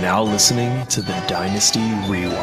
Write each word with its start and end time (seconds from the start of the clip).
Are 0.00 0.02
now 0.02 0.22
listening 0.22 0.86
to 0.86 1.02
the 1.02 1.12
Dynasty 1.28 1.80
Rewind. 2.08 2.34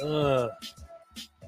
Uh, 0.00 0.50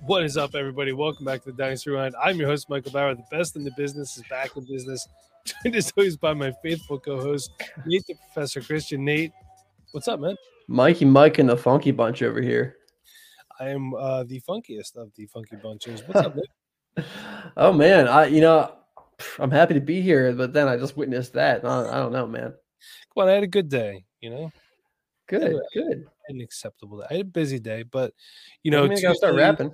what 0.01 0.25
is 0.25 0.37
up, 0.37 0.57
everybody? 0.57 0.93
Welcome 0.93 1.25
back 1.25 1.45
to 1.45 1.53
the 1.53 1.57
Dynasty 1.57 1.91
Rewind. 1.91 2.17
I'm 2.21 2.39
your 2.39 2.49
host, 2.49 2.69
Michael 2.69 2.91
Bower. 2.91 3.15
The 3.15 3.23
best 3.31 3.55
in 3.55 3.63
the 3.63 3.71
business 3.77 4.17
is 4.17 4.25
back 4.29 4.57
in 4.57 4.65
business. 4.65 5.07
Joined 5.63 5.77
as 5.77 5.93
always 5.97 6.17
by 6.17 6.35
my 6.35 6.53
faithful 6.65 6.99
co-host, 6.99 7.53
Nate 7.87 8.05
the 8.09 8.17
Professor 8.33 8.61
Christian. 8.61 9.05
Nate, 9.05 9.31
what's 9.93 10.09
up, 10.09 10.19
man? 10.19 10.35
Mikey 10.67 11.05
Mike 11.05 11.39
and 11.39 11.49
the 11.49 11.57
Funky 11.57 11.93
Bunch 11.93 12.25
over 12.25 12.43
here. 12.43 12.77
I 13.63 13.69
am 13.69 13.95
uh, 13.95 14.25
the 14.25 14.41
funkiest 14.41 14.97
of 14.97 15.13
the 15.15 15.27
funky 15.27 15.55
bunches. 15.55 16.03
What's 16.05 16.27
up, 16.27 16.35
oh 17.57 17.73
man, 17.73 18.09
I 18.09 18.27
you 18.27 18.41
know 18.41 18.73
I'm 19.39 19.53
happy 19.53 19.75
to 19.75 19.81
be 19.81 20.01
here, 20.01 20.33
but 20.33 20.53
then 20.53 20.67
I 20.67 20.77
just 20.77 20.97
witnessed 20.97 21.35
that. 21.35 21.65
I, 21.65 21.89
I 21.89 21.99
don't 22.01 22.11
know, 22.11 22.27
man. 22.27 22.53
Come 23.15 23.23
on, 23.23 23.29
I 23.29 23.33
had 23.35 23.45
a 23.45 23.47
good 23.47 23.69
day. 23.69 24.05
You 24.21 24.31
know, 24.31 24.53
Good, 25.29 25.53
Yeah. 25.75 25.83
good. 25.83 26.05
an 26.29 26.41
acceptable 26.41 26.99
day. 26.99 27.07
I 27.09 27.13
had 27.19 27.21
a 27.23 27.25
busy 27.25 27.61
day, 27.61 27.85
but 27.85 28.13
you 28.65 28.73
know, 28.73 28.85
I 28.85 28.89
mean, 28.89 28.99
I 28.99 29.01
gotta 29.01 29.15
start 29.15 29.37
rapping. 29.37 29.73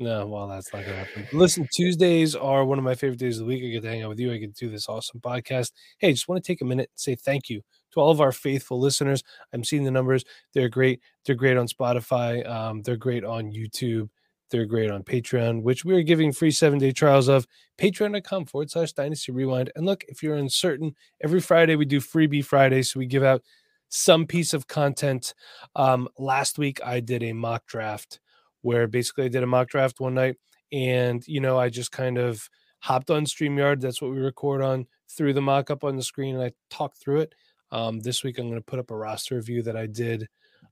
No, 0.00 0.26
well, 0.26 0.48
that's 0.48 0.72
not 0.72 0.84
gonna 0.84 0.96
happen. 0.96 1.28
Listen, 1.32 1.68
Tuesdays 1.72 2.34
are 2.34 2.64
one 2.64 2.78
of 2.78 2.84
my 2.84 2.96
favorite 2.96 3.20
days 3.20 3.38
of 3.38 3.46
the 3.46 3.54
week. 3.54 3.62
I 3.62 3.68
get 3.68 3.82
to 3.82 3.88
hang 3.88 4.02
out 4.02 4.08
with 4.08 4.18
you. 4.18 4.32
I 4.32 4.38
get 4.38 4.56
to 4.56 4.66
do 4.66 4.72
this 4.72 4.88
awesome 4.88 5.20
podcast. 5.20 5.70
Hey, 5.98 6.10
just 6.10 6.26
want 6.26 6.42
to 6.42 6.52
take 6.52 6.62
a 6.62 6.64
minute 6.64 6.90
and 6.92 6.98
say 6.98 7.14
thank 7.14 7.48
you 7.48 7.62
to 7.92 8.00
all 8.00 8.10
of 8.10 8.20
our 8.20 8.32
faithful 8.32 8.80
listeners. 8.80 9.22
I'm 9.52 9.64
seeing 9.64 9.84
the 9.84 9.90
numbers; 9.90 10.24
they're 10.54 10.68
great. 10.68 11.00
They're 11.24 11.34
great 11.34 11.56
on 11.56 11.68
Spotify. 11.68 12.48
Um, 12.48 12.82
they're 12.82 12.96
great 12.96 13.24
on 13.24 13.52
YouTube. 13.52 14.08
They're 14.50 14.66
great 14.66 14.90
on 14.90 15.04
Patreon, 15.04 15.62
which 15.62 15.84
we 15.84 15.94
are 15.94 16.02
giving 16.02 16.32
free 16.32 16.50
seven 16.50 16.78
day 16.78 16.92
trials 16.92 17.28
of. 17.28 17.46
Patreon.com 17.78 18.46
forward 18.46 18.70
slash 18.70 18.92
Dynasty 18.92 19.32
Rewind. 19.32 19.70
And 19.76 19.86
look, 19.86 20.04
if 20.08 20.22
you're 20.22 20.36
uncertain, 20.36 20.94
every 21.22 21.40
Friday 21.40 21.76
we 21.76 21.84
do 21.84 22.00
freebie 22.00 22.44
Friday, 22.44 22.82
so 22.82 22.98
we 22.98 23.06
give 23.06 23.22
out 23.22 23.42
some 23.88 24.26
piece 24.26 24.52
of 24.54 24.66
content. 24.66 25.34
Um, 25.76 26.08
last 26.18 26.58
week 26.58 26.80
I 26.84 27.00
did 27.00 27.22
a 27.22 27.32
mock 27.32 27.66
draft 27.66 28.20
where 28.62 28.86
basically 28.86 29.24
I 29.24 29.28
did 29.28 29.42
a 29.42 29.46
mock 29.46 29.68
draft 29.68 30.00
one 30.00 30.14
night 30.14 30.36
and 30.72 31.26
you 31.26 31.40
know 31.40 31.58
I 31.58 31.68
just 31.68 31.90
kind 31.90 32.18
of 32.18 32.48
hopped 32.80 33.10
on 33.10 33.24
StreamYard. 33.24 33.80
That's 33.80 34.00
what 34.00 34.10
we 34.12 34.18
record 34.18 34.62
on, 34.62 34.86
threw 35.10 35.32
the 35.32 35.42
mock 35.42 35.70
up 35.70 35.84
on 35.84 35.96
the 35.96 36.02
screen 36.02 36.36
and 36.36 36.44
I 36.44 36.52
talked 36.70 36.98
through 36.98 37.20
it. 37.20 37.34
Um, 37.72 38.00
this 38.00 38.24
week 38.24 38.38
I'm 38.38 38.48
going 38.48 38.58
to 38.58 38.64
put 38.64 38.78
up 38.78 38.90
a 38.90 38.96
roster 38.96 39.36
review 39.36 39.62
that 39.62 39.76
I 39.76 39.86
did 39.86 40.28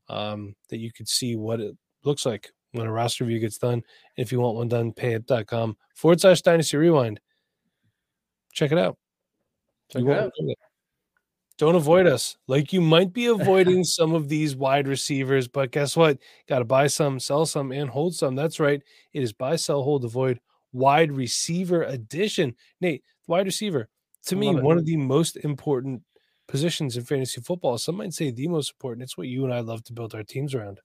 um, 0.09 0.54
that 0.69 0.78
you 0.78 0.92
could 0.92 1.09
see 1.09 1.36
what 1.36 1.60
it 1.60 1.76
looks 2.04 2.26
like 2.26 2.50
when 2.72 2.86
a 2.86 2.92
roster 2.92 3.25
review 3.25 3.41
gets 3.41 3.59
done. 3.59 3.82
If 4.16 4.32
you 4.32 4.41
want 4.41 4.56
one 4.56 4.69
done, 4.69 4.92
payit.com 4.92 5.76
forward 5.94 6.20
slash 6.20 6.42
dynasty 6.42 6.76
rewind. 6.76 7.20
Check 8.53 8.72
it 8.72 8.78
out. 8.78 8.97
Check 9.91 10.03
it 10.03 10.10
out. 10.10 10.32
it. 10.36 10.59
Don't 11.59 11.75
avoid 11.75 12.06
us. 12.06 12.36
Like 12.47 12.72
you 12.72 12.81
might 12.81 13.12
be 13.12 13.26
avoiding 13.26 13.82
some 13.84 14.15
of 14.15 14.28
these 14.28 14.54
wide 14.54 14.86
receivers, 14.86 15.48
but 15.48 15.72
guess 15.72 15.97
what? 15.97 16.19
Got 16.48 16.60
to 16.60 16.65
buy 16.65 16.86
some, 16.86 17.19
sell 17.19 17.47
some, 17.47 17.72
and 17.72 17.91
hold 17.91 18.15
some. 18.15 18.36
That's 18.36 18.60
right. 18.60 18.80
It 19.12 19.22
is 19.22 19.32
buy, 19.32 19.56
sell, 19.56 19.82
hold, 19.82 20.04
avoid 20.04 20.41
wide 20.72 21.12
receiver 21.12 21.82
edition. 21.82 22.54
Nate, 22.80 23.03
wide 23.26 23.47
receiver, 23.47 23.88
to 24.26 24.36
me, 24.36 24.54
one 24.54 24.78
of 24.78 24.84
the 24.84 24.97
most 24.97 25.36
important 25.38 26.03
positions 26.48 26.97
in 26.97 27.04
fantasy 27.04 27.41
football. 27.41 27.78
Some 27.78 27.97
might 27.97 28.14
say 28.14 28.31
the 28.31 28.48
most 28.48 28.72
important. 28.72 29.04
It's 29.04 29.16
what 29.16 29.28
you 29.28 29.44
and 29.44 29.54
I 29.54 29.60
love 29.60 29.84
to 29.84 29.92
build 29.92 30.14
our 30.14 30.25
teams 30.25 30.54
around. 30.54 30.81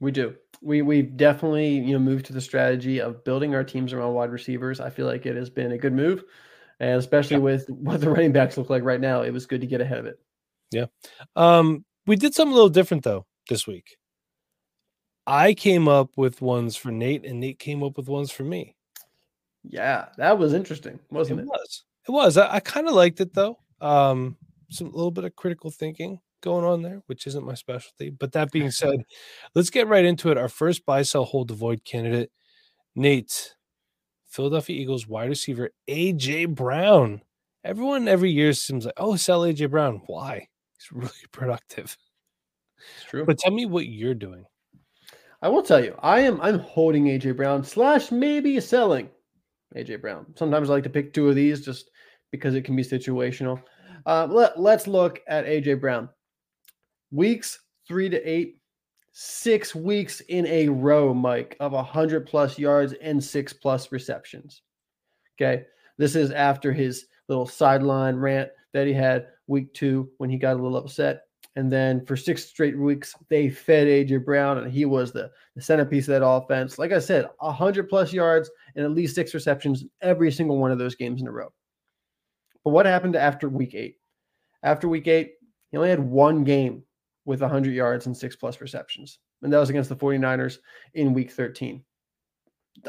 We 0.00 0.10
do. 0.10 0.34
We 0.62 0.82
we 0.82 1.02
definitely 1.02 1.68
you 1.68 1.92
know 1.92 1.98
moved 1.98 2.26
to 2.26 2.32
the 2.32 2.40
strategy 2.40 3.00
of 3.00 3.22
building 3.22 3.54
our 3.54 3.62
teams 3.62 3.92
around 3.92 4.14
wide 4.14 4.30
receivers. 4.30 4.80
I 4.80 4.90
feel 4.90 5.06
like 5.06 5.26
it 5.26 5.36
has 5.36 5.50
been 5.50 5.72
a 5.72 5.78
good 5.78 5.92
move, 5.92 6.24
and 6.80 6.98
especially 6.98 7.38
with 7.38 7.66
what 7.68 8.00
the 8.00 8.10
running 8.10 8.32
backs 8.32 8.56
look 8.56 8.70
like 8.70 8.82
right 8.82 9.00
now, 9.00 9.22
it 9.22 9.30
was 9.30 9.46
good 9.46 9.60
to 9.60 9.66
get 9.66 9.82
ahead 9.82 9.98
of 9.98 10.06
it. 10.06 10.18
Yeah, 10.70 10.86
um, 11.36 11.84
we 12.06 12.16
did 12.16 12.34
something 12.34 12.52
a 12.52 12.54
little 12.54 12.70
different 12.70 13.04
though 13.04 13.26
this 13.48 13.66
week. 13.66 13.96
I 15.26 15.52
came 15.52 15.86
up 15.86 16.16
with 16.16 16.40
ones 16.40 16.76
for 16.76 16.90
Nate, 16.90 17.26
and 17.26 17.38
Nate 17.38 17.58
came 17.58 17.82
up 17.82 17.98
with 17.98 18.08
ones 18.08 18.30
for 18.30 18.42
me. 18.42 18.74
Yeah, 19.62 20.06
that 20.16 20.38
was 20.38 20.54
interesting, 20.54 20.98
wasn't 21.10 21.40
it 21.40 21.42
it? 21.42 21.48
was. 21.48 21.84
It 22.08 22.12
was. 22.12 22.38
I, 22.38 22.54
I 22.54 22.60
kind 22.60 22.88
of 22.88 22.94
liked 22.94 23.20
it 23.20 23.34
though. 23.34 23.58
Um, 23.82 24.36
some 24.70 24.88
a 24.88 24.96
little 24.96 25.10
bit 25.10 25.24
of 25.24 25.36
critical 25.36 25.70
thinking 25.70 26.20
going 26.42 26.64
on 26.64 26.82
there, 26.82 27.02
which 27.06 27.26
isn't 27.26 27.44
my 27.44 27.54
specialty. 27.54 28.10
But 28.10 28.32
that 28.32 28.50
being 28.50 28.70
said, 28.70 29.04
let's 29.54 29.70
get 29.70 29.88
right 29.88 30.04
into 30.04 30.30
it. 30.30 30.38
Our 30.38 30.48
first 30.48 30.86
buy, 30.86 31.02
sell, 31.02 31.24
hold, 31.24 31.50
avoid 31.50 31.84
candidate, 31.84 32.30
Nate, 32.94 33.54
Philadelphia 34.28 34.80
Eagles 34.80 35.06
wide 35.06 35.28
receiver 35.28 35.70
AJ 35.88 36.54
Brown. 36.54 37.22
Everyone 37.64 38.08
every 38.08 38.30
year 38.30 38.52
seems 38.52 38.86
like, 38.86 38.94
oh, 38.96 39.16
sell 39.16 39.42
AJ 39.42 39.70
Brown. 39.70 40.02
Why? 40.06 40.48
He's 40.78 40.92
really 40.92 41.10
productive. 41.32 41.96
It's 42.96 43.04
true. 43.10 43.24
But 43.26 43.38
tell 43.38 43.52
me 43.52 43.66
what 43.66 43.86
you're 43.86 44.14
doing. 44.14 44.44
I 45.42 45.48
will 45.48 45.62
tell 45.62 45.82
you, 45.82 45.94
I 46.00 46.20
am 46.20 46.40
I'm 46.40 46.58
holding 46.58 47.06
AJ 47.06 47.36
Brown 47.36 47.64
slash 47.64 48.10
maybe 48.10 48.60
selling 48.60 49.08
AJ 49.74 50.00
Brown. 50.00 50.26
Sometimes 50.36 50.70
I 50.70 50.74
like 50.74 50.84
to 50.84 50.90
pick 50.90 51.12
two 51.12 51.28
of 51.28 51.34
these 51.34 51.64
just 51.64 51.90
because 52.30 52.54
it 52.54 52.64
can 52.64 52.76
be 52.76 52.82
situational. 52.82 53.62
Uh, 54.06 54.26
let, 54.30 54.58
let's 54.58 54.86
look 54.86 55.20
at 55.28 55.46
AJ 55.46 55.80
Brown. 55.80 56.08
Weeks 57.10 57.58
three 57.86 58.08
to 58.08 58.22
eight, 58.28 58.60
six 59.12 59.74
weeks 59.74 60.20
in 60.20 60.46
a 60.46 60.68
row, 60.68 61.12
Mike, 61.12 61.56
of 61.60 61.72
100 61.72 62.26
plus 62.26 62.58
yards 62.58 62.92
and 62.94 63.22
six 63.22 63.52
plus 63.52 63.90
receptions. 63.92 64.62
Okay. 65.40 65.64
This 65.98 66.14
is 66.14 66.30
after 66.30 66.72
his 66.72 67.06
little 67.28 67.46
sideline 67.46 68.16
rant 68.16 68.50
that 68.72 68.86
he 68.86 68.92
had 68.92 69.26
week 69.46 69.74
two 69.74 70.10
when 70.18 70.30
he 70.30 70.38
got 70.38 70.54
a 70.54 70.62
little 70.62 70.78
upset. 70.78 71.22
And 71.56 71.70
then 71.70 72.06
for 72.06 72.16
six 72.16 72.44
straight 72.44 72.78
weeks, 72.78 73.14
they 73.28 73.50
fed 73.50 73.86
AJ 73.86 74.24
Brown, 74.24 74.58
and 74.58 74.70
he 74.70 74.84
was 74.84 75.12
the, 75.12 75.30
the 75.56 75.62
centerpiece 75.62 76.06
of 76.08 76.12
that 76.12 76.24
offense. 76.24 76.78
Like 76.78 76.92
I 76.92 77.00
said, 77.00 77.26
100 77.40 77.88
plus 77.88 78.12
yards 78.12 78.50
and 78.76 78.84
at 78.84 78.92
least 78.92 79.14
six 79.14 79.34
receptions 79.34 79.84
every 80.00 80.30
single 80.30 80.58
one 80.58 80.70
of 80.70 80.78
those 80.78 80.94
games 80.94 81.20
in 81.20 81.26
a 81.26 81.32
row. 81.32 81.52
But 82.64 82.70
what 82.70 82.86
happened 82.86 83.16
after 83.16 83.48
week 83.48 83.74
eight? 83.74 83.96
After 84.62 84.88
week 84.88 85.06
eight, 85.08 85.34
he 85.70 85.76
only 85.76 85.88
had 85.90 86.00
one 86.00 86.44
game 86.44 86.82
with 87.24 87.40
100 87.40 87.72
yards 87.74 88.06
and 88.06 88.16
six 88.16 88.36
plus 88.36 88.60
receptions, 88.60 89.18
and 89.42 89.52
that 89.52 89.58
was 89.58 89.70
against 89.70 89.88
the 89.88 89.96
49ers 89.96 90.58
in 90.94 91.12
week 91.14 91.30
13. 91.30 91.82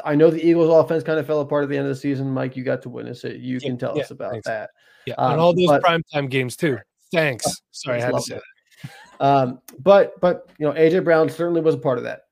I 0.04 0.14
know 0.14 0.30
the 0.30 0.44
Eagles 0.44 0.70
offense 0.70 1.02
kind 1.02 1.18
of 1.18 1.26
fell 1.26 1.40
apart 1.40 1.64
at 1.64 1.68
the 1.68 1.76
end 1.76 1.86
of 1.86 1.94
the 1.94 2.00
season. 2.00 2.30
Mike, 2.30 2.56
you 2.56 2.64
got 2.64 2.82
to 2.82 2.88
witness 2.88 3.24
it. 3.24 3.36
You 3.40 3.58
Yeah, 3.60 3.68
can 3.68 3.78
tell 3.78 3.96
yeah, 3.96 4.02
us 4.04 4.10
about 4.10 4.32
thanks. 4.32 4.46
that. 4.46 4.70
Yeah, 5.06 5.14
Um, 5.18 5.32
and 5.32 5.40
all 5.40 5.54
those 5.54 5.66
but- 5.66 5.82
primetime 5.82 6.30
games 6.30 6.56
too. 6.56 6.78
Thanks. 7.12 7.60
Sorry, 7.72 8.00
I 8.00 8.06
had 8.06 8.14
to 8.14 8.20
say 8.22 8.34
that. 8.36 8.90
Um, 9.20 9.60
but 9.80 10.18
but 10.20 10.50
you 10.58 10.66
know, 10.66 10.72
AJ 10.72 11.04
Brown 11.04 11.28
certainly 11.28 11.60
was 11.60 11.74
a 11.74 11.78
part 11.78 11.98
of 11.98 12.04
that, 12.04 12.22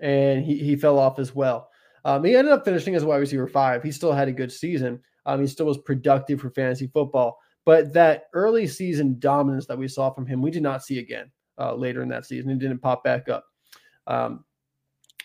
and 0.00 0.44
he 0.44 0.58
he 0.58 0.76
fell 0.76 0.98
off 0.98 1.18
as 1.18 1.34
well. 1.34 1.70
Um, 2.04 2.24
he 2.24 2.34
ended 2.36 2.52
up 2.52 2.64
finishing 2.64 2.94
as 2.96 3.02
a 3.04 3.06
wide 3.06 3.18
receiver 3.18 3.46
five. 3.46 3.82
He 3.82 3.92
still 3.92 4.12
had 4.12 4.28
a 4.28 4.32
good 4.32 4.52
season, 4.52 5.00
Um, 5.24 5.40
he 5.40 5.46
still 5.46 5.64
was 5.66 5.78
productive 5.78 6.40
for 6.40 6.50
fantasy 6.50 6.86
football, 6.88 7.38
but 7.64 7.92
that 7.92 8.24
early 8.32 8.66
season 8.66 9.16
dominance 9.18 9.66
that 9.66 9.78
we 9.78 9.88
saw 9.88 10.10
from 10.10 10.26
him, 10.26 10.42
we 10.42 10.50
did 10.50 10.62
not 10.62 10.82
see 10.82 10.98
again 10.98 11.30
uh, 11.58 11.74
later 11.74 12.02
in 12.02 12.08
that 12.10 12.26
season. 12.26 12.50
It 12.50 12.58
didn't 12.58 12.78
pop 12.78 13.04
back 13.04 13.28
up. 13.28 13.44
Um, 14.06 14.44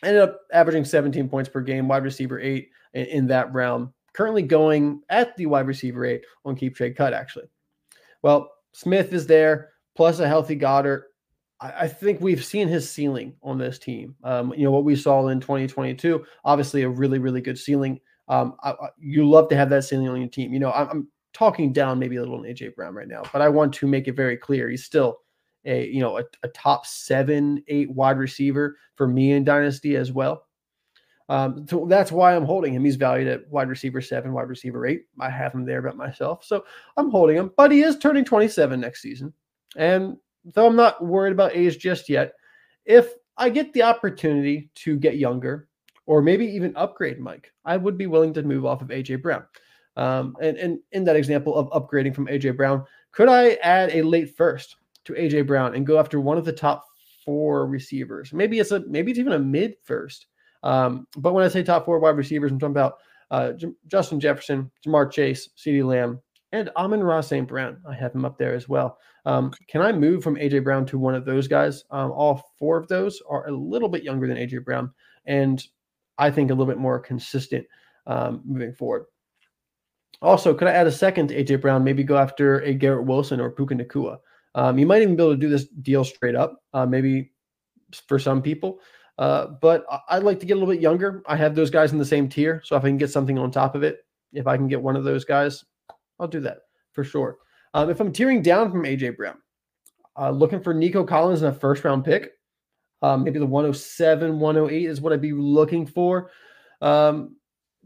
ended 0.04 0.22
up 0.22 0.42
averaging 0.54 0.86
17 0.86 1.28
points 1.30 1.50
per 1.50 1.62
game, 1.62 1.88
wide 1.88 2.04
receiver 2.04 2.40
eight 2.40 2.70
in, 2.94 3.06
in 3.06 3.28
that 3.28 3.54
realm. 3.54 3.94
Currently 4.14 4.44
going 4.44 5.02
at 5.10 5.36
the 5.38 5.46
wide 5.46 5.68
receiver 5.68 6.06
eight 6.06 6.24
on 6.46 6.56
keep 6.56 6.76
trade 6.76 6.96
cut, 6.96 7.14
actually. 7.14 7.46
Well, 8.22 8.52
Smith 8.72 9.14
is 9.14 9.28
there, 9.28 9.72
plus 9.96 10.20
a 10.20 10.28
healthy 10.28 10.56
Goedert. 10.56 11.04
I, 11.60 11.72
I 11.82 11.88
think 11.88 12.22
we've 12.22 12.44
seen 12.44 12.68
his 12.68 12.90
ceiling 12.90 13.36
on 13.44 13.58
this 13.58 13.80
team. 13.80 14.16
Um, 14.24 14.54
you 14.56 14.64
know, 14.64 14.72
what 14.72 14.86
we 14.86 14.96
saw 14.96 15.28
in 15.28 15.40
2022, 15.40 16.26
obviously 16.46 16.84
a 16.84 16.90
really, 16.90 17.20
really 17.20 17.42
good 17.42 17.58
ceiling. 17.58 18.00
Um, 18.28 18.56
I, 18.64 18.72
I, 18.72 18.90
you 18.98 19.28
love 19.28 19.50
to 19.50 19.56
have 19.56 19.70
that 19.72 19.84
ceiling 19.84 20.08
on 20.08 20.20
your 20.20 20.30
team. 20.30 20.54
You 20.54 20.60
know, 20.60 20.72
I'm, 20.72 20.90
I'm 20.90 21.08
talking 21.40 21.72
down 21.72 21.98
maybe 21.98 22.18
a 22.18 22.20
little 22.20 22.36
on 22.36 22.44
AJ 22.44 22.76
Brown 22.76 22.94
right 22.94 23.08
now, 23.08 23.24
but 23.32 23.42
I 23.42 23.48
want 23.48 23.74
to 23.76 23.88
make 23.88 24.10
it 24.10 24.16
very 24.16 24.36
clear 24.36 24.70
he's 24.70 24.84
still 24.84 25.20
a 25.64 25.88
you 25.88 26.02
know 26.02 26.18
a, 26.18 26.24
a, 26.44 26.50
top 26.50 26.86
seven, 26.86 27.64
eight 27.70 27.90
wide 27.90 28.18
receiver 28.18 28.76
for 28.96 29.08
me 29.08 29.32
in 29.32 29.46
Dynasty 29.46 29.96
as 29.96 30.12
well. 30.12 30.46
Um, 31.30 31.66
so 31.70 31.86
that's 31.88 32.12
why 32.12 32.36
I'm 32.36 32.44
holding 32.44 32.74
him. 32.74 32.84
He's 32.84 32.98
valued 32.98 33.30
at 33.30 33.50
wide 33.50 33.70
receiver 33.70 34.02
seven, 34.02 34.34
wide 34.34 34.50
receiver 34.50 34.86
eight. 34.86 35.04
I 35.20 35.30
have 35.30 35.54
him 35.54 35.64
there 35.64 35.80
about 35.80 35.96
myself, 35.96 36.44
so 36.44 36.66
I'm 36.98 37.10
holding 37.10 37.38
him. 37.38 37.52
But 37.56 37.72
he 37.72 37.84
is 37.84 37.98
turning 37.98 38.26
27 38.26 38.78
next 38.78 39.02
season, 39.02 39.34
and 39.78 40.18
though 40.44 40.68
I'm 40.68 40.76
not 40.76 41.04
worried 41.06 41.32
about 41.32 41.56
age 41.56 41.78
just 41.78 42.10
yet, 42.10 42.34
if 42.86 43.14
I 43.38 43.50
get 43.50 43.72
the 43.72 43.84
opportunity 43.84 44.72
to 44.76 44.98
get 44.98 45.18
younger 45.18 45.70
or 46.06 46.22
maybe 46.22 46.46
even 46.48 46.76
upgrade 46.76 47.20
Mike, 47.20 47.54
I 47.64 47.78
would 47.78 47.98
be 47.98 48.08
willing 48.08 48.34
to 48.34 48.44
move 48.44 48.66
off 48.66 48.82
of 48.82 48.90
AJ 48.90 49.22
Brown. 49.22 49.46
Um, 50.00 50.38
and, 50.42 50.56
and 50.58 50.80
in 50.94 51.04
that 51.04 51.18
example 51.18 51.54
of 51.56 51.70
upgrading 51.72 52.16
from 52.16 52.28
AJ 52.28 52.56
Brown, 52.56 52.86
could 53.12 53.28
I 53.28 53.56
add 53.56 53.94
a 53.94 54.02
late 54.02 54.36
first 54.38 54.78
to 55.04 55.14
AJ 55.14 55.46
Brown 55.46 55.76
and 55.76 55.86
go 55.86 56.00
after 56.00 56.22
one 56.22 56.38
of 56.38 56.46
the 56.46 56.54
top 56.54 56.86
four 57.26 57.68
receivers? 57.68 58.32
Maybe 58.32 58.60
it's 58.60 58.72
a 58.72 58.80
maybe 58.88 59.12
it's 59.12 59.20
even 59.20 59.34
a 59.34 59.40
mid 59.40 59.76
first. 59.84 60.28
Um, 60.64 61.06
but 61.18 61.34
when 61.34 61.44
I 61.44 61.50
say 61.50 61.64
top 61.64 61.84
four 61.84 62.00
wide 62.00 62.16
receivers, 62.16 62.50
I'm 62.50 62.60
talking 62.60 62.72
about 62.72 63.00
uh, 63.30 63.52
J- 63.52 63.74
Justin 63.88 64.22
Jefferson, 64.22 64.72
Ja'Marr 64.88 65.12
Chase, 65.12 65.50
CeeDee 65.58 65.86
Lamb, 65.86 66.22
and 66.54 66.70
Amon-Ra 66.78 67.20
St. 67.20 67.48
Brown. 67.48 67.82
I 67.88 67.94
have 67.94 68.16
him 68.16 68.24
up 68.24 68.38
there 68.38 68.56
as 68.56 68.70
well. 68.70 69.00
Um, 69.26 69.52
can 69.68 69.82
I 69.82 69.92
move 69.92 70.24
from 70.24 70.36
AJ 70.36 70.64
Brown 70.64 70.86
to 70.88 70.98
one 70.98 71.14
of 71.14 71.26
those 71.26 71.48
guys? 71.50 71.84
Um, 71.92 72.12
all 72.12 72.44
four 72.58 72.78
of 72.78 72.88
those 72.88 73.22
are 73.30 73.48
a 73.48 73.52
little 73.52 73.90
bit 73.90 74.04
younger 74.04 74.28
than 74.28 74.38
AJ 74.38 74.64
Brown, 74.64 74.92
and 75.26 75.62
I 76.18 76.32
think 76.32 76.52
a 76.52 76.54
little 76.54 76.72
bit 76.72 76.80
more 76.80 77.00
consistent 77.00 77.66
um, 78.08 78.42
moving 78.46 78.74
forward. 78.74 79.06
Also, 80.22 80.54
could 80.54 80.68
I 80.68 80.72
add 80.72 80.88
a 80.88 80.92
second 80.92 81.32
AJ 81.32 81.62
Brown? 81.62 81.84
Maybe 81.84 82.04
go 82.04 82.18
after 82.18 82.60
a 82.62 82.74
Garrett 82.74 83.06
Wilson 83.06 83.40
or 83.40 83.50
Puka 83.50 83.76
Nacua. 83.76 84.18
Um, 84.56 84.78
you 84.78 84.86
might 84.86 85.02
even 85.02 85.16
be 85.16 85.24
able 85.24 85.34
to 85.34 85.40
do 85.40 85.50
this 85.50 85.68
deal 85.68 86.04
straight 86.04 86.36
up, 86.36 86.62
uh, 86.74 86.86
maybe 86.86 87.32
for 88.08 88.20
some 88.20 88.42
people. 88.42 88.80
Uh, 89.18 89.48
but 89.62 89.86
I'd 90.10 90.24
like 90.24 90.40
to 90.40 90.46
get 90.46 90.54
a 90.54 90.60
little 90.60 90.74
bit 90.74 90.82
younger. 90.82 91.22
I 91.28 91.36
have 91.36 91.56
those 91.56 91.70
guys 91.70 91.92
in 91.92 91.98
the 91.98 92.06
same 92.06 92.30
tier. 92.30 92.62
So 92.64 92.76
if 92.76 92.84
I 92.84 92.88
can 92.88 92.98
get 92.98 93.12
something 93.12 93.38
on 93.38 93.52
top 93.52 93.76
of 93.76 93.84
it, 93.84 94.00
if 94.34 94.48
I 94.48 94.58
can 94.58 94.68
get 94.68 94.82
one 94.82 94.96
of 94.96 95.04
those 95.04 95.26
guys, 95.26 95.64
I'll 96.20 96.28
do 96.28 96.40
that 96.42 96.60
for 96.94 97.04
sure. 97.04 97.38
Um, 97.74 97.90
if 97.90 98.00
I'm 98.00 98.12
tearing 98.12 98.42
down 98.42 98.72
from 98.72 98.84
AJ 98.84 99.18
Brown, 99.18 99.38
uh, 100.18 100.32
looking 100.32 100.62
for 100.62 100.74
Nico 100.74 101.04
Collins 101.04 101.42
in 101.42 101.48
a 101.48 101.54
first 101.54 101.84
round 101.84 102.06
pick, 102.06 102.32
um, 103.02 103.24
maybe 103.24 103.40
the 103.40 103.46
107, 103.46 104.40
108 104.40 104.86
is 104.86 105.02
what 105.02 105.14
I'd 105.14 105.22
be 105.22 105.32
looking 105.32 105.86
for. 105.86 106.32
Um, 106.82 107.36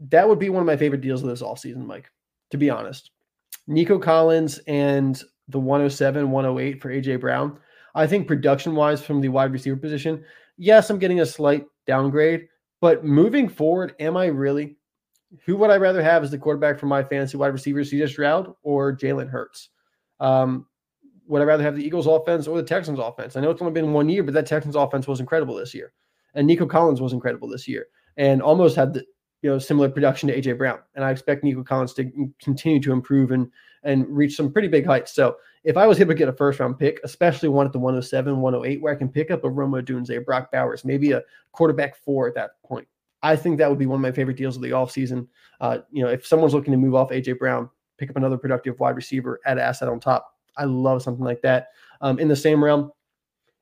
that 0.08 0.28
would 0.28 0.38
be 0.38 0.50
one 0.50 0.60
of 0.60 0.66
my 0.66 0.76
favorite 0.76 1.00
deals 1.00 1.22
of 1.22 1.28
this 1.28 1.42
all 1.42 1.56
season, 1.56 1.86
Mike, 1.86 2.10
to 2.50 2.56
be 2.56 2.70
honest. 2.70 3.10
Nico 3.66 3.98
Collins 3.98 4.58
and 4.66 5.22
the 5.48 5.58
107, 5.58 6.30
108 6.30 6.80
for 6.80 6.90
AJ 6.90 7.20
Brown. 7.20 7.58
I 7.94 8.06
think 8.06 8.26
production 8.26 8.74
wise 8.74 9.02
from 9.02 9.20
the 9.20 9.28
wide 9.28 9.52
receiver 9.52 9.76
position, 9.76 10.24
yes, 10.56 10.90
I'm 10.90 10.98
getting 10.98 11.20
a 11.20 11.26
slight 11.26 11.64
downgrade, 11.86 12.48
but 12.80 13.04
moving 13.04 13.48
forward, 13.48 13.94
am 14.00 14.16
I 14.16 14.26
really? 14.26 14.76
Who 15.46 15.56
would 15.56 15.70
I 15.70 15.76
rather 15.76 16.02
have 16.02 16.22
as 16.22 16.30
the 16.30 16.38
quarterback 16.38 16.78
for 16.78 16.86
my 16.86 17.02
fantasy 17.02 17.36
wide 17.36 17.52
receiver, 17.52 17.80
CJ 17.80 18.08
Stroud 18.08 18.54
or 18.62 18.96
Jalen 18.96 19.28
Hurts? 19.28 19.70
Um, 20.20 20.66
would 21.26 21.42
I 21.42 21.44
rather 21.44 21.62
have 21.62 21.76
the 21.76 21.84
Eagles 21.84 22.06
offense 22.06 22.46
or 22.46 22.56
the 22.56 22.62
Texans 22.62 22.98
offense? 22.98 23.36
I 23.36 23.40
know 23.40 23.50
it's 23.50 23.62
only 23.62 23.72
been 23.72 23.92
one 23.92 24.08
year, 24.08 24.22
but 24.22 24.34
that 24.34 24.46
Texans 24.46 24.76
offense 24.76 25.08
was 25.08 25.20
incredible 25.20 25.54
this 25.54 25.74
year. 25.74 25.92
And 26.34 26.46
Nico 26.46 26.66
Collins 26.66 27.00
was 27.00 27.12
incredible 27.12 27.48
this 27.48 27.66
year 27.66 27.86
and 28.16 28.42
almost 28.42 28.76
had 28.76 28.92
the 28.92 29.04
you 29.44 29.50
know 29.50 29.58
similar 29.58 29.90
production 29.90 30.26
to 30.30 30.40
AJ 30.40 30.56
Brown. 30.56 30.78
And 30.94 31.04
I 31.04 31.10
expect 31.10 31.44
Nico 31.44 31.62
Collins 31.62 31.92
to 31.94 32.10
continue 32.42 32.80
to 32.80 32.92
improve 32.92 33.30
and 33.30 33.50
and 33.82 34.08
reach 34.08 34.36
some 34.36 34.50
pretty 34.50 34.68
big 34.68 34.86
heights. 34.86 35.14
So 35.14 35.36
if 35.64 35.76
I 35.76 35.86
was 35.86 36.00
able 36.00 36.14
to 36.14 36.18
get 36.18 36.30
a 36.30 36.32
first 36.32 36.60
round 36.60 36.78
pick, 36.78 36.98
especially 37.04 37.50
one 37.50 37.66
at 37.66 37.72
the 37.74 37.78
107, 37.78 38.40
108, 38.40 38.80
where 38.80 38.94
I 38.94 38.96
can 38.96 39.10
pick 39.10 39.30
up 39.30 39.44
a 39.44 39.50
Rome 39.50 39.72
Odunze, 39.72 40.24
Brock 40.24 40.50
Bowers, 40.50 40.82
maybe 40.82 41.12
a 41.12 41.20
quarterback 41.52 41.94
four 41.94 42.26
at 42.26 42.34
that 42.36 42.52
point, 42.64 42.88
I 43.22 43.36
think 43.36 43.58
that 43.58 43.68
would 43.68 43.78
be 43.78 43.84
one 43.84 43.96
of 43.96 44.00
my 44.00 44.12
favorite 44.12 44.38
deals 44.38 44.56
of 44.56 44.62
the 44.62 44.70
offseason. 44.70 45.28
Uh, 45.60 45.80
you 45.90 46.02
know, 46.02 46.08
if 46.08 46.26
someone's 46.26 46.54
looking 46.54 46.72
to 46.72 46.78
move 46.78 46.94
off 46.94 47.10
AJ 47.10 47.38
Brown, 47.38 47.68
pick 47.98 48.08
up 48.08 48.16
another 48.16 48.38
productive 48.38 48.80
wide 48.80 48.96
receiver, 48.96 49.40
add 49.44 49.58
asset 49.58 49.88
on 49.88 50.00
top. 50.00 50.34
I 50.56 50.64
love 50.64 51.02
something 51.02 51.24
like 51.24 51.42
that. 51.42 51.68
Um, 52.00 52.18
in 52.18 52.28
the 52.28 52.36
same 52.36 52.64
realm, 52.64 52.92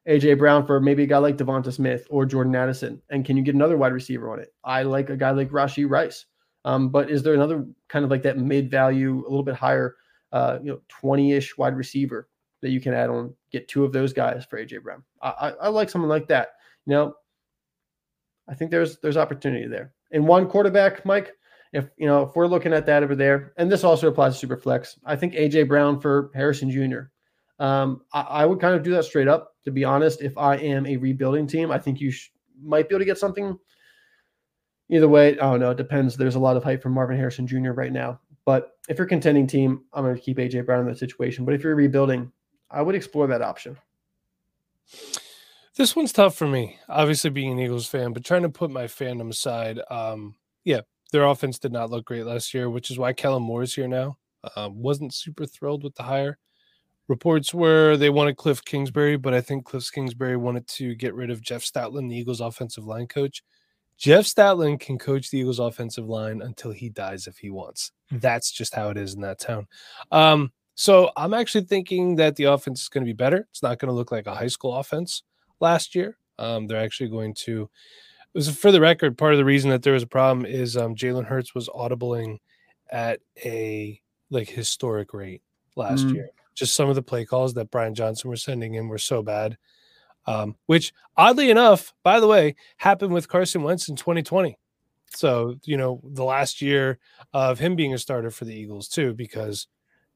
AJ 0.09 0.39
Brown 0.39 0.67
for 0.67 0.81
maybe 0.81 1.05
a 1.05 1.07
guy 1.07 1.19
like 1.19 1.37
Devonta 1.37 1.73
Smith 1.73 2.07
or 2.11 2.27
Jordan 2.27 2.57
Addison. 2.57 3.01
And 3.11 3.25
can 3.25 3.37
you 3.37 3.43
get 3.43 3.55
another 3.55 3.77
wide 3.77 3.93
receiver 3.93 4.31
on 4.33 4.41
it? 4.41 4.53
I 4.65 4.83
like 4.83 5.11
a 5.11 5.17
guy 5.17 5.31
like 5.31 5.51
Rashee 5.51 5.89
Rice. 5.89 6.27
Um, 6.65 6.89
but 6.89 7.11
is 7.11 7.23
there 7.23 7.35
another 7.35 7.67
kind 7.89 8.05
of 8.05 8.11
like 8.11 8.23
that 8.23 8.39
mid 8.39 8.71
value, 8.71 9.21
a 9.21 9.29
little 9.29 9.43
bit 9.43 9.55
higher, 9.55 9.97
uh, 10.33 10.59
you 10.63 10.73
know, 10.73 10.81
20 10.89 11.33
ish 11.33 11.57
wide 11.59 11.77
receiver 11.77 12.29
that 12.63 12.71
you 12.71 12.81
can 12.81 12.95
add 12.95 13.11
on, 13.11 13.35
get 13.51 13.69
two 13.69 13.85
of 13.85 13.93
those 13.93 14.13
guys 14.13 14.45
for 14.49 14.59
AJ 14.59 14.83
Brown? 14.83 15.03
I, 15.21 15.29
I, 15.29 15.51
I 15.51 15.69
like 15.69 15.91
someone 15.91 16.09
like 16.09 16.29
that. 16.29 16.51
You 16.87 16.95
know, 16.95 17.15
I 18.49 18.55
think 18.55 18.71
there's 18.71 18.99
there's 18.99 19.17
opportunity 19.17 19.67
there. 19.67 19.93
And 20.13 20.27
one 20.27 20.49
quarterback, 20.49 21.05
Mike, 21.05 21.33
if 21.73 21.89
you 21.97 22.07
know, 22.07 22.23
if 22.23 22.37
we're 22.37 22.47
looking 22.47 22.73
at 22.73 22.87
that 22.87 23.03
over 23.03 23.15
there, 23.15 23.53
and 23.57 23.71
this 23.71 23.85
also 23.85 24.09
applies 24.09 24.35
to 24.35 24.39
super 24.39 24.57
flex, 24.57 24.99
I 25.05 25.17
think 25.17 25.35
AJ 25.35 25.69
Brown 25.69 26.01
for 26.01 26.31
Harrison 26.35 26.71
Jr. 26.71 27.11
Um, 27.59 28.03
I, 28.13 28.21
I, 28.21 28.47
would 28.47 28.61
kind 28.61 28.75
of 28.75 28.83
do 28.83 28.91
that 28.93 29.05
straight 29.05 29.29
up. 29.29 29.52
To 29.65 29.71
be 29.71 29.85
honest, 29.85 30.23
if 30.23 30.37
I 30.37 30.57
am 30.57 30.87
a 30.87 30.97
rebuilding 30.97 31.47
team, 31.47 31.71
I 31.71 31.79
think 31.79 32.01
you 32.01 32.11
sh- 32.11 32.31
might 32.63 32.89
be 32.89 32.95
able 32.95 33.01
to 33.01 33.07
get 33.07 33.19
something. 33.19 33.59
Either 34.91 35.09
way, 35.09 35.33
I 35.33 35.51
don't 35.51 35.61
know. 35.61 35.71
It 35.71 35.77
depends. 35.77 36.17
There's 36.17 36.35
a 36.35 36.41
lot 36.41 36.57
of 36.57 36.65
hype 36.65 36.83
from 36.83 36.93
Marvin 36.93 37.17
Harrison 37.17 37.47
Jr. 37.47 37.71
right 37.71 37.93
now. 37.93 38.21
But 38.45 38.73
if 38.89 38.99
you're 38.99 39.07
a 39.07 39.09
contending 39.09 39.47
team, 39.47 39.85
I'm 39.93 40.05
going 40.05 40.17
to 40.17 40.21
keep 40.21 40.39
AJ 40.39 40.67
Brown 40.67 40.81
in 40.81 40.87
that 40.87 40.99
situation. 40.99 41.45
But 41.45 41.55
if 41.55 41.63
you're 41.63 41.75
rebuilding, 41.75 42.33
I 42.71 42.83
would 42.83 42.95
explore 42.95 43.27
that 43.29 43.43
option. 43.43 43.77
This 45.77 45.97
one's 45.97 46.13
tough 46.13 46.35
for 46.35 46.47
me, 46.47 46.79
obviously 46.89 47.31
being 47.31 47.53
an 47.53 47.59
Eagles 47.59 47.87
fan, 47.87 48.13
but 48.13 48.25
trying 48.25 48.43
to 48.43 48.51
put 48.51 48.71
my 48.71 48.85
fandom 48.85 49.31
aside. 49.31 49.81
Um, 49.91 50.35
yeah, 50.65 50.83
their 51.13 51.25
offense 51.25 51.59
did 51.59 51.73
not 51.73 51.91
look 51.91 52.05
great 52.05 52.27
last 52.27 52.53
year, 52.53 52.69
which 52.69 52.91
is 52.91 52.99
why 52.99 53.13
Kellen 53.13 53.43
Moore 53.43 53.63
is 53.63 53.75
here 53.75 53.89
now. 53.89 54.19
Uh, 54.57 54.69
wasn't 54.71 55.15
super 55.15 55.47
thrilled 55.47 55.85
with 55.85 55.95
the 55.95 56.03
hire. 56.03 56.39
Reports 57.09 57.53
were 57.53 57.97
they 57.97 58.11
wanted 58.11 58.37
Cliff 58.37 58.65
Kingsbury, 58.65 59.17
but 59.17 59.35
I 59.35 59.41
think 59.41 59.65
Cliff 59.65 59.91
Kingsbury 59.93 60.37
wanted 60.37 60.67
to 60.69 60.95
get 60.95 61.15
rid 61.15 61.31
of 61.31 61.43
Jeff 61.43 61.63
Stoutland, 61.63 62.09
the 62.09 62.17
Eagles 62.17 62.41
offensive 62.41 62.85
line 62.85 63.07
coach. 63.07 63.43
Jeff 63.99 64.25
Stoutland 64.25 64.81
can 64.81 64.99
coach 64.99 65.31
the 65.31 65.39
Eagles 65.39 65.59
offensive 65.59 66.09
line 66.09 66.43
until 66.43 66.73
he 66.73 66.89
dies 66.89 67.27
if 67.27 67.39
he 67.39 67.51
wants. 67.51 67.93
That's 68.11 68.51
just 68.51 68.75
how 68.75 68.91
it 68.91 68.97
is 68.97 69.15
in 69.15 69.21
that 69.23 69.39
town. 69.39 69.67
Um, 70.11 70.53
so 70.75 71.11
I'm 71.17 71.35
actually 71.35 71.65
thinking 71.65 72.17
that 72.17 72.37
the 72.37 72.45
offense 72.45 72.83
is 72.83 72.89
going 72.89 73.05
to 73.05 73.09
be 73.09 73.13
better. 73.13 73.47
It's 73.51 73.63
not 73.63 73.79
going 73.79 73.89
to 73.89 73.95
look 73.95 74.11
like 74.11 74.27
a 74.27 74.35
high 74.35 74.49
school 74.49 74.75
offense 74.75 75.23
last 75.61 75.95
year. 75.95 76.17
Um, 76.39 76.67
they're 76.67 76.83
actually 76.83 77.11
going 77.11 77.35
to. 77.35 77.69
It 78.35 78.39
was 78.39 78.57
for 78.57 78.73
the 78.73 78.81
record. 78.81 79.19
Part 79.19 79.35
of 79.35 79.39
the 79.39 79.45
reason 79.45 79.71
that 79.71 79.83
there 79.83 79.93
was 79.93 80.03
a 80.03 80.09
problem 80.09 80.47
is 80.47 80.77
um, 80.77 80.95
Jalen 80.95 81.27
Hurts 81.27 81.55
was 81.55 81.69
audibling 81.69 82.39
at 82.91 83.21
a 83.45 84.01
like 84.31 84.49
historic 84.49 85.13
rate 85.13 85.43
last 85.77 86.07
mm. 86.07 86.15
year 86.15 86.31
just 86.55 86.75
some 86.75 86.89
of 86.89 86.95
the 86.95 87.03
play 87.03 87.25
calls 87.25 87.55
that 87.55 87.71
Brian 87.71 87.95
Johnson 87.95 88.31
was 88.31 88.43
sending 88.43 88.75
in 88.75 88.89
were 88.89 88.99
so 88.99 89.23
bad. 89.23 89.57
Um, 90.27 90.57
which 90.67 90.93
oddly 91.17 91.51
enough, 91.51 91.93
by 92.05 92.21
the 92.21 92.29
way, 92.29 92.55
happened 92.77 93.13
with 93.13 93.29
Carson 93.29 93.63
Wentz 93.63 93.89
in 93.89 93.97
2020. 93.97 94.57
So, 95.15 95.57
you 95.65 95.77
know, 95.77 96.01
the 96.03 96.25
last 96.25 96.63
year 96.63 96.99
of 97.33 97.59
him 97.59 97.77
being 97.77 97.93
a 97.93 97.99
starter 97.99 98.31
for 98.31 98.45
the 98.45 98.55
Eagles 98.55 98.89
too, 98.89 99.15
because 99.15 99.67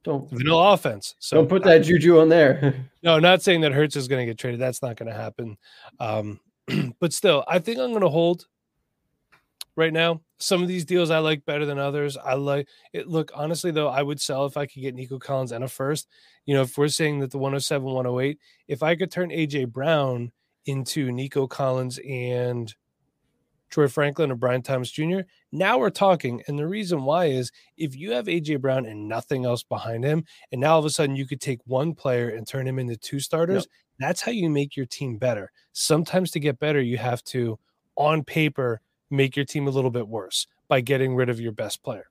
don't 0.05 0.31
vanilla 0.31 0.73
offense. 0.73 1.17
So 1.19 1.37
don't 1.37 1.49
put 1.49 1.65
that 1.65 1.79
juju 1.79 2.21
on 2.21 2.29
there. 2.29 2.87
no, 3.03 3.19
not 3.19 3.43
saying 3.43 3.63
that 3.63 3.73
Hurts 3.73 3.97
is 3.97 4.09
going 4.09 4.25
to 4.25 4.31
get 4.31 4.39
traded. 4.39 4.61
That's 4.61 4.81
not 4.81 4.97
going 4.97 5.11
to 5.11 5.19
happen. 5.19 5.59
Um, 5.99 6.41
but 7.01 7.13
still, 7.13 7.45
I 7.49 7.59
think 7.59 7.79
I'm 7.79 7.91
going 7.91 8.03
to 8.03 8.09
hold 8.09 8.47
right 9.77 9.93
now. 9.93 10.21
Some 10.39 10.63
of 10.63 10.69
these 10.69 10.85
deals 10.85 11.11
I 11.11 11.19
like 11.19 11.45
better 11.45 11.65
than 11.65 11.79
others. 11.79 12.17
I 12.17 12.35
like 12.35 12.69
it. 12.93 13.07
Look, 13.07 13.31
honestly, 13.35 13.71
though, 13.71 13.89
I 13.89 14.03
would 14.03 14.21
sell 14.21 14.47
if 14.47 14.57
I 14.57 14.67
could 14.67 14.83
get 14.83 14.95
Nico 14.95 15.19
Collins 15.19 15.53
and 15.53 15.65
a 15.65 15.69
first. 15.69 16.09
You 16.45 16.55
know, 16.55 16.63
if 16.63 16.77
we're 16.77 16.89
saying 16.89 17.21
that 17.21 17.31
the 17.31 17.39
107, 17.39 17.87
108, 17.87 18.39
if 18.69 18.83
I 18.83 18.97
could 18.97 19.11
turn 19.11 19.31
AJ 19.31 19.69
Brown 19.69 20.33
into 20.67 21.13
Nico 21.13 21.47
Collins 21.47 21.99
and 22.07 22.75
Troy 23.71 23.89
Franklin 23.89 24.31
or 24.31 24.37
Brian 24.37 24.63
Thomas 24.63 24.91
Jr. 24.91 25.21
Now 25.53 25.79
we're 25.79 25.91
talking. 25.91 26.43
And 26.47 26.59
the 26.59 26.67
reason 26.67 27.05
why 27.05 27.27
is 27.27 27.51
if 27.77 27.97
you 27.97 28.13
have 28.13 28.27
AJ 28.27 28.61
Brown 28.61 28.87
and 28.87 29.09
nothing 29.09 29.45
else 29.45 29.63
behind 29.63 30.05
him, 30.05 30.25
and 30.53 30.61
now 30.61 30.75
all 30.75 30.79
of 30.79 30.85
a 30.85 30.91
sudden 30.91 31.17
you 31.17 31.27
could 31.27 31.41
take 31.41 31.61
one 31.65 31.95
player 31.95 32.29
and 32.29 32.47
turn 32.47 32.67
him 32.67 32.79
into 32.79 32.97
two 32.97 33.21
starters, 33.21 33.65
yep. 33.65 33.71
that's 33.99 34.21
how 34.21 34.33
you 34.33 34.49
make 34.49 34.77
your 34.77 34.87
team 34.87 35.19
better. 35.19 35.51
Sometimes 35.73 36.31
to 36.33 36.41
get 36.41 36.59
better, 36.59 36.81
you 36.81 36.99
have 36.99 37.23
to, 37.25 37.59
on 37.97 38.23
paper, 38.25 38.81
make 39.11 39.37
your 39.37 39.45
team 39.45 39.67
a 39.67 39.71
little 39.71 39.91
bit 39.91 40.09
worse 40.09 40.47
by 40.69 40.81
getting 40.81 41.15
rid 41.15 41.29
of 41.29 41.41
your 41.41 41.53
best 41.53 41.83
player. 41.83 42.07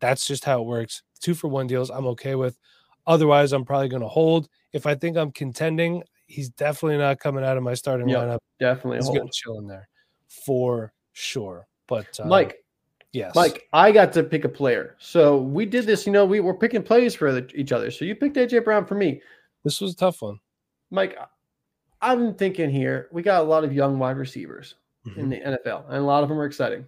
That's 0.00 0.26
just 0.26 0.44
how 0.44 0.60
it 0.60 0.66
works. 0.66 1.02
Two 1.20 1.34
for 1.34 1.48
one 1.48 1.66
deals, 1.66 1.90
I'm 1.90 2.06
okay 2.08 2.34
with. 2.34 2.58
Otherwise, 3.06 3.52
I'm 3.52 3.64
probably 3.64 3.88
going 3.88 4.02
to 4.02 4.08
hold. 4.08 4.48
If 4.72 4.86
I 4.86 4.94
think 4.94 5.16
I'm 5.16 5.30
contending, 5.32 6.02
he's 6.26 6.50
definitely 6.50 6.98
not 6.98 7.20
coming 7.20 7.44
out 7.44 7.56
of 7.56 7.62
my 7.62 7.74
starting 7.74 8.08
yep, 8.08 8.20
lineup. 8.20 8.38
Definitely, 8.60 8.98
he's 8.98 9.08
going 9.08 9.26
to 9.26 9.32
chill 9.32 9.58
in 9.58 9.66
there 9.66 9.88
for 10.28 10.92
sure. 11.12 11.66
But 11.86 12.18
uh, 12.20 12.26
Mike, 12.26 12.64
yes, 13.12 13.34
Mike, 13.34 13.68
I 13.72 13.92
got 13.92 14.12
to 14.14 14.22
pick 14.22 14.44
a 14.44 14.48
player. 14.48 14.96
So 14.98 15.38
we 15.38 15.66
did 15.66 15.86
this. 15.86 16.04
You 16.06 16.12
know, 16.12 16.24
we 16.24 16.40
were 16.40 16.54
picking 16.54 16.82
plays 16.82 17.14
for 17.14 17.38
each 17.54 17.72
other. 17.72 17.90
So 17.90 18.04
you 18.04 18.14
picked 18.14 18.36
AJ 18.36 18.64
Brown 18.64 18.86
for 18.86 18.96
me. 18.96 19.22
This 19.64 19.80
was 19.80 19.92
a 19.92 19.96
tough 19.96 20.22
one, 20.22 20.40
Mike. 20.90 21.16
I'm 22.02 22.34
thinking 22.34 22.70
here. 22.70 23.08
We 23.12 23.22
got 23.22 23.40
a 23.40 23.44
lot 23.44 23.64
of 23.64 23.72
young 23.72 23.98
wide 23.98 24.16
receivers 24.16 24.74
mm-hmm. 25.06 25.20
in 25.20 25.28
the 25.28 25.36
NFL, 25.36 25.86
and 25.88 25.96
a 25.96 26.02
lot 26.02 26.22
of 26.22 26.28
them 26.28 26.38
are 26.38 26.46
exciting. 26.46 26.84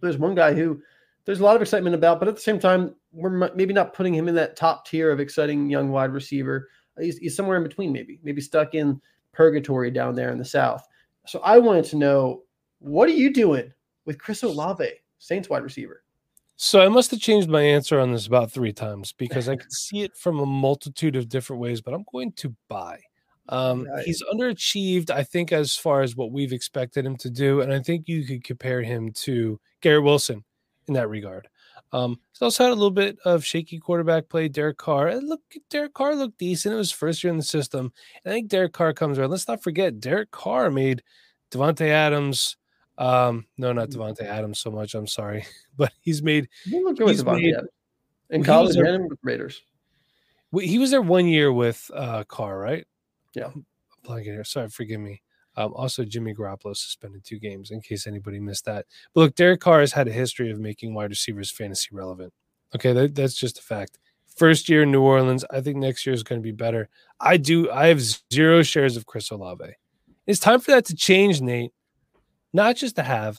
There's 0.00 0.18
one 0.18 0.34
guy 0.34 0.54
who 0.54 0.82
there's 1.24 1.40
a 1.40 1.44
lot 1.44 1.56
of 1.56 1.62
excitement 1.62 1.94
about, 1.94 2.18
but 2.18 2.28
at 2.28 2.36
the 2.36 2.40
same 2.40 2.58
time, 2.58 2.94
we're 3.12 3.50
maybe 3.54 3.74
not 3.74 3.92
putting 3.92 4.14
him 4.14 4.28
in 4.28 4.34
that 4.36 4.56
top 4.56 4.86
tier 4.86 5.10
of 5.10 5.20
exciting 5.20 5.68
young 5.68 5.90
wide 5.90 6.12
receiver. 6.12 6.68
He's, 6.98 7.18
he's 7.18 7.36
somewhere 7.36 7.58
in 7.58 7.62
between, 7.62 7.92
maybe, 7.92 8.18
maybe 8.22 8.40
stuck 8.40 8.74
in 8.74 9.00
purgatory 9.32 9.90
down 9.90 10.14
there 10.14 10.30
in 10.30 10.38
the 10.38 10.44
South. 10.44 10.86
So 11.26 11.40
I 11.40 11.58
wanted 11.58 11.84
to 11.86 11.96
know 11.96 12.44
what 12.78 13.10
are 13.10 13.12
you 13.12 13.32
doing 13.32 13.70
with 14.06 14.18
Chris 14.18 14.42
Olave, 14.42 14.88
Saints 15.18 15.50
wide 15.50 15.62
receiver? 15.62 16.02
So 16.56 16.80
I 16.80 16.88
must 16.88 17.10
have 17.10 17.20
changed 17.20 17.48
my 17.48 17.62
answer 17.62 18.00
on 18.00 18.10
this 18.10 18.26
about 18.26 18.50
three 18.50 18.72
times 18.72 19.12
because 19.12 19.48
I 19.48 19.56
can 19.56 19.70
see 19.70 20.00
it 20.00 20.16
from 20.16 20.40
a 20.40 20.46
multitude 20.46 21.14
of 21.14 21.28
different 21.28 21.60
ways, 21.60 21.80
but 21.80 21.92
I'm 21.92 22.06
going 22.10 22.32
to 22.32 22.54
buy. 22.68 23.00
Um, 23.48 23.84
right. 23.84 24.04
He's 24.04 24.22
underachieved, 24.32 25.10
I 25.10 25.24
think, 25.24 25.52
as 25.52 25.74
far 25.74 26.02
as 26.02 26.16
what 26.16 26.32
we've 26.32 26.52
expected 26.52 27.06
him 27.06 27.16
to 27.18 27.30
do, 27.30 27.60
and 27.60 27.72
I 27.72 27.80
think 27.80 28.08
you 28.08 28.24
could 28.26 28.44
compare 28.44 28.82
him 28.82 29.12
to 29.12 29.58
Garrett 29.80 30.04
Wilson 30.04 30.44
in 30.86 30.94
that 30.94 31.08
regard. 31.08 31.48
Um, 31.90 32.20
he's 32.32 32.42
also 32.42 32.64
had 32.64 32.72
a 32.72 32.74
little 32.74 32.90
bit 32.90 33.18
of 33.24 33.44
shaky 33.44 33.78
quarterback 33.78 34.28
play. 34.28 34.48
Derek 34.48 34.76
Carr, 34.76 35.14
look, 35.16 35.40
Derek 35.70 35.94
Carr 35.94 36.14
looked 36.14 36.38
decent. 36.38 36.74
It 36.74 36.78
was 36.78 36.92
first 36.92 37.24
year 37.24 37.30
in 37.30 37.38
the 37.38 37.42
system. 37.42 37.92
And 38.24 38.32
I 38.32 38.34
think 38.34 38.48
Derek 38.48 38.74
Carr 38.74 38.92
comes 38.92 39.18
around. 39.18 39.30
Let's 39.30 39.48
not 39.48 39.62
forget, 39.62 39.98
Derek 39.98 40.30
Carr 40.30 40.70
made 40.70 41.02
Davante 41.50 41.88
Adams 41.88 42.58
um, 42.98 43.46
no, 43.56 43.72
not 43.72 43.90
mm. 43.90 43.94
Davante 43.94 44.22
Adams 44.22 44.58
so 44.58 44.70
much. 44.70 44.94
I'm 44.94 45.06
sorry, 45.06 45.46
but 45.76 45.92
he's 46.00 46.22
made. 46.22 46.48
He's 46.64 47.24
made 47.24 47.54
in 48.30 48.44
college 48.44 48.76
with 48.76 49.18
Raiders. 49.22 49.62
He 50.52 50.78
was 50.78 50.90
there 50.90 51.02
one 51.02 51.26
year 51.26 51.52
with 51.52 51.90
uh, 51.94 52.24
Carr, 52.24 52.58
right? 52.58 52.86
Yeah. 53.38 53.50
I'm 54.08 54.22
here. 54.22 54.44
Sorry, 54.44 54.68
forgive 54.68 55.00
me. 55.00 55.22
Um, 55.56 55.72
also, 55.74 56.04
Jimmy 56.04 56.34
Garoppolo 56.34 56.76
suspended 56.76 57.24
two 57.24 57.38
games 57.38 57.70
in 57.70 57.80
case 57.80 58.06
anybody 58.06 58.38
missed 58.38 58.64
that. 58.66 58.86
But 59.12 59.20
look, 59.20 59.34
Derek 59.34 59.60
Carr 59.60 59.80
has 59.80 59.92
had 59.92 60.06
a 60.06 60.12
history 60.12 60.50
of 60.50 60.60
making 60.60 60.94
wide 60.94 61.10
receivers 61.10 61.50
fantasy 61.50 61.88
relevant. 61.92 62.32
Okay, 62.74 62.92
that, 62.92 63.14
that's 63.14 63.34
just 63.34 63.58
a 63.58 63.62
fact. 63.62 63.98
First 64.36 64.68
year 64.68 64.84
in 64.84 64.92
New 64.92 65.02
Orleans, 65.02 65.44
I 65.50 65.60
think 65.60 65.78
next 65.78 66.06
year 66.06 66.14
is 66.14 66.22
going 66.22 66.40
to 66.40 66.44
be 66.44 66.52
better. 66.52 66.88
I 67.18 67.38
do. 67.38 67.70
I 67.70 67.88
have 67.88 68.00
zero 68.32 68.62
shares 68.62 68.96
of 68.96 69.06
Chris 69.06 69.30
Olave. 69.30 69.64
It's 70.26 70.38
time 70.38 70.60
for 70.60 70.70
that 70.70 70.84
to 70.86 70.94
change, 70.94 71.40
Nate 71.40 71.72
not 72.52 72.76
just 72.76 72.96
to 72.96 73.02
have. 73.02 73.38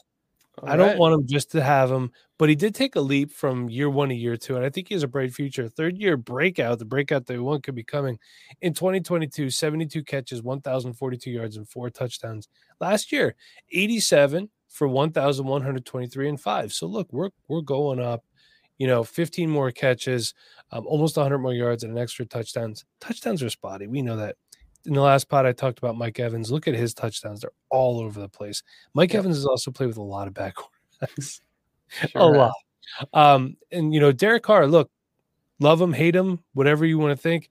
All 0.60 0.68
I 0.70 0.76
don't 0.76 0.98
want 0.98 1.14
him 1.14 1.26
just 1.26 1.50
to 1.52 1.62
have 1.62 1.90
him, 1.90 2.12
but 2.38 2.48
he 2.48 2.54
did 2.54 2.74
take 2.74 2.94
a 2.96 3.00
leap 3.00 3.32
from 3.32 3.70
year 3.70 3.88
one 3.88 4.10
to 4.10 4.14
year 4.14 4.36
two, 4.36 4.56
and 4.56 4.64
I 4.64 4.68
think 4.68 4.88
he 4.88 4.94
has 4.94 5.02
a 5.02 5.08
bright 5.08 5.32
future. 5.32 5.68
Third 5.68 5.96
year 5.96 6.16
breakout, 6.16 6.78
the 6.78 6.84
breakout 6.84 7.26
that 7.26 7.42
one 7.42 7.62
could 7.62 7.74
be 7.74 7.84
coming 7.84 8.18
in 8.60 8.74
2022. 8.74 9.50
72 9.50 10.04
catches, 10.04 10.42
1,042 10.42 11.30
yards, 11.30 11.56
and 11.56 11.68
four 11.68 11.88
touchdowns. 11.88 12.48
Last 12.78 13.10
year, 13.10 13.34
87 13.72 14.50
for 14.68 14.86
1,123 14.86 16.28
and 16.28 16.40
five. 16.40 16.72
So 16.72 16.86
look, 16.86 17.08
we're 17.12 17.30
we're 17.48 17.62
going 17.62 18.00
up. 18.00 18.24
You 18.78 18.86
know, 18.86 19.04
15 19.04 19.50
more 19.50 19.70
catches, 19.70 20.32
um, 20.72 20.86
almost 20.86 21.16
100 21.16 21.38
more 21.38 21.52
yards, 21.52 21.84
and 21.84 21.92
an 21.92 21.98
extra 22.02 22.24
touchdowns. 22.24 22.86
Touchdowns 22.98 23.42
are 23.42 23.50
spotty. 23.50 23.86
We 23.86 24.00
know 24.00 24.16
that 24.16 24.36
in 24.86 24.94
the 24.94 25.00
last 25.00 25.28
pod 25.28 25.46
I 25.46 25.52
talked 25.52 25.78
about 25.78 25.96
Mike 25.96 26.18
Evans. 26.18 26.50
Look 26.50 26.68
at 26.68 26.74
his 26.74 26.94
touchdowns; 26.94 27.40
they're 27.40 27.50
all 27.70 28.00
over 28.00 28.20
the 28.20 28.28
place. 28.28 28.62
Mike 28.94 29.12
yep. 29.12 29.20
Evans 29.20 29.36
has 29.36 29.46
also 29.46 29.70
played 29.70 29.86
with 29.86 29.96
a 29.96 30.02
lot 30.02 30.28
of 30.28 30.34
back 30.34 30.54
quarterbacks, 31.02 31.40
sure 32.08 32.22
a 32.22 32.26
lot. 32.26 32.54
Um, 33.12 33.56
and 33.70 33.92
you 33.94 34.00
know, 34.00 34.12
Derek 34.12 34.42
Carr. 34.42 34.66
Look, 34.66 34.90
love 35.58 35.80
him, 35.80 35.92
hate 35.92 36.16
him, 36.16 36.40
whatever 36.54 36.84
you 36.84 36.98
want 36.98 37.16
to 37.16 37.22
think. 37.22 37.48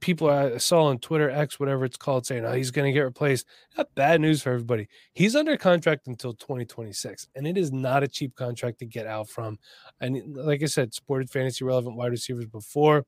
People 0.00 0.28
I 0.28 0.56
saw 0.56 0.86
on 0.86 0.98
Twitter, 0.98 1.30
X, 1.30 1.60
whatever 1.60 1.84
it's 1.84 1.96
called, 1.96 2.26
saying, 2.26 2.44
"Oh, 2.44 2.52
he's 2.52 2.72
going 2.72 2.86
to 2.86 2.92
get 2.92 3.04
replaced." 3.04 3.46
Not 3.78 3.94
bad 3.94 4.20
news 4.20 4.42
for 4.42 4.50
everybody. 4.50 4.88
He's 5.12 5.36
under 5.36 5.56
contract 5.56 6.08
until 6.08 6.34
2026, 6.34 7.28
and 7.36 7.46
it 7.46 7.56
is 7.56 7.70
not 7.70 8.02
a 8.02 8.08
cheap 8.08 8.34
contract 8.34 8.80
to 8.80 8.86
get 8.86 9.06
out 9.06 9.28
from. 9.28 9.60
And 10.00 10.36
like 10.36 10.60
I 10.64 10.66
said, 10.66 10.92
supported 10.92 11.30
fantasy 11.30 11.64
relevant 11.64 11.96
wide 11.96 12.10
receivers 12.10 12.46
before. 12.46 13.06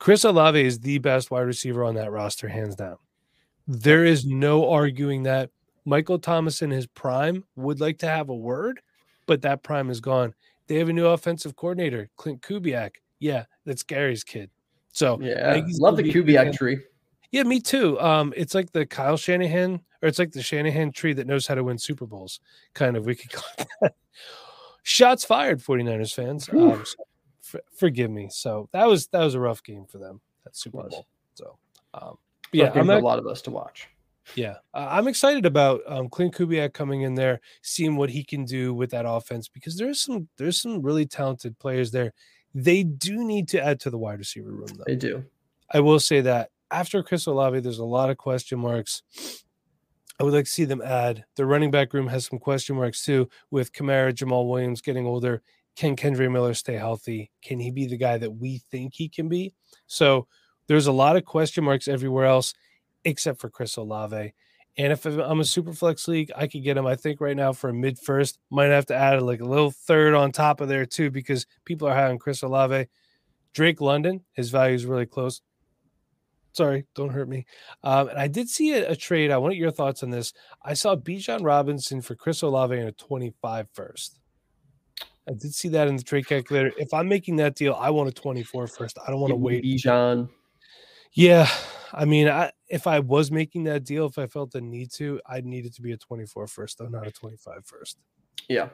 Chris 0.00 0.24
Olave 0.24 0.58
is 0.58 0.80
the 0.80 0.98
best 0.98 1.30
wide 1.30 1.42
receiver 1.42 1.84
on 1.84 1.94
that 1.94 2.10
roster, 2.10 2.48
hands 2.48 2.74
down. 2.74 2.96
There 3.68 4.04
is 4.04 4.24
no 4.24 4.68
arguing 4.68 5.22
that. 5.24 5.50
Michael 5.84 6.18
Thomas 6.18 6.62
in 6.62 6.70
his 6.70 6.86
prime 6.86 7.44
would 7.56 7.80
like 7.80 7.98
to 7.98 8.06
have 8.06 8.28
a 8.28 8.34
word, 8.34 8.80
but 9.26 9.42
that 9.42 9.62
prime 9.62 9.90
is 9.90 10.00
gone. 10.00 10.34
They 10.66 10.76
have 10.76 10.88
a 10.88 10.92
new 10.92 11.06
offensive 11.06 11.54
coordinator, 11.54 12.08
Klint 12.18 12.40
Kubiak. 12.40 12.96
Yeah, 13.18 13.44
that's 13.64 13.82
Gary's 13.82 14.24
kid. 14.24 14.50
So 14.92 15.18
yeah, 15.20 15.60
love 15.78 15.96
the 15.96 16.02
Kubiak 16.02 16.54
tree. 16.54 16.80
Yeah, 17.30 17.44
me 17.44 17.60
too. 17.60 18.00
Um, 18.00 18.32
it's 18.36 18.54
like 18.54 18.72
the 18.72 18.86
Kyle 18.86 19.16
Shanahan, 19.16 19.80
or 20.02 20.08
it's 20.08 20.18
like 20.18 20.32
the 20.32 20.42
Shanahan 20.42 20.92
tree 20.92 21.12
that 21.12 21.26
knows 21.26 21.46
how 21.46 21.54
to 21.54 21.64
win 21.64 21.78
Super 21.78 22.06
Bowls. 22.06 22.40
Kind 22.74 22.96
of, 22.96 23.04
we 23.04 23.14
could 23.14 23.32
call 23.32 23.66
that. 23.82 23.94
Shots 24.82 25.24
fired, 25.24 25.60
49ers 25.60 26.14
fans. 26.14 26.48
Um, 26.48 26.84
so 26.84 27.04
forgive 27.74 28.10
me. 28.10 28.28
So 28.30 28.68
that 28.72 28.86
was 28.86 29.06
that 29.08 29.20
was 29.20 29.34
a 29.34 29.40
rough 29.40 29.62
game 29.62 29.86
for 29.86 29.98
them. 29.98 30.20
That 30.44 30.56
Super 30.56 30.88
Bowl. 30.88 31.06
So 31.34 31.56
um, 31.94 32.18
yeah, 32.52 32.72
I'm 32.74 32.90
a 32.90 32.98
lot 32.98 33.18
of 33.18 33.26
us 33.26 33.42
to 33.42 33.50
watch. 33.50 33.88
Yeah, 34.34 34.56
uh, 34.74 34.86
I'm 34.90 35.08
excited 35.08 35.46
about 35.46 35.80
um, 35.86 36.08
Klint 36.08 36.34
Kubiak 36.34 36.72
coming 36.72 37.02
in 37.02 37.14
there, 37.14 37.40
seeing 37.62 37.96
what 37.96 38.10
he 38.10 38.22
can 38.22 38.44
do 38.44 38.72
with 38.72 38.90
that 38.90 39.04
offense 39.06 39.48
because 39.48 39.76
there's 39.76 40.00
some 40.00 40.28
there's 40.36 40.60
some 40.60 40.82
really 40.82 41.06
talented 41.06 41.58
players 41.58 41.90
there. 41.90 42.12
They 42.54 42.82
do 42.82 43.24
need 43.24 43.48
to 43.48 43.62
add 43.62 43.80
to 43.80 43.90
the 43.90 43.98
wide 43.98 44.18
receiver 44.18 44.50
room, 44.50 44.68
though. 44.76 44.84
They 44.86 44.96
do. 44.96 45.24
I 45.72 45.80
will 45.80 46.00
say 46.00 46.20
that 46.22 46.50
after 46.70 47.02
Chris 47.02 47.26
Olave, 47.26 47.60
there's 47.60 47.78
a 47.78 47.84
lot 47.84 48.10
of 48.10 48.18
question 48.18 48.58
marks. 48.58 49.02
I 50.18 50.22
would 50.22 50.34
like 50.34 50.44
to 50.44 50.50
see 50.50 50.64
them 50.64 50.82
add. 50.82 51.24
The 51.36 51.46
running 51.46 51.70
back 51.70 51.94
room 51.94 52.08
has 52.08 52.26
some 52.26 52.38
question 52.38 52.76
marks 52.76 53.04
too, 53.04 53.28
with 53.50 53.72
Kamara, 53.72 54.12
Jamaal 54.12 54.48
Williams 54.48 54.82
getting 54.82 55.06
older 55.06 55.42
can 55.76 55.96
Kendre 55.96 56.30
Miller 56.30 56.54
stay 56.54 56.74
healthy? 56.74 57.30
Can 57.42 57.58
he 57.58 57.70
be 57.70 57.86
the 57.86 57.96
guy 57.96 58.18
that 58.18 58.30
we 58.30 58.58
think 58.70 58.94
he 58.94 59.08
can 59.08 59.28
be? 59.28 59.54
So 59.86 60.26
there's 60.68 60.86
a 60.86 60.92
lot 60.92 61.16
of 61.16 61.24
question 61.24 61.64
marks 61.64 61.88
everywhere 61.88 62.26
else 62.26 62.54
except 63.04 63.40
for 63.40 63.50
Chris 63.50 63.76
Olave. 63.76 64.34
And 64.76 64.92
if 64.92 65.04
I'm 65.04 65.40
a 65.40 65.44
super 65.44 65.72
flex 65.72 66.06
league, 66.06 66.30
I 66.36 66.46
could 66.46 66.62
get 66.62 66.76
him, 66.76 66.86
I 66.86 66.96
think, 66.96 67.20
right 67.20 67.36
now 67.36 67.52
for 67.52 67.70
a 67.70 67.74
mid 67.74 67.98
first. 67.98 68.38
Might 68.50 68.66
have 68.66 68.86
to 68.86 68.94
add 68.94 69.20
like 69.22 69.40
a 69.40 69.44
little 69.44 69.72
third 69.72 70.14
on 70.14 70.32
top 70.32 70.60
of 70.60 70.68
there 70.68 70.86
too, 70.86 71.10
because 71.10 71.46
people 71.64 71.88
are 71.88 71.94
high 71.94 72.08
on 72.08 72.18
Chris 72.18 72.42
Olave. 72.42 72.86
Drake 73.52 73.80
London, 73.80 74.24
his 74.32 74.50
value 74.50 74.76
is 74.76 74.86
really 74.86 75.06
close. 75.06 75.42
Sorry, 76.52 76.86
don't 76.94 77.10
hurt 77.10 77.28
me. 77.28 77.46
Um, 77.82 78.08
and 78.08 78.18
I 78.18 78.28
did 78.28 78.48
see 78.48 78.72
a, 78.72 78.90
a, 78.90 78.96
trade. 78.96 79.30
I 79.30 79.38
want 79.38 79.56
your 79.56 79.70
thoughts 79.70 80.02
on 80.02 80.10
this. 80.10 80.32
I 80.62 80.74
saw 80.74 80.96
Bijan 80.96 81.44
Robinson 81.44 82.00
for 82.00 82.14
Chris 82.14 82.42
Olave 82.42 82.76
in 82.76 82.86
a 82.86 82.92
25 82.92 83.68
first. 83.72 84.19
I 85.28 85.32
did 85.32 85.54
see 85.54 85.68
that 85.70 85.88
in 85.88 85.96
the 85.96 86.02
trade 86.02 86.26
calculator. 86.26 86.72
If 86.78 86.92
I'm 86.94 87.08
making 87.08 87.36
that 87.36 87.54
deal, 87.54 87.74
I 87.74 87.90
want 87.90 88.08
a 88.08 88.12
24 88.12 88.66
first. 88.66 88.98
I 89.06 89.10
don't 89.10 89.20
want 89.20 89.30
to 89.30 89.36
wait. 89.36 89.64
Bijan. 89.64 90.28
Yeah. 91.12 91.48
I 91.92 92.04
mean, 92.04 92.28
I, 92.28 92.52
if 92.68 92.86
I 92.86 93.00
was 93.00 93.30
making 93.30 93.64
that 93.64 93.84
deal, 93.84 94.06
if 94.06 94.18
I 94.18 94.26
felt 94.26 94.52
the 94.52 94.60
need 94.60 94.90
to, 94.92 95.20
I'd 95.26 95.44
need 95.44 95.66
it 95.66 95.74
to 95.74 95.82
be 95.82 95.92
a 95.92 95.96
24 95.96 96.46
first, 96.46 96.78
though, 96.78 96.86
not 96.86 97.06
a 97.06 97.10
25 97.10 97.64
first. 97.64 97.98
Yeah. 98.48 98.68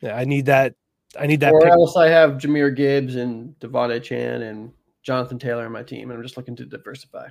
Yeah. 0.00 0.16
I 0.16 0.24
need 0.24 0.46
that. 0.46 0.74
I 1.18 1.26
need 1.26 1.40
that. 1.40 1.52
Or 1.52 1.60
pick. 1.60 1.70
else 1.70 1.96
I 1.96 2.08
have 2.08 2.32
Jahmyr 2.32 2.74
Gibbs 2.74 3.16
and 3.16 3.54
De'Von 3.60 3.90
Achane 3.90 4.48
and 4.48 4.72
Jonathan 5.02 5.38
Taylor 5.38 5.66
in 5.66 5.72
my 5.72 5.82
team, 5.82 6.10
and 6.10 6.16
I'm 6.16 6.22
just 6.22 6.36
looking 6.36 6.56
to 6.56 6.64
diversify. 6.64 7.28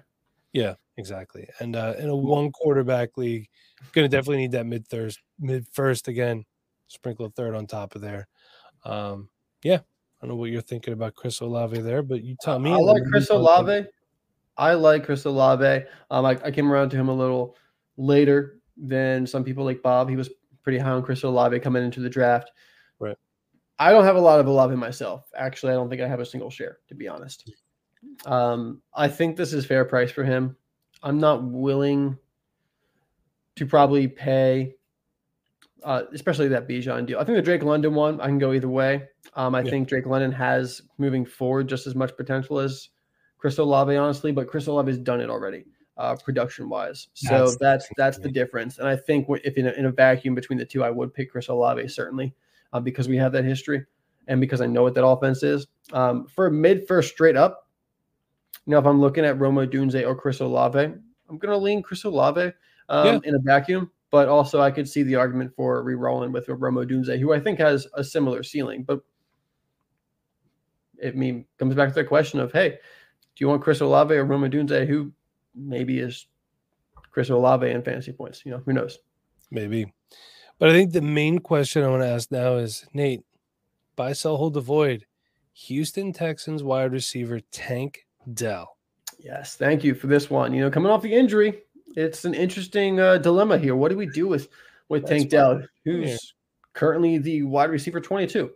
Yeah, 0.54 0.76
exactly. 0.98 1.48
And 1.60 1.76
uh, 1.76 1.94
in 1.98 2.10
a 2.10 2.16
one 2.16 2.52
quarterback 2.52 3.18
league, 3.18 3.48
going 3.94 4.10
to 4.10 4.16
definitely 4.16 4.38
need 4.38 4.52
that 4.52 4.66
mid 4.66 4.88
third, 4.88 5.16
mid 5.40 5.68
first 5.72 6.08
again. 6.08 6.46
Sprinkle 6.88 7.28
a 7.28 7.30
third 7.30 7.56
on 7.56 7.68
top 7.68 7.96
of 7.96 8.02
there. 8.02 8.28
Um, 8.84 9.30
yeah, 9.64 9.76
I 9.78 9.80
don't 10.22 10.30
know 10.30 10.36
what 10.36 10.50
you're 10.50 10.62
thinking 10.62 10.94
about 10.94 11.16
Chris 11.16 11.40
Olave 11.42 11.80
there, 11.82 12.04
but 12.04 12.24
you 12.24 12.36
tell 12.42 12.60
me. 12.60 12.72
I 12.72 12.78
like 12.78 13.04
Chris 13.10 13.30
Olave. 13.30 13.88
I 14.58 14.74
like 14.74 15.06
Chris 15.06 15.26
Olave. 15.26 15.86
Um, 16.10 16.26
I, 16.26 16.38
I 16.44 16.52
came 16.52 16.72
around 16.72 16.90
to 16.90 16.98
him 16.98 17.10
a 17.10 17.14
little 17.14 17.56
later 17.98 18.60
than 18.78 19.26
some 19.26 19.44
people 19.44 19.64
like 19.64 19.82
Bob. 19.82 20.10
He 20.10 20.16
was 20.16 20.30
pretty 20.64 20.78
high 20.78 20.92
on 20.92 21.04
Chris 21.04 21.24
Olave 21.24 21.60
coming 21.60 21.84
into 21.84 22.00
the 22.00 22.10
draft. 22.10 22.52
Right. 23.00 23.18
I 23.80 23.92
don't 23.92 24.04
have 24.04 24.16
a 24.16 24.22
lot 24.22 24.40
of 24.40 24.48
Olave 24.48 24.76
myself. 24.76 25.24
Actually, 25.36 25.72
I 25.72 25.76
don't 25.76 25.90
think 25.90 26.02
I 26.02 26.08
have 26.08 26.20
a 26.20 26.26
single 26.26 26.50
share, 26.50 26.78
to 26.88 26.96
be 26.96 27.08
honest. 27.08 27.52
Um, 28.26 28.82
I 28.94 29.08
think 29.08 29.36
this 29.36 29.54
is 29.54 29.66
fair 29.66 29.86
price 29.86 30.12
for 30.12 30.24
him. 30.24 30.56
I'm 31.04 31.20
not 31.20 31.44
willing 31.44 32.18
to 33.56 33.66
probably 33.66 34.08
pay, 34.08 34.76
uh, 35.84 36.04
especially 36.14 36.48
that 36.50 36.68
Bijan 36.68 37.06
deal. 37.06 37.20
I 37.20 37.24
think 37.24 37.36
the 37.38 37.42
Drake 37.42 37.64
London 37.64 37.94
one, 37.94 38.20
I 38.22 38.28
can 38.28 38.38
go 38.38 38.54
either 38.54 38.70
way. 38.70 39.08
Um, 39.36 39.56
I 39.56 39.62
Yeah. 39.62 39.70
think 39.72 39.88
Drake 39.88 40.06
London 40.06 40.32
has 40.32 40.82
moving 40.98 41.26
forward 41.26 41.68
just 41.68 41.88
as 41.88 41.96
much 41.96 42.16
potential 42.18 42.60
as 42.60 42.90
Chris 43.38 43.58
Olave, 43.58 43.96
honestly, 43.96 44.32
but 44.32 44.48
Chris 44.48 44.68
Olave 44.68 44.92
has 44.92 45.00
done 45.00 45.20
it 45.22 45.30
already, 45.30 45.66
uh, 45.98 46.16
production 46.16 46.70
wise. 46.70 47.08
So 47.14 47.28
That's 47.38 47.58
that's 47.58 47.88
the 47.88 47.94
that's, 47.98 48.18
the 48.20 48.32
difference. 48.32 48.78
And 48.78 48.88
I 48.88 48.96
think 48.96 49.28
if 49.44 49.58
in 49.58 49.68
a, 49.68 49.72
in 49.72 49.86
a 49.86 49.92
vacuum 49.92 50.36
between 50.36 50.60
the 50.60 50.66
two, 50.66 50.84
I 50.84 50.90
would 50.92 51.14
pick 51.14 51.32
Chris 51.32 51.48
Olave 51.48 51.88
certainly 51.88 52.34
uh, 52.74 52.80
because 52.80 53.08
we 53.08 53.18
have 53.18 53.32
that 53.32 53.44
history 53.46 53.86
and 54.28 54.40
because 54.40 54.62
I 54.62 54.68
know 54.68 54.84
what 54.84 54.94
that 54.96 55.06
offense 55.06 55.42
is. 55.44 55.68
Um, 55.94 56.28
for 56.28 56.50
mid 56.52 56.88
first 56.88 57.12
straight 57.12 57.36
up, 57.36 57.68
you 58.68 58.72
know, 58.72 58.78
if 58.80 58.86
I'm 58.86 59.02
looking 59.02 59.26
at 59.26 59.40
Rome 59.40 59.56
Odunze 59.56 60.06
or 60.06 60.16
Chris 60.16 60.40
Olave, 60.40 60.80
I'm 60.80 61.38
going 61.38 61.52
to 61.52 61.58
lean 61.58 61.82
Chris 61.82 62.04
Olave 62.04 62.52
um, 62.90 63.06
Yeah. 63.08 63.20
in 63.24 63.36
a 63.36 63.40
vacuum. 63.40 63.90
But 64.12 64.28
also, 64.28 64.62
I 64.62 64.72
could 64.72 64.90
see 64.90 65.04
the 65.04 65.16
argument 65.16 65.54
for 65.56 65.82
re-rolling 65.84 66.34
with 66.34 66.50
Rome 66.50 66.76
Odunze, 66.76 67.18
who 67.18 67.34
I 67.34 67.40
think 67.40 67.58
has 67.60 67.88
a 67.94 68.04
similar 68.04 68.44
ceiling. 68.44 68.84
But 68.84 69.00
it 70.98 71.16
mean 71.16 71.46
comes 71.58 71.76
back 71.76 71.90
to 71.90 71.96
the 71.96 72.04
question 72.04 72.40
of, 72.40 72.52
hey, 72.52 72.72
do 72.72 73.44
you 73.44 73.48
want 73.48 73.62
Chris 73.62 73.80
Olave 73.80 74.14
or 74.14 74.26
Rome 74.26 74.44
Odunze, 74.44 74.86
who 74.86 75.12
maybe 75.56 76.00
is 76.00 76.28
Chris 77.12 77.30
Olave 77.30 77.70
in 77.70 77.82
fantasy 77.82 78.12
points? 78.12 78.46
You 78.46 78.52
know, 78.52 78.62
who 78.66 78.74
knows? 78.74 79.00
Maybe. 79.50 79.92
But 80.60 80.70
I 80.70 80.74
think 80.74 80.92
the 80.92 81.02
main 81.02 81.40
question 81.40 81.84
I 81.84 81.88
want 81.88 82.04
to 82.04 82.10
ask 82.10 82.32
now 82.32 82.56
is 82.56 82.86
Nate, 82.94 83.24
buy, 83.96 84.14
sell, 84.14 84.38
hold 84.38 84.54
the 84.54 84.62
void. 84.62 85.06
Houston 85.54 86.14
Texans 86.14 86.64
wide 86.64 86.92
receiver 86.92 87.40
Tank 87.52 88.06
Dell. 88.34 88.78
Yes, 89.20 89.56
thank 89.56 89.84
you 89.84 89.96
for 89.96 90.08
this 90.08 90.30
one. 90.30 90.54
You 90.54 90.62
know, 90.62 90.70
coming 90.70 90.92
off 90.92 91.02
the 91.02 91.14
injury, 91.14 91.62
it's 91.96 92.26
an 92.26 92.34
interesting 92.34 93.00
uh, 93.00 93.18
dilemma 93.18 93.58
here. 93.58 93.76
What 93.76 93.90
do 93.92 93.98
we 93.98 94.06
do 94.08 94.28
with 94.28 94.50
with 94.90 95.06
Tank 95.06 95.30
Dell, 95.30 95.62
who's 95.86 96.10
Yeah. 96.10 96.18
currently 96.74 97.18
the 97.18 97.44
wide 97.44 97.70
receiver 97.70 98.02
22 98.02 98.52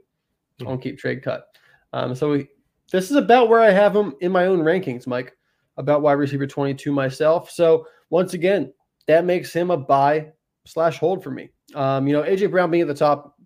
Mhm. 0.61 0.67
on 0.67 0.79
keep 0.79 0.97
trade 0.97 1.23
cut? 1.23 1.47
Um, 1.93 2.13
so 2.15 2.31
we, 2.31 2.49
this 2.91 3.09
is 3.09 3.15
about 3.17 3.47
where 3.49 3.61
I 3.61 3.69
have 3.71 3.95
him 3.95 4.13
in 4.19 4.31
my 4.31 4.45
own 4.47 4.59
rankings, 4.59 5.07
Mike, 5.07 5.35
about 5.77 6.01
wide 6.01 6.13
receiver 6.13 6.45
22 6.45 6.91
myself. 6.91 7.49
So 7.49 7.87
once 8.09 8.33
again, 8.33 8.73
that 9.07 9.23
makes 9.25 9.53
him 9.53 9.71
a 9.71 9.77
buy 9.77 10.31
slash 10.65 10.97
hold 10.99 11.23
for 11.23 11.31
me. 11.31 11.49
Um, 11.73 12.07
you 12.07 12.13
know, 12.13 12.23
AJ 12.23 12.47
Brown 12.51 12.69
being 12.71 12.81
at 12.81 12.87
the 12.87 12.93
top, 12.93 13.37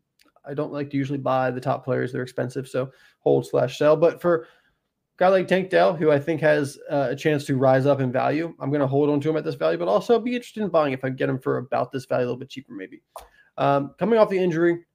I 0.45 0.53
don't 0.53 0.73
like 0.73 0.89
to 0.89 0.97
usually 0.97 1.19
buy 1.19 1.51
the 1.51 1.61
top 1.61 1.83
players; 1.83 2.11
they're 2.11 2.23
expensive. 2.23 2.67
So 2.67 2.91
hold 3.19 3.45
slash 3.45 3.77
sell. 3.77 3.95
But 3.95 4.19
for 4.21 4.47
guy 5.19 5.27
like 5.27 5.49
Tank 5.49 5.69
Dell, 5.69 5.93
who 5.93 6.11
I 6.11 6.17
think 6.17 6.39
has 6.39 6.79
uh, 6.89 7.07
a 7.11 7.15
chance 7.15 7.45
to 7.45 7.57
rise 7.57 7.85
up 7.85 7.99
in 7.99 8.09
value, 8.09 8.55
I'm 8.59 8.69
going 8.69 8.79
to 8.79 8.87
hold 8.87 9.09
on 9.09 9.19
to 9.19 9.29
him 9.29 9.35
at 9.35 9.43
this 9.43 9.55
value, 9.55 9.77
but 9.77 9.89
also 9.89 10.17
be 10.17 10.33
interested 10.33 10.63
in 10.63 10.69
buying 10.69 10.93
if 10.93 11.03
I 11.03 11.09
get 11.09 11.29
him 11.29 11.37
for 11.37 11.57
about 11.57 11.91
this 11.91 12.05
value, 12.05 12.23
a 12.23 12.27
little 12.27 12.39
bit 12.39 12.49
cheaper, 12.49 12.71
maybe. 12.71 13.01
Um, 13.57 13.93
coming 13.99 14.17
off 14.17 14.29
the 14.29 14.39
injury, 14.39 14.85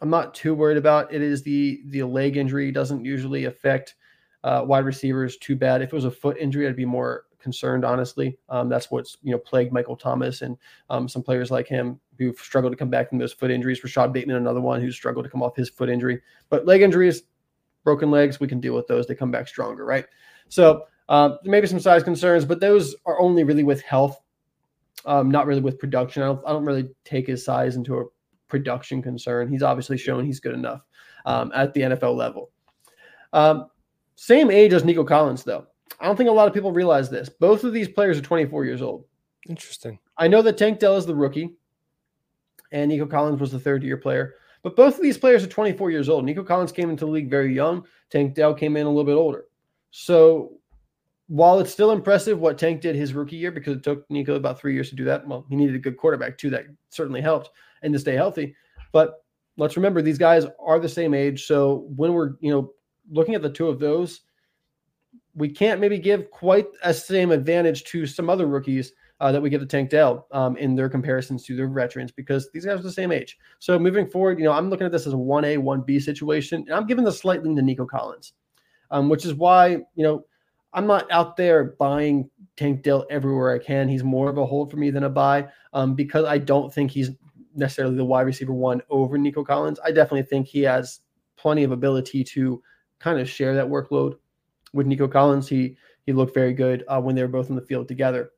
I'm 0.00 0.10
not 0.10 0.34
too 0.34 0.52
worried 0.52 0.78
about. 0.78 1.14
It 1.14 1.22
is 1.22 1.44
the 1.44 1.80
the 1.86 2.02
leg 2.02 2.36
injury 2.36 2.72
doesn't 2.72 3.04
usually 3.04 3.44
affect 3.44 3.94
uh, 4.42 4.64
wide 4.66 4.84
receivers 4.84 5.36
too 5.36 5.54
bad. 5.54 5.80
If 5.80 5.92
it 5.92 5.96
was 5.96 6.06
a 6.06 6.10
foot 6.10 6.36
injury, 6.38 6.66
I'd 6.66 6.74
be 6.74 6.84
more 6.84 7.26
concerned, 7.38 7.84
honestly. 7.84 8.36
Um, 8.48 8.68
that's 8.68 8.90
what's 8.90 9.16
you 9.22 9.30
know 9.30 9.38
plagued 9.38 9.72
Michael 9.72 9.96
Thomas 9.96 10.42
and 10.42 10.56
um, 10.90 11.08
some 11.08 11.22
players 11.22 11.52
like 11.52 11.68
him 11.68 12.00
who've 12.18 12.36
struggled 12.36 12.72
to 12.72 12.76
come 12.76 12.90
back 12.90 13.08
from 13.08 13.18
those 13.18 13.32
foot 13.32 13.52
injuries. 13.52 13.82
Rashod 13.84 14.12
Bateman, 14.12 14.34
another 14.34 14.60
one 14.60 14.80
who's 14.80 14.96
struggled 14.96 15.24
to 15.24 15.30
come 15.30 15.42
off 15.42 15.54
his 15.54 15.68
foot 15.68 15.88
injury. 15.88 16.20
But 16.50 16.66
leg 16.66 16.82
injuries, 16.82 17.22
broken 17.84 18.10
legs, 18.10 18.40
we 18.40 18.48
can 18.48 18.60
deal 18.60 18.74
with 18.74 18.86
those. 18.86 19.06
They 19.06 19.14
come 19.14 19.30
back 19.30 19.48
stronger, 19.48 19.84
right? 19.84 20.06
So 20.48 20.84
um, 21.08 21.38
maybe 21.44 21.66
some 21.66 21.80
size 21.80 22.02
concerns, 22.02 22.44
but 22.44 22.60
those 22.60 22.94
are 23.06 23.20
only 23.20 23.44
really 23.44 23.64
with 23.64 23.82
health, 23.82 24.20
um, 25.06 25.30
not 25.30 25.46
really 25.46 25.60
with 25.60 25.78
production. 25.78 26.22
I 26.22 26.26
don't, 26.26 26.40
I 26.46 26.52
don't 26.52 26.64
really 26.64 26.88
take 27.04 27.26
his 27.26 27.44
size 27.44 27.76
into 27.76 27.98
a 27.98 28.04
production 28.48 29.02
concern. 29.02 29.48
He's 29.48 29.62
obviously 29.62 29.98
shown 29.98 30.24
he's 30.24 30.40
good 30.40 30.54
enough 30.54 30.82
um, 31.26 31.52
at 31.54 31.74
the 31.74 31.80
NFL 31.82 32.16
level. 32.16 32.50
Um, 33.32 33.66
same 34.14 34.50
age 34.50 34.72
as 34.72 34.84
Nico 34.84 35.04
Collins, 35.04 35.42
though. 35.42 35.66
I 36.00 36.06
don't 36.06 36.16
think 36.16 36.28
a 36.28 36.32
lot 36.32 36.48
of 36.48 36.54
people 36.54 36.72
realize 36.72 37.10
this. 37.10 37.28
Both 37.28 37.64
of 37.64 37.72
these 37.72 37.88
players 37.88 38.18
are 38.18 38.22
24 38.22 38.64
years 38.64 38.82
old. 38.82 39.04
Interesting. 39.48 39.98
I 40.16 40.28
know 40.28 40.42
that 40.42 40.56
Tank 40.56 40.78
Dell 40.78 40.96
is 40.96 41.06
the 41.06 41.14
rookie, 41.14 41.56
and 42.70 42.88
Nico 42.88 43.06
Collins 43.06 43.40
was 43.40 43.52
the 43.52 43.58
third 43.58 43.82
year 43.82 43.96
player. 43.96 44.34
But 44.62 44.76
both 44.76 44.96
of 44.96 45.02
these 45.02 45.18
players 45.18 45.42
are 45.42 45.48
24 45.48 45.90
years 45.90 46.08
old. 46.08 46.24
Nico 46.24 46.44
Collins 46.44 46.72
came 46.72 46.90
into 46.90 47.04
the 47.04 47.10
league 47.10 47.30
very 47.30 47.54
young. 47.54 47.84
Tank 48.10 48.34
Dell 48.34 48.54
came 48.54 48.76
in 48.76 48.86
a 48.86 48.88
little 48.88 49.04
bit 49.04 49.14
older. 49.16 49.46
So 49.90 50.52
while 51.26 51.58
it's 51.58 51.72
still 51.72 51.90
impressive 51.90 52.38
what 52.38 52.58
Tank 52.58 52.80
did 52.80 52.94
his 52.94 53.14
rookie 53.14 53.36
year, 53.36 53.50
because 53.50 53.76
it 53.76 53.82
took 53.82 54.08
Nico 54.10 54.36
about 54.36 54.60
three 54.60 54.74
years 54.74 54.90
to 54.90 54.96
do 54.96 55.04
that, 55.04 55.26
well, 55.26 55.46
he 55.48 55.56
needed 55.56 55.74
a 55.74 55.80
good 55.80 55.96
quarterback 55.96 56.38
too. 56.38 56.50
That 56.50 56.66
certainly 56.90 57.20
helped 57.20 57.50
and 57.82 57.92
to 57.92 57.98
stay 57.98 58.14
healthy. 58.14 58.54
But 58.92 59.24
let's 59.56 59.76
remember 59.76 60.00
these 60.00 60.18
guys 60.18 60.46
are 60.60 60.78
the 60.78 60.88
same 60.88 61.14
age. 61.14 61.46
So 61.46 61.86
when 61.96 62.12
we're, 62.12 62.34
you 62.40 62.52
know, 62.52 62.72
looking 63.10 63.34
at 63.34 63.42
the 63.42 63.50
two 63.50 63.68
of 63.68 63.80
those, 63.80 64.20
we 65.34 65.48
can't 65.48 65.80
maybe 65.80 65.98
give 65.98 66.30
quite 66.30 66.66
a 66.84 66.92
same 66.92 67.30
advantage 67.30 67.84
to 67.84 68.06
some 68.06 68.30
other 68.30 68.46
rookies 68.46 68.92
uh, 69.22 69.30
that 69.30 69.40
we 69.40 69.48
give 69.48 69.60
to 69.60 69.66
Tank 69.66 69.88
Dell 69.88 70.26
um, 70.32 70.56
in 70.56 70.74
their 70.74 70.88
comparisons 70.88 71.44
to 71.44 71.54
their 71.54 71.68
veterans 71.68 72.10
because 72.10 72.50
these 72.52 72.64
guys 72.64 72.80
are 72.80 72.82
the 72.82 72.90
same 72.90 73.12
age. 73.12 73.38
So 73.60 73.78
moving 73.78 74.08
forward, 74.08 74.36
you 74.40 74.44
know, 74.44 74.50
I'm 74.50 74.68
looking 74.68 74.84
at 74.84 74.90
this 74.90 75.06
as 75.06 75.12
a 75.12 75.16
1A, 75.16 75.58
1B 75.58 76.02
situation, 76.02 76.64
and 76.66 76.74
I'm 76.74 76.88
giving 76.88 77.04
the 77.04 77.12
slight 77.12 77.44
lean 77.44 77.54
to 77.54 77.62
Nico 77.62 77.86
Collins, 77.86 78.32
um, 78.90 79.08
which 79.08 79.24
is 79.24 79.34
why, 79.34 79.78
you 79.94 80.02
know, 80.02 80.24
I'm 80.72 80.88
not 80.88 81.08
out 81.12 81.36
there 81.36 81.76
buying 81.78 82.28
Tank 82.56 82.82
Dell 82.82 83.06
everywhere 83.10 83.54
I 83.54 83.60
can. 83.60 83.88
He's 83.88 84.02
more 84.02 84.28
of 84.28 84.38
a 84.38 84.44
hold 84.44 84.72
for 84.72 84.76
me 84.76 84.90
than 84.90 85.04
a 85.04 85.08
buy 85.08 85.48
um, 85.72 85.94
because 85.94 86.24
I 86.24 86.38
don't 86.38 86.74
think 86.74 86.90
he's 86.90 87.10
necessarily 87.54 87.94
the 87.94 88.04
wide 88.04 88.22
receiver 88.26 88.52
one 88.52 88.82
over 88.90 89.16
Nico 89.18 89.44
Collins. 89.44 89.78
I 89.84 89.92
definitely 89.92 90.24
think 90.24 90.48
he 90.48 90.62
has 90.62 90.98
plenty 91.36 91.62
of 91.62 91.70
ability 91.70 92.24
to 92.24 92.60
kind 92.98 93.20
of 93.20 93.30
share 93.30 93.54
that 93.54 93.68
workload 93.68 94.16
with 94.72 94.88
Nico 94.88 95.06
Collins. 95.06 95.46
He 95.48 95.76
he 96.06 96.12
looked 96.12 96.34
very 96.34 96.54
good 96.54 96.82
uh, 96.88 97.00
when 97.00 97.14
they 97.14 97.22
were 97.22 97.28
both 97.28 97.50
in 97.50 97.54
the 97.54 97.62
field 97.62 97.86
together. 97.86 98.32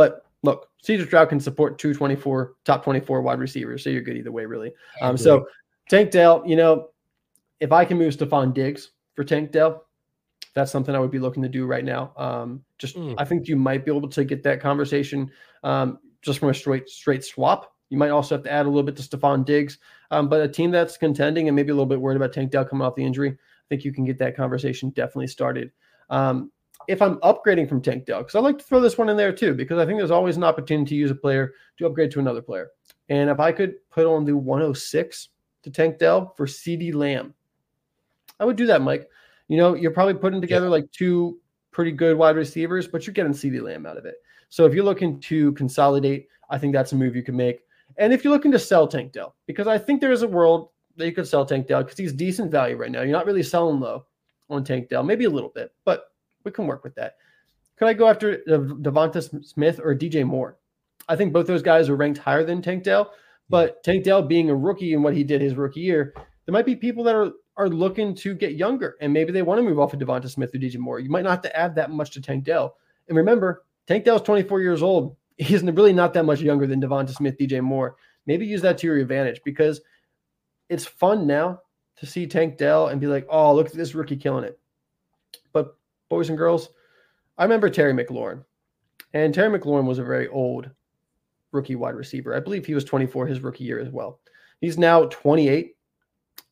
But 0.00 0.24
look, 0.42 0.70
CJ 0.82 1.04
Stroud 1.08 1.28
can 1.28 1.40
support 1.40 1.78
two 1.78 1.92
24, 1.92 2.54
top 2.64 2.82
24 2.82 3.20
wide 3.20 3.38
receivers. 3.38 3.84
So 3.84 3.90
you're 3.90 4.00
good 4.00 4.16
either 4.16 4.32
way, 4.32 4.46
really. 4.46 4.72
Um, 5.02 5.18
so 5.18 5.46
Tank 5.90 6.10
Dell, 6.10 6.42
you 6.46 6.56
know, 6.56 6.88
if 7.60 7.70
I 7.70 7.84
can 7.84 7.98
move 7.98 8.16
Stefon 8.16 8.54
Diggs 8.54 8.92
for 9.14 9.24
Tank 9.24 9.52
Dell, 9.52 9.84
that's 10.54 10.72
something 10.72 10.94
I 10.94 10.98
would 10.98 11.10
be 11.10 11.18
looking 11.18 11.42
to 11.42 11.50
do 11.50 11.66
right 11.66 11.84
now. 11.84 12.14
Um, 12.16 12.64
just 12.78 12.96
Mm. 12.96 13.14
I 13.18 13.26
think 13.26 13.46
you 13.46 13.56
might 13.56 13.84
be 13.84 13.94
able 13.94 14.08
to 14.08 14.24
get 14.24 14.42
that 14.44 14.58
conversation 14.62 15.30
um, 15.64 15.98
just 16.22 16.38
from 16.38 16.48
a 16.48 16.54
straight 16.54 16.88
straight 16.88 17.22
swap. 17.22 17.74
You 17.90 17.98
might 17.98 18.08
also 18.08 18.36
have 18.36 18.44
to 18.44 18.50
add 18.50 18.64
a 18.64 18.70
little 18.70 18.82
bit 18.82 18.96
to 18.96 19.02
Stefon 19.02 19.44
Diggs, 19.44 19.76
um, 20.10 20.30
but 20.30 20.40
a 20.40 20.48
team 20.48 20.70
that's 20.70 20.96
contending 20.96 21.48
and 21.48 21.54
maybe 21.54 21.72
a 21.72 21.74
little 21.74 21.84
bit 21.84 22.00
worried 22.00 22.16
about 22.16 22.32
Tank 22.32 22.52
Dell 22.52 22.64
coming 22.64 22.86
off 22.86 22.94
the 22.94 23.04
injury, 23.04 23.32
I 23.32 23.66
think 23.68 23.84
you 23.84 23.92
can 23.92 24.06
get 24.06 24.16
that 24.20 24.34
conversation 24.34 24.88
definitely 24.90 25.26
started. 25.26 25.72
Um, 26.08 26.50
if 26.88 27.02
I'm 27.02 27.16
upgrading 27.18 27.68
from 27.68 27.82
Tank 27.82 28.06
Dell, 28.06 28.18
because 28.18 28.34
I 28.34 28.40
like 28.40 28.58
to 28.58 28.64
throw 28.64 28.80
this 28.80 28.98
one 28.98 29.08
in 29.08 29.16
there 29.16 29.32
too, 29.32 29.54
because 29.54 29.78
I 29.78 29.86
think 29.86 29.98
there's 29.98 30.10
always 30.10 30.36
an 30.36 30.44
opportunity 30.44 30.90
to 30.90 30.94
use 30.94 31.10
a 31.10 31.14
player 31.14 31.54
to 31.78 31.86
upgrade 31.86 32.10
to 32.12 32.20
another 32.20 32.42
player. 32.42 32.70
And 33.08 33.30
if 33.30 33.40
I 33.40 33.52
could 33.52 33.74
put 33.90 34.06
on 34.06 34.24
the 34.24 34.36
106 34.36 35.28
to 35.62 35.70
Tank 35.70 35.98
Dell 35.98 36.32
for 36.36 36.46
CeeDee 36.46 36.94
Lamb, 36.94 37.34
I 38.38 38.44
would 38.44 38.56
do 38.56 38.66
that, 38.66 38.82
Mike. 38.82 39.08
You 39.48 39.56
know, 39.56 39.74
you're 39.74 39.90
probably 39.90 40.14
putting 40.14 40.40
together 40.40 40.68
like 40.68 40.90
two 40.92 41.38
pretty 41.70 41.92
good 41.92 42.16
wide 42.16 42.36
receivers, 42.36 42.88
but 42.88 43.06
you're 43.06 43.14
getting 43.14 43.32
CeeDee 43.32 43.62
Lamb 43.62 43.86
out 43.86 43.96
of 43.96 44.04
it. 44.04 44.16
So 44.48 44.64
if 44.64 44.74
you're 44.74 44.84
looking 44.84 45.20
to 45.20 45.52
consolidate, 45.52 46.28
I 46.48 46.58
think 46.58 46.72
that's 46.72 46.92
a 46.92 46.96
move 46.96 47.14
you 47.14 47.22
can 47.22 47.36
make. 47.36 47.60
And 47.96 48.12
if 48.12 48.24
you're 48.24 48.32
looking 48.32 48.52
to 48.52 48.58
sell 48.58 48.86
Tank 48.86 49.12
Dell, 49.12 49.34
because 49.46 49.66
I 49.66 49.78
think 49.78 50.00
there 50.00 50.12
is 50.12 50.22
a 50.22 50.28
world 50.28 50.70
that 50.96 51.06
you 51.06 51.12
could 51.12 51.26
sell 51.26 51.44
Tank 51.44 51.66
Dell 51.66 51.82
because 51.82 51.98
he's 51.98 52.12
decent 52.12 52.50
value 52.50 52.76
right 52.76 52.90
now. 52.90 53.02
You're 53.02 53.12
not 53.12 53.26
really 53.26 53.42
selling 53.42 53.80
low 53.80 54.06
on 54.48 54.64
Tank 54.64 54.88
Dell, 54.88 55.02
maybe 55.02 55.24
a 55.24 55.30
little 55.30 55.50
bit, 55.50 55.72
but 55.84 56.09
we 56.44 56.50
can 56.50 56.66
work 56.66 56.84
with 56.84 56.94
that. 56.96 57.16
Could 57.76 57.88
I 57.88 57.94
go 57.94 58.08
after 58.08 58.38
Devonta 58.46 59.44
Smith 59.44 59.80
or 59.82 59.94
DJ 59.94 60.24
Moore? 60.24 60.58
I 61.08 61.16
think 61.16 61.32
both 61.32 61.46
those 61.46 61.62
guys 61.62 61.88
are 61.88 61.96
ranked 61.96 62.18
higher 62.18 62.44
than 62.44 62.62
Tank 62.62 62.84
Dell, 62.84 63.12
but 63.48 63.82
Tank 63.82 64.04
Dell 64.04 64.22
being 64.22 64.50
a 64.50 64.54
rookie 64.54 64.94
and 64.94 65.02
what 65.02 65.16
he 65.16 65.24
did 65.24 65.40
his 65.40 65.54
rookie 65.54 65.80
year, 65.80 66.12
there 66.14 66.52
might 66.52 66.66
be 66.66 66.76
people 66.76 67.04
that 67.04 67.14
are 67.14 67.32
are 67.56 67.68
looking 67.68 68.14
to 68.14 68.34
get 68.34 68.54
younger 68.54 68.96
and 69.02 69.12
maybe 69.12 69.32
they 69.32 69.42
want 69.42 69.58
to 69.58 69.62
move 69.62 69.78
off 69.78 69.92
of 69.92 70.00
Devonta 70.00 70.30
Smith 70.30 70.54
or 70.54 70.58
DJ 70.58 70.78
Moore. 70.78 70.98
You 70.98 71.10
might 71.10 71.24
not 71.24 71.30
have 71.30 71.42
to 71.42 71.56
add 71.56 71.74
that 71.74 71.90
much 71.90 72.10
to 72.12 72.20
Tank 72.22 72.44
Dell. 72.44 72.76
And 73.08 73.16
remember, 73.16 73.64
Tank 73.86 74.04
Dell's 74.04 74.22
24 74.22 74.62
years 74.62 74.82
old. 74.82 75.16
He's 75.36 75.62
really 75.62 75.92
not 75.92 76.14
that 76.14 76.24
much 76.24 76.40
younger 76.40 76.66
than 76.66 76.80
Devonta 76.80 77.10
Smith, 77.10 77.36
DJ 77.38 77.60
Moore. 77.60 77.96
Maybe 78.26 78.46
use 78.46 78.62
that 78.62 78.78
to 78.78 78.86
your 78.86 78.98
advantage 78.98 79.40
because 79.44 79.80
it's 80.68 80.84
fun 80.86 81.26
now 81.26 81.60
to 81.96 82.06
see 82.06 82.26
Tank 82.26 82.56
Dell 82.56 82.88
and 82.88 83.00
be 83.00 83.06
like, 83.06 83.26
oh, 83.28 83.54
look 83.54 83.66
at 83.66 83.72
this 83.72 83.94
rookie 83.94 84.16
killing 84.16 84.44
it. 84.44 84.58
Boys 86.10 86.28
and 86.28 86.36
girls, 86.36 86.68
I 87.38 87.44
remember 87.44 87.70
Terry 87.70 87.94
McLaurin. 87.94 88.44
And 89.14 89.32
Terry 89.32 89.58
McLaurin 89.58 89.86
was 89.86 89.98
a 89.98 90.04
very 90.04 90.28
old 90.28 90.68
rookie 91.52 91.76
wide 91.76 91.94
receiver. 91.94 92.34
I 92.36 92.40
believe 92.40 92.66
he 92.66 92.74
was 92.74 92.84
24 92.84 93.26
his 93.26 93.40
rookie 93.40 93.64
year 93.64 93.80
as 93.80 93.88
well. 93.88 94.20
He's 94.60 94.76
now 94.76 95.06
28 95.06 95.74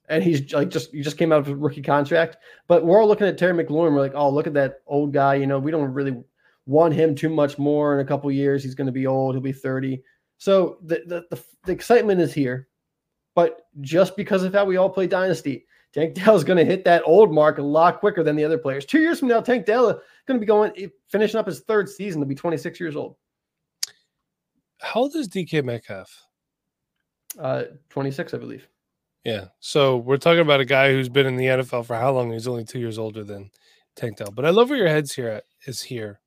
and 0.08 0.24
he's 0.24 0.52
like 0.52 0.70
just 0.70 0.92
you 0.92 1.04
just 1.04 1.18
came 1.18 1.32
out 1.32 1.40
of 1.40 1.48
a 1.48 1.56
rookie 1.56 1.82
contract. 1.82 2.38
But 2.66 2.84
we're 2.84 3.00
all 3.00 3.08
looking 3.08 3.26
at 3.26 3.38
Terry 3.38 3.52
McLaurin. 3.52 3.92
We're 3.92 4.00
like, 4.00 4.14
oh, 4.14 4.30
look 4.30 4.46
at 4.46 4.54
that 4.54 4.80
old 4.86 5.12
guy. 5.12 5.34
You 5.34 5.46
know, 5.46 5.58
we 5.58 5.70
don't 5.70 5.92
really 5.92 6.22
want 6.66 6.94
him 6.94 7.14
too 7.14 7.28
much 7.28 7.58
more 7.58 7.94
in 7.94 8.00
a 8.00 8.08
couple 8.08 8.30
years. 8.30 8.62
He's 8.62 8.74
going 8.74 8.86
to 8.86 8.92
be 8.92 9.06
old. 9.06 9.34
He'll 9.34 9.42
be 9.42 9.52
30. 9.52 10.02
So 10.38 10.78
the, 10.82 11.02
the, 11.06 11.24
the 11.30 11.42
the 11.64 11.72
excitement 11.72 12.20
is 12.20 12.32
here. 12.32 12.68
But 13.34 13.66
just 13.80 14.16
because 14.16 14.42
of 14.42 14.52
how 14.52 14.64
we 14.64 14.78
all 14.78 14.90
play 14.90 15.06
Dynasty, 15.06 15.66
Tank 15.92 16.14
Dell 16.14 16.36
is 16.36 16.44
going 16.44 16.58
to 16.58 16.64
hit 16.64 16.84
that 16.84 17.02
old 17.04 17.32
mark 17.32 17.58
a 17.58 17.62
lot 17.62 18.00
quicker 18.00 18.22
than 18.22 18.36
the 18.36 18.44
other 18.44 18.58
players. 18.58 18.84
Two 18.84 19.00
years 19.00 19.18
from 19.18 19.28
now, 19.28 19.40
Tank 19.40 19.66
Dell 19.66 19.88
is 19.88 19.96
going 20.26 20.38
to 20.38 20.40
be 20.40 20.46
going 20.46 20.90
finishing 21.08 21.40
up 21.40 21.46
his 21.46 21.60
third 21.60 21.88
season. 21.88 22.20
to 22.20 22.26
be 22.26 22.34
26 22.34 22.78
years 22.78 22.96
old. 22.96 23.16
How 24.80 25.00
old 25.00 25.16
is 25.16 25.28
DK 25.28 25.64
Metcalf? 25.64 26.24
Uh, 27.38 27.64
26, 27.90 28.34
I 28.34 28.38
believe. 28.38 28.68
Yeah. 29.24 29.46
So 29.60 29.96
we're 29.96 30.16
talking 30.16 30.40
about 30.40 30.60
a 30.60 30.64
guy 30.64 30.92
who's 30.92 31.08
been 31.08 31.26
in 31.26 31.36
the 31.36 31.46
NFL 31.46 31.86
for 31.86 31.96
how 31.96 32.12
long? 32.12 32.32
He's 32.32 32.48
only 32.48 32.64
two 32.64 32.78
years 32.78 32.98
older 32.98 33.24
than 33.24 33.50
Tank 33.96 34.18
Dell. 34.18 34.30
But 34.30 34.44
I 34.44 34.50
love 34.50 34.70
where 34.70 34.78
your 34.78 34.88
head's 34.88 35.14
here 35.14 35.28
at, 35.28 35.44
is 35.66 35.82
here. 35.82 36.20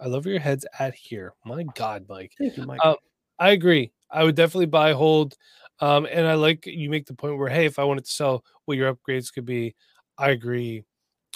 I 0.00 0.08
love 0.08 0.24
where 0.24 0.32
your 0.32 0.42
head's 0.42 0.66
at 0.78 0.94
here. 0.94 1.34
My 1.44 1.64
God, 1.74 2.06
Mike. 2.08 2.32
Thank 2.38 2.56
you, 2.56 2.66
Mike. 2.66 2.84
Um, 2.84 2.96
I 3.38 3.50
agree. 3.50 3.92
I 4.14 4.24
would 4.24 4.36
definitely 4.36 4.66
buy 4.66 4.92
hold. 4.92 5.36
Um, 5.80 6.06
and 6.10 6.26
I 6.26 6.34
like 6.34 6.66
you 6.66 6.88
make 6.88 7.06
the 7.06 7.14
point 7.14 7.36
where, 7.36 7.48
hey, 7.48 7.66
if 7.66 7.78
I 7.78 7.84
wanted 7.84 8.04
to 8.04 8.12
sell 8.12 8.44
what 8.64 8.76
your 8.76 8.94
upgrades 8.94 9.32
could 9.32 9.44
be, 9.44 9.74
I 10.16 10.30
agree 10.30 10.84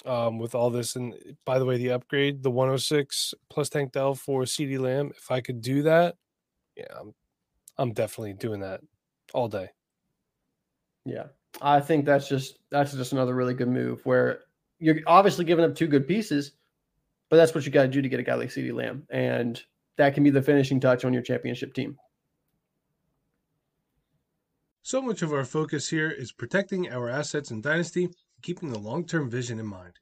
um, 0.05 0.39
with 0.39 0.55
all 0.55 0.69
this. 0.69 0.95
And 0.95 1.13
by 1.45 1.59
the 1.59 1.65
way, 1.65 1.77
the 1.77 1.91
upgrade, 1.91 2.41
the 2.41 2.49
106 2.49 3.33
plus 3.49 3.69
Tank 3.69 3.91
Dell 3.91 4.15
for 4.15 4.43
CeeDee 4.43 4.79
Lamb, 4.79 5.11
if 5.17 5.29
I 5.29 5.41
could 5.41 5.61
do 5.61 5.83
that, 5.83 6.15
yeah, 6.77 6.85
I'm, 6.99 7.13
I'm 7.77 7.91
definitely 7.91 8.33
doing 8.33 8.61
that 8.61 8.79
all 9.33 9.49
day. 9.49 9.69
Yeah. 11.05 11.25
I 11.61 11.81
think 11.81 12.05
that's 12.05 12.29
just 12.29 12.59
that's 12.69 12.93
just 12.93 13.11
another 13.11 13.35
really 13.35 13.53
good 13.53 13.67
move 13.67 14.05
where 14.05 14.41
you're 14.79 14.99
obviously 15.07 15.43
giving 15.43 15.65
up 15.65 15.75
two 15.75 15.87
good 15.87 16.07
pieces, 16.07 16.53
but 17.29 17.35
that's 17.35 17.53
what 17.53 17.65
you 17.65 17.71
got 17.71 17.83
to 17.83 17.87
do 17.89 18.01
to 18.01 18.07
get 18.07 18.19
a 18.19 18.23
guy 18.23 18.35
like 18.35 18.49
CeeDee 18.49 18.73
Lamb. 18.73 19.05
And 19.09 19.61
that 19.97 20.13
can 20.13 20.23
be 20.23 20.29
the 20.29 20.41
finishing 20.41 20.79
touch 20.79 21.03
on 21.03 21.11
your 21.11 21.23
championship 21.23 21.73
team. 21.73 21.97
So 24.89 25.03
much 25.03 25.21
of 25.21 25.31
our 25.31 25.45
focus 25.45 25.89
here 25.89 26.09
is 26.09 26.31
protecting 26.31 26.89
our 26.89 27.09
assets 27.09 27.51
in 27.51 27.61
Dynasty, 27.61 28.09
keeping 28.41 28.71
the 28.71 28.79
long 28.79 29.05
term 29.05 29.29
vision 29.29 29.59
in 29.59 29.67
mind. 29.67 29.93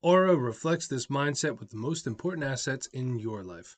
Aura 0.00 0.36
reflects 0.36 0.86
this 0.86 1.08
mindset 1.08 1.58
with 1.58 1.70
the 1.70 1.76
most 1.76 2.06
important 2.06 2.44
assets 2.44 2.86
in 2.92 3.18
your 3.18 3.42
life. 3.42 3.76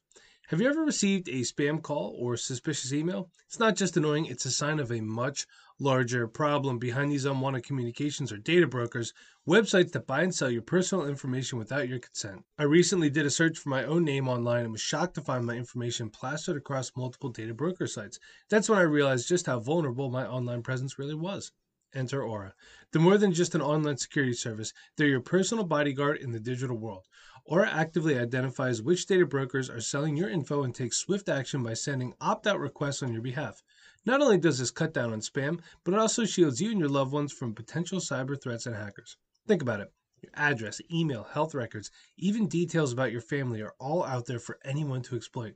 Have 0.51 0.61
you 0.61 0.69
ever 0.69 0.83
received 0.83 1.29
a 1.29 1.43
spam 1.43 1.81
call 1.81 2.17
or 2.19 2.37
suspicious 2.37 2.93
email? 2.93 3.31
It's 3.47 3.61
not 3.61 3.77
just 3.77 3.97
annoying, 3.97 4.27
it's 4.27 4.47
a 4.47 4.51
sign 4.51 4.81
of 4.81 4.91
a 4.91 5.01
much 5.01 5.47
larger 5.79 6.27
problem. 6.27 6.81
Behind 6.81 7.13
these 7.13 7.25
unwanted 7.25 7.63
communications 7.63 8.33
are 8.33 8.37
data 8.37 8.67
brokers, 8.67 9.13
websites 9.47 9.93
that 9.93 10.09
buy 10.09 10.23
and 10.23 10.35
sell 10.35 10.51
your 10.51 10.63
personal 10.63 11.07
information 11.07 11.57
without 11.57 11.89
your 11.89 12.01
consent. 12.01 12.45
I 12.59 12.65
recently 12.65 13.11
did 13.11 13.27
a 13.27 13.31
search 13.31 13.59
for 13.59 13.69
my 13.69 13.85
own 13.85 14.03
name 14.03 14.27
online 14.27 14.65
and 14.65 14.73
was 14.73 14.81
shocked 14.81 15.15
to 15.15 15.21
find 15.21 15.47
my 15.47 15.55
information 15.55 16.11
plastered 16.11 16.57
across 16.57 16.97
multiple 16.97 17.31
data 17.31 17.55
broker 17.55 17.87
sites. 17.87 18.19
That's 18.49 18.69
when 18.69 18.81
I 18.81 18.83
realized 18.83 19.29
just 19.29 19.47
how 19.47 19.61
vulnerable 19.61 20.11
my 20.11 20.27
online 20.27 20.65
presence 20.65 20.99
really 20.99 21.15
was. 21.15 21.53
Enter 21.95 22.23
Aura. 22.23 22.55
They're 22.91 23.03
more 23.03 23.19
than 23.19 23.33
just 23.33 23.55
an 23.55 23.63
online 23.63 23.97
security 23.97 24.35
service, 24.35 24.73
they're 24.97 25.07
your 25.07 25.21
personal 25.21 25.65
bodyguard 25.65 26.19
in 26.19 26.33
the 26.33 26.41
digital 26.41 26.77
world. 26.77 27.07
Aura 27.45 27.71
actively 27.71 28.19
identifies 28.19 28.83
which 28.83 29.07
data 29.07 29.27
brokers 29.27 29.71
are 29.71 29.81
selling 29.81 30.17
your 30.17 30.29
info 30.29 30.63
and 30.63 30.75
takes 30.75 30.99
swift 30.99 31.29
action 31.29 31.63
by 31.63 31.75
sending 31.75 32.15
opt 32.21 32.47
out 32.47 32.61
requests 32.61 33.03
on 33.03 33.13
your 33.13 33.23
behalf. 33.23 33.63
Not 34.07 34.23
only 34.23 34.39
does 34.39 34.59
this 34.59 34.71
cut 34.71 34.95
down 34.95 35.13
on 35.13 35.21
spam, 35.21 35.61
but 35.85 35.95
it 35.95 36.01
also 36.01 36.25
shields 36.25 36.61
you 36.61 36.71
and 36.71 36.81
your 36.81 36.89
loved 36.89 37.13
ones 37.13 37.33
from 37.33 37.55
potential 37.55 37.99
cyber 37.99 38.41
threats 38.41 38.67
and 38.67 38.77
hackers. 38.77 39.17
Think 39.47 39.63
about 39.63 39.81
it. 39.81 39.93
Your 40.23 40.33
address, 40.35 40.81
email, 40.93 41.25
health 41.25 41.55
records, 41.55 41.91
even 42.19 42.47
details 42.47 42.93
about 42.93 43.11
your 43.11 43.23
family 43.23 43.63
are 43.63 43.75
all 43.79 44.05
out 44.05 44.27
there 44.27 44.39
for 44.39 44.59
anyone 44.65 45.03
to 45.03 45.17
exploit. 45.17 45.55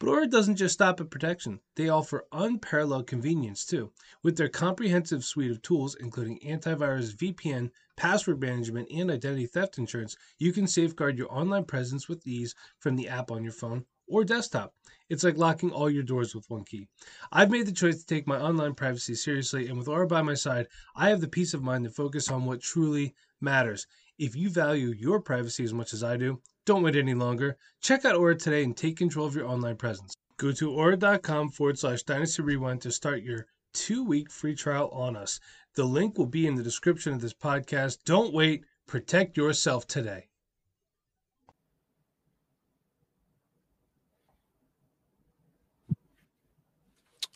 But 0.00 0.10
Aura 0.10 0.28
doesn't 0.28 0.56
just 0.56 0.74
stop 0.74 1.00
at 1.00 1.10
protection. 1.10 1.58
They 1.74 1.88
offer 1.88 2.24
unparalleled 2.30 3.08
convenience 3.08 3.64
too. 3.64 3.90
With 4.22 4.36
their 4.36 4.48
comprehensive 4.48 5.24
suite 5.24 5.50
of 5.50 5.60
tools, 5.60 5.96
including 5.98 6.38
antivirus, 6.38 7.16
VPN, 7.16 7.72
password 7.96 8.40
management, 8.40 8.92
and 8.92 9.10
identity 9.10 9.46
theft 9.46 9.76
insurance, 9.76 10.16
you 10.38 10.52
can 10.52 10.68
safeguard 10.68 11.18
your 11.18 11.32
online 11.34 11.64
presence 11.64 12.08
with 12.08 12.24
ease 12.28 12.54
from 12.78 12.94
the 12.94 13.08
app 13.08 13.32
on 13.32 13.42
your 13.42 13.52
phone 13.52 13.86
or 14.06 14.24
desktop. 14.24 14.72
It's 15.08 15.24
like 15.24 15.36
locking 15.36 15.72
all 15.72 15.90
your 15.90 16.04
doors 16.04 16.32
with 16.32 16.48
one 16.48 16.62
key. 16.62 16.86
I've 17.32 17.50
made 17.50 17.66
the 17.66 17.72
choice 17.72 17.98
to 17.98 18.06
take 18.06 18.28
my 18.28 18.38
online 18.38 18.74
privacy 18.74 19.16
seriously, 19.16 19.66
and 19.66 19.76
with 19.76 19.88
Aura 19.88 20.06
by 20.06 20.22
my 20.22 20.34
side, 20.34 20.68
I 20.94 21.08
have 21.08 21.20
the 21.20 21.26
peace 21.26 21.54
of 21.54 21.62
mind 21.64 21.82
to 21.84 21.90
focus 21.90 22.30
on 22.30 22.44
what 22.44 22.60
truly 22.60 23.16
matters. 23.40 23.88
If 24.16 24.36
you 24.36 24.48
value 24.48 24.90
your 24.90 25.20
privacy 25.20 25.64
as 25.64 25.74
much 25.74 25.92
as 25.92 26.04
I 26.04 26.16
do, 26.16 26.40
don't 26.68 26.82
wait 26.82 26.96
any 26.96 27.14
longer. 27.14 27.56
Check 27.80 28.04
out 28.04 28.14
Aura 28.14 28.36
today 28.36 28.62
and 28.62 28.76
take 28.76 28.98
control 28.98 29.26
of 29.26 29.34
your 29.34 29.48
online 29.48 29.76
presence. 29.76 30.14
Go 30.36 30.52
to 30.52 30.70
aura.com 30.70 31.48
forward 31.48 31.78
slash 31.78 32.02
dynasty 32.02 32.42
rewind 32.42 32.82
to 32.82 32.92
start 32.92 33.22
your 33.22 33.46
two 33.72 34.04
week 34.04 34.30
free 34.30 34.54
trial 34.54 34.90
on 34.90 35.16
us. 35.16 35.40
The 35.76 35.84
link 35.84 36.18
will 36.18 36.26
be 36.26 36.46
in 36.46 36.56
the 36.56 36.62
description 36.62 37.14
of 37.14 37.22
this 37.22 37.32
podcast. 37.32 38.00
Don't 38.04 38.34
wait, 38.34 38.64
protect 38.86 39.38
yourself 39.38 39.86
today. 39.86 40.28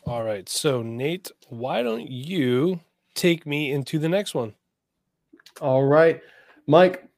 All 0.05 0.25
right. 0.25 0.47
So, 0.47 0.83
Nate, 0.83 1.31
why 1.49 1.83
don't 1.83 2.07
you 2.07 2.81
take 3.15 3.47
me 3.47 3.73
into 3.73 3.99
the 3.99 4.11
next 4.11 4.35
one? 4.35 4.53
All 5.63 5.85
right. 5.85 6.21
Mike, 6.67 7.09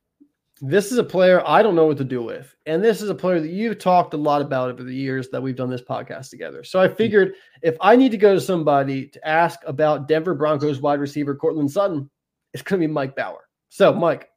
this 0.61 0.93
is 0.93 0.99
a 0.99 1.05
player 1.05 1.43
I 1.45 1.63
don't 1.63 1.75
know 1.75 1.87
what 1.87 1.99
to 1.99 2.05
do 2.05 2.23
with. 2.23 2.55
And 2.67 2.83
this 2.83 3.03
is 3.03 3.11
a 3.11 3.15
player 3.15 3.41
that 3.41 3.51
you've 3.51 3.79
talked 3.79 4.15
a 4.15 4.19
lot 4.19 4.41
about 4.41 4.71
over 4.71 4.85
the 4.85 4.95
years 4.95 5.29
that 5.31 5.43
we've 5.43 5.57
done 5.57 5.71
this 5.71 5.83
podcast 5.83 6.31
together. 6.31 6.63
So 6.63 6.81
I 6.81 6.89
figured 6.89 7.35
if 7.63 7.77
I 7.81 7.97
need 7.97 8.13
to 8.13 8.17
go 8.17 8.35
to 8.35 8.41
somebody 8.41 9.07
to 9.09 9.29
ask 9.29 9.59
about 9.67 10.07
Denver 10.07 10.35
Broncos 10.35 10.81
wide 10.81 11.01
receiver 11.01 11.35
Courtland 11.35 11.71
Sutton, 11.71 12.09
it's 12.53 12.63
going 12.63 12.81
to 12.81 12.87
be 12.87 12.93
Mike 12.93 13.17
Bower. 13.17 13.49
So, 13.69 13.93
Mike, 13.93 14.31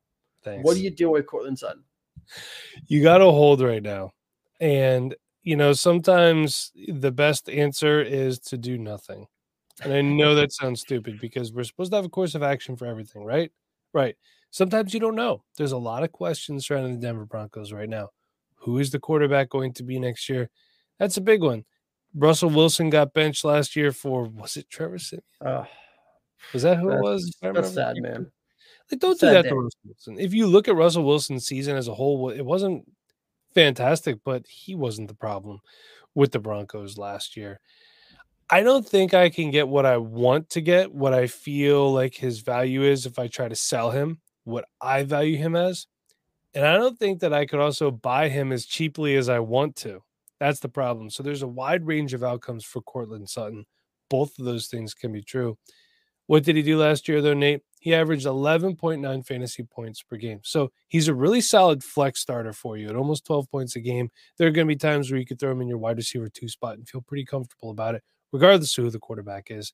Thanks. 0.44 0.66
what 0.66 0.74
do 0.74 0.82
you 0.82 0.90
do 0.90 1.12
with 1.12 1.28
Courtland 1.28 1.60
Sutton? 1.60 1.84
You 2.88 3.04
got 3.04 3.20
to 3.20 3.26
hold 3.26 3.62
right 3.62 3.84
now. 3.84 4.14
And, 4.60 5.16
you 5.44 5.56
know, 5.56 5.74
sometimes 5.74 6.72
the 6.88 7.12
best 7.12 7.48
answer 7.48 8.02
is 8.02 8.40
to 8.40 8.58
do 8.58 8.78
nothing. 8.78 9.28
And 9.84 9.94
I 9.94 10.02
know 10.02 10.34
that 10.34 10.52
sounds 10.52 10.82
stupid 10.82 11.20
because 11.22 11.54
we're 11.54 11.64
supposed 11.64 11.92
to 11.92 11.98
have 11.98 12.06
a 12.06 12.10
course 12.10 12.34
of 12.34 12.42
action 12.42 12.76
for 12.76 12.88
everything, 12.88 13.24
right? 13.24 13.52
Right 13.94 14.18
sometimes 14.52 14.94
you 14.94 15.00
don't 15.00 15.16
know. 15.16 15.44
There's 15.58 15.72
a 15.72 15.78
lot 15.78 16.04
of 16.04 16.12
questions 16.12 16.68
surrounding 16.68 16.94
the 16.94 17.06
Denver 17.06 17.26
Broncos 17.26 17.72
right 17.72 17.90
now. 17.90 18.10
Who 18.62 18.80
is 18.80 18.92
the 18.92 19.00
quarterback 19.00 19.50
going 19.50 19.74
to 19.74 19.84
be 19.84 20.00
next 20.00 20.30
year? 20.30 20.50
That's 21.00 21.18
a 21.18 21.22
big 21.22 21.42
one. 21.42 21.66
Russell 22.16 22.50
Wilson 22.50 22.90
got 22.90 23.14
benched 23.14 23.46
last 23.46 23.76
year 23.76 23.92
for 23.92 24.24
was 24.24 24.58
it 24.58 24.70
Trevor 24.70 24.98
Siemian? 24.98 25.24
Uh, 25.40 25.66
was 26.54 26.64
that 26.64 26.78
who 26.78 26.92
it 26.92 27.02
was? 27.02 27.36
That's 27.42 27.74
sad, 27.74 27.98
man. 27.98 28.32
Like, 28.92 29.00
don't 29.00 29.20
sad 29.20 29.28
do 29.28 29.34
that 29.34 29.44
day. 29.44 29.50
to 29.50 29.56
Russell 29.56 29.80
Wilson. 29.86 30.20
If 30.20 30.34
you 30.34 30.48
look 30.48 30.68
at 30.68 30.76
Russell 30.76 31.04
Wilson's 31.04 31.46
season 31.46 31.76
as 31.76 31.88
a 31.88 31.94
whole, 31.94 32.30
it 32.30 32.46
wasn't 32.46 32.86
fantastic, 33.54 34.18
but 34.24 34.46
he 34.48 34.76
wasn't 34.76 35.10
the 35.10 35.16
problem 35.16 35.60
with 36.16 36.32
the 36.32 36.40
Broncos 36.40 36.98
last 36.98 37.38
year. 37.38 37.60
I 38.50 38.64
don't 38.64 38.88
think 38.88 39.14
I 39.14 39.30
can 39.30 39.52
get 39.52 39.68
what 39.68 39.86
I 39.86 39.98
want 39.98 40.50
to 40.52 40.62
get, 40.62 40.94
what 40.94 41.14
I 41.14 41.28
feel 41.28 41.92
like 41.94 42.16
his 42.16 42.40
value 42.40 42.84
is 42.84 43.06
if 43.06 43.20
I 43.20 43.28
try 43.28 43.50
to 43.50 43.56
sell 43.56 43.92
him 43.92 44.22
what 44.48 44.66
I 44.80 45.04
value 45.04 45.38
him 45.38 45.56
as. 45.56 45.88
And 46.54 46.66
I 46.66 46.78
don't 46.78 46.98
think 46.98 47.20
that 47.20 47.34
I 47.34 47.46
could 47.46 47.60
also 47.60 47.92
buy 47.92 48.30
him 48.30 48.52
as 48.52 48.66
cheaply 48.66 49.16
as 49.16 49.30
I 49.30 49.40
want 49.40 49.76
to. 49.78 50.02
That's 50.40 50.62
the 50.62 50.70
problem. 50.70 51.10
So 51.10 51.22
there's 51.22 51.42
a 51.42 51.48
wide 51.48 51.86
range 51.86 52.14
of 52.14 52.24
outcomes 52.24 52.64
for 52.64 52.82
Courtland 52.82 53.30
Sutton. 53.30 53.66
Both 54.10 54.40
of 54.40 54.46
those 54.46 54.68
things 54.68 54.94
can 54.94 55.12
be 55.12 55.22
true. 55.22 55.58
What 56.28 56.44
did 56.44 56.56
he 56.56 56.62
do 56.62 56.78
last 56.78 57.08
year, 57.08 57.22
though, 57.22 57.34
Nate? 57.34 57.62
He 57.80 57.94
averaged 57.94 58.26
11.9 58.26 59.26
fantasy 59.26 59.64
points 59.64 60.02
per 60.02 60.16
game. 60.16 60.40
So 60.44 60.72
he's 60.88 61.08
a 61.08 61.14
really 61.14 61.42
solid 61.42 61.84
flex 61.84 62.22
starter 62.22 62.54
for 62.54 62.78
you 62.78 62.88
at 62.88 62.96
almost 62.96 63.26
12 63.26 63.52
points 63.52 63.76
a 63.76 63.82
game. 63.82 64.10
There 64.38 64.48
are 64.48 64.52
going 64.52 64.68
to 64.68 64.74
be 64.74 64.78
times 64.78 65.12
where 65.12 65.20
you 65.20 65.26
could 65.26 65.40
throw 65.40 65.52
him 65.52 65.62
in 65.62 65.68
your 65.68 65.78
wide 65.78 65.98
receiver 65.98 66.30
two 66.30 66.48
spot 66.48 66.78
and 66.78 66.88
feel 66.88 67.02
pretty 67.02 67.26
comfortable 67.26 67.70
about 67.70 67.96
it, 67.96 68.04
regardless 68.32 68.78
of 68.78 68.86
who 68.86 68.90
the 68.90 69.00
quarterback 69.00 69.52
is. 69.52 69.72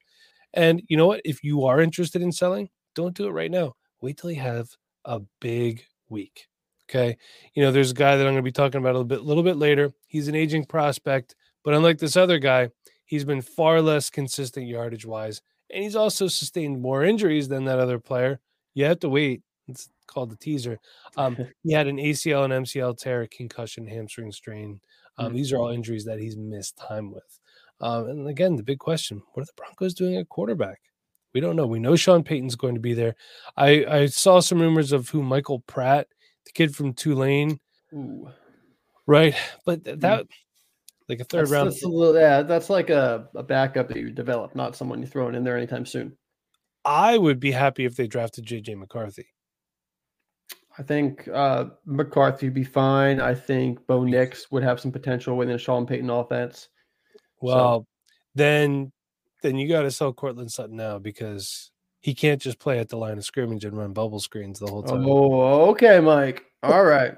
And 0.53 0.81
you 0.87 0.97
know 0.97 1.07
what? 1.07 1.21
If 1.23 1.43
you 1.43 1.65
are 1.65 1.79
interested 1.79 2.21
in 2.21 2.31
selling, 2.31 2.69
don't 2.95 3.15
do 3.15 3.27
it 3.27 3.31
right 3.31 3.51
now 3.51 3.75
wait 4.03 4.17
till 4.17 4.29
you 4.29 4.41
have 4.41 4.69
a 5.05 5.21
big 5.39 5.83
week. 6.09 6.47
Okay. 6.89 7.17
You 7.53 7.63
know, 7.63 7.71
there's 7.71 7.91
a 7.91 7.95
guy 7.95 8.17
that 8.17 8.27
I'm 8.27 8.33
going 8.33 8.35
to 8.35 8.41
be 8.43 8.51
talking 8.51 8.79
about 8.79 8.95
a 8.95 8.99
little 8.99 9.05
bit, 9.05 9.21
little 9.21 9.43
bit 9.43 9.55
later. 9.55 9.91
He's 10.07 10.27
an 10.27 10.35
aging 10.35 10.65
prospect, 10.65 11.35
but 11.63 11.73
unlike 11.73 11.97
this 11.97 12.17
other 12.17 12.37
guy, 12.37 12.69
he's 13.05 13.23
been 13.23 13.41
far 13.41 13.81
less 13.81 14.09
consistent 14.09 14.67
yardage 14.67 15.05
wise. 15.05 15.41
And 15.73 15.81
he's 15.81 15.95
also 15.95 16.27
sustained 16.27 16.81
more 16.81 17.03
injuries 17.03 17.47
than 17.47 17.63
that 17.65 17.79
other 17.79 17.97
player. 17.97 18.41
You 18.73 18.85
have 18.85 18.99
to 18.99 19.09
wait. 19.09 19.41
It's 19.69 19.89
called 20.07 20.29
the 20.29 20.35
teaser. 20.35 20.77
Um, 21.15 21.37
he 21.63 21.71
had 21.71 21.87
an 21.87 21.97
ACL 21.97 22.43
and 22.43 22.65
MCL 22.65 22.97
tear, 22.97 23.25
concussion, 23.27 23.87
hamstring 23.87 24.33
strain. 24.33 24.81
Um, 25.17 25.27
mm-hmm. 25.27 25.37
These 25.37 25.53
are 25.53 25.57
all 25.57 25.69
injuries 25.69 26.05
that 26.05 26.19
he's 26.19 26.35
missed 26.35 26.77
time 26.77 27.11
with. 27.11 27.39
Um, 27.79 28.09
and 28.09 28.27
again, 28.27 28.55
the 28.57 28.63
big 28.63 28.79
question: 28.79 29.21
What 29.31 29.43
are 29.43 29.45
the 29.45 29.53
Broncos 29.55 29.93
doing 29.93 30.17
at 30.17 30.29
quarterback? 30.29 30.79
We 31.33 31.41
don't 31.41 31.55
know. 31.55 31.65
We 31.65 31.79
know 31.79 31.95
Sean 31.95 32.23
Payton's 32.23 32.55
going 32.55 32.75
to 32.75 32.81
be 32.81 32.93
there. 32.93 33.15
I 33.57 33.85
I 33.85 34.05
saw 34.05 34.39
some 34.39 34.61
rumors 34.61 34.91
of 34.91 35.09
who 35.09 35.23
Michael 35.23 35.59
Pratt, 35.61 36.07
the 36.45 36.51
kid 36.51 36.75
from 36.75 36.93
Tulane, 36.93 37.59
Ooh. 37.93 38.29
right? 39.07 39.35
But 39.65 39.83
th- 39.85 39.99
that 39.99 40.27
like 41.09 41.19
a 41.19 41.23
third 41.25 41.41
That's, 41.41 41.51
round. 41.51 41.71
that's 41.71 41.83
a 41.83 41.87
little, 41.87 42.19
yeah, 42.19 42.41
that's 42.43 42.69
like 42.69 42.89
a, 42.89 43.27
a 43.35 43.43
backup 43.43 43.89
that 43.89 43.97
you 43.97 44.09
develop, 44.11 44.55
not 44.55 44.75
someone 44.75 44.99
you're 44.99 45.09
throwing 45.09 45.35
in 45.35 45.43
there 45.43 45.57
anytime 45.57 45.85
soon. 45.85 46.15
I 46.85 47.17
would 47.17 47.39
be 47.39 47.51
happy 47.51 47.85
if 47.85 47.95
they 47.95 48.07
drafted 48.07 48.45
JJ 48.45 48.77
McCarthy. 48.77 49.27
I 50.77 50.83
think 50.83 51.27
uh, 51.27 51.65
McCarthy 51.85 52.47
would 52.47 52.53
be 52.53 52.63
fine. 52.63 53.19
I 53.19 53.35
think 53.35 53.85
Bo 53.85 54.03
Nix 54.03 54.49
would 54.51 54.63
have 54.63 54.79
some 54.79 54.91
potential 54.91 55.37
within 55.37 55.55
a 55.55 55.59
Sean 55.59 55.85
Payton 55.85 56.09
offense. 56.09 56.69
Well, 57.41 57.85
then 58.33 58.91
then 59.43 59.57
you 59.57 59.67
got 59.67 59.83
to 59.83 59.91
sell 59.91 60.11
Courtland 60.11 60.51
Sutton 60.51 60.75
now 60.75 60.97
because 60.97 61.71
he 62.01 62.15
can't 62.15 62.41
just 62.41 62.59
play 62.59 62.79
at 62.79 62.89
the 62.89 62.97
line 62.97 63.17
of 63.17 63.25
scrimmage 63.25 63.63
and 63.63 63.77
run 63.77 63.93
bubble 63.93 64.19
screens 64.19 64.59
the 64.59 64.67
whole 64.67 64.83
time. 64.83 65.05
Oh, 65.05 65.69
okay, 65.71 65.99
Mike. 65.99 66.45
All 66.63 66.83
right. 66.83 67.15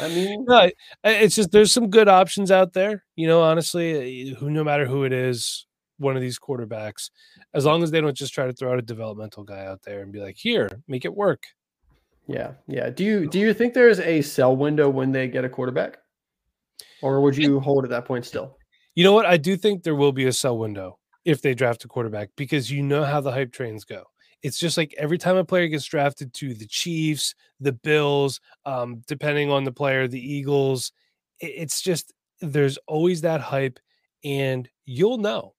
I 0.00 0.08
mean, 0.08 0.44
No, 0.48 0.70
it's 1.04 1.36
just 1.36 1.52
there's 1.52 1.72
some 1.72 1.90
good 1.90 2.08
options 2.08 2.50
out 2.50 2.72
there. 2.72 3.04
You 3.16 3.26
know, 3.26 3.42
honestly, 3.42 4.32
uh, 4.32 4.36
who 4.36 4.50
no 4.50 4.64
matter 4.64 4.86
who 4.86 5.04
it 5.04 5.12
is, 5.12 5.66
one 5.98 6.16
of 6.16 6.22
these 6.22 6.38
quarterbacks, 6.38 7.10
as 7.52 7.64
long 7.64 7.82
as 7.82 7.90
they 7.90 8.00
don't 8.00 8.16
just 8.16 8.34
try 8.34 8.46
to 8.46 8.52
throw 8.52 8.72
out 8.72 8.78
a 8.78 8.82
developmental 8.82 9.44
guy 9.44 9.66
out 9.66 9.82
there 9.82 10.02
and 10.02 10.12
be 10.12 10.20
like, 10.20 10.36
"Here, 10.36 10.68
make 10.88 11.04
it 11.04 11.14
work." 11.14 11.44
yeah, 12.26 12.52
yeah. 12.66 12.90
Do 12.90 13.04
you 13.04 13.28
do 13.28 13.38
you 13.38 13.52
think 13.52 13.74
there's 13.74 14.00
a 14.00 14.22
sell 14.22 14.56
window 14.56 14.88
when 14.88 15.12
they 15.12 15.28
get 15.28 15.44
a 15.44 15.48
quarterback, 15.48 15.98
or 17.02 17.20
would 17.20 17.36
you 17.36 17.60
hold 17.60 17.84
at 17.84 17.90
that 17.90 18.04
point 18.06 18.24
still? 18.24 18.56
You 18.94 19.04
know 19.04 19.12
what? 19.12 19.26
I 19.26 19.36
do 19.36 19.56
think 19.56 19.82
there 19.82 19.94
will 19.94 20.12
be 20.12 20.26
a 20.26 20.32
sell 20.32 20.58
window 20.58 20.98
if 21.24 21.42
they 21.42 21.54
draft 21.54 21.84
a 21.84 21.88
quarterback 21.88 22.30
because 22.36 22.70
you 22.70 22.82
know 22.82 23.04
how 23.04 23.20
the 23.20 23.32
hype 23.32 23.52
trains 23.52 23.84
go. 23.84 24.04
It's 24.42 24.58
just 24.58 24.76
like 24.76 24.94
every 24.98 25.16
time 25.18 25.36
a 25.36 25.44
player 25.44 25.68
gets 25.68 25.86
drafted 25.86 26.34
to 26.34 26.52
the 26.54 26.66
Chiefs, 26.66 27.34
the 27.60 27.72
Bills, 27.72 28.40
um, 28.66 29.02
depending 29.06 29.50
on 29.50 29.64
the 29.64 29.72
player, 29.72 30.06
the 30.06 30.20
Eagles, 30.20 30.92
it's 31.40 31.80
just 31.80 32.12
there's 32.40 32.78
always 32.86 33.22
that 33.22 33.40
hype, 33.40 33.78
and 34.22 34.68
you'll 34.84 35.18
know. 35.18 35.54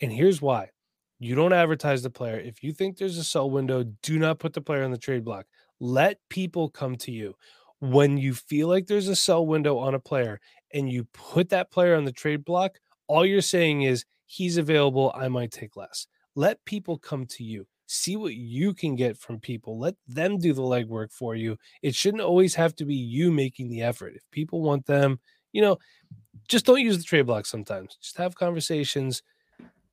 And 0.00 0.12
here's 0.12 0.42
why 0.42 0.70
you 1.18 1.34
don't 1.34 1.52
advertise 1.52 2.02
the 2.02 2.10
player. 2.10 2.38
If 2.38 2.62
you 2.62 2.72
think 2.72 2.96
there's 2.98 3.18
a 3.18 3.24
sell 3.24 3.50
window, 3.50 3.84
do 4.02 4.18
not 4.18 4.38
put 4.38 4.52
the 4.52 4.60
player 4.60 4.84
on 4.84 4.90
the 4.90 4.98
trade 4.98 5.24
block. 5.24 5.46
Let 5.80 6.18
people 6.28 6.68
come 6.68 6.96
to 6.96 7.12
you. 7.12 7.34
When 7.80 8.16
you 8.18 8.34
feel 8.34 8.68
like 8.68 8.86
there's 8.86 9.08
a 9.08 9.16
sell 9.16 9.46
window 9.46 9.78
on 9.78 9.94
a 9.94 10.00
player 10.00 10.40
and 10.72 10.90
you 10.90 11.04
put 11.12 11.50
that 11.50 11.70
player 11.70 11.94
on 11.94 12.04
the 12.04 12.12
trade 12.12 12.44
block, 12.44 12.78
all 13.08 13.24
you're 13.26 13.42
saying 13.42 13.82
is 13.82 14.04
he's 14.26 14.56
available. 14.56 15.12
I 15.14 15.28
might 15.28 15.50
take 15.52 15.76
less. 15.76 16.06
Let 16.34 16.64
people 16.64 16.98
come 16.98 17.26
to 17.26 17.44
you. 17.44 17.66
See 17.86 18.16
what 18.16 18.34
you 18.34 18.72
can 18.74 18.96
get 18.96 19.16
from 19.18 19.38
people. 19.38 19.78
Let 19.78 19.94
them 20.08 20.38
do 20.38 20.52
the 20.54 20.62
legwork 20.62 21.12
for 21.12 21.34
you. 21.34 21.56
It 21.82 21.94
shouldn't 21.94 22.22
always 22.22 22.54
have 22.54 22.74
to 22.76 22.84
be 22.84 22.94
you 22.94 23.30
making 23.30 23.68
the 23.68 23.82
effort. 23.82 24.14
If 24.16 24.22
people 24.30 24.62
want 24.62 24.86
them, 24.86 25.20
you 25.52 25.60
know, 25.62 25.78
just 26.48 26.64
don't 26.66 26.80
use 26.80 26.96
the 26.96 27.04
trade 27.04 27.26
block 27.26 27.46
sometimes. 27.46 27.96
Just 28.00 28.16
have 28.16 28.34
conversations. 28.34 29.22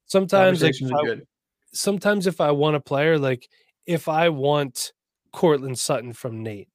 Sometimes, 0.06 0.62
like, 0.62 0.74
Conversations 0.74 0.92
are 0.92 1.00
I- 1.00 1.04
good. 1.04 1.28
sometimes 1.74 2.28
if 2.28 2.42
I 2.42 2.52
want 2.52 2.76
a 2.78 2.80
player, 2.82 3.18
like 3.20 3.48
if 3.86 4.08
I 4.08 4.30
want 4.30 4.94
Courtland 5.34 5.78
Sutton 5.78 6.14
from 6.14 6.42
Nate, 6.44 6.70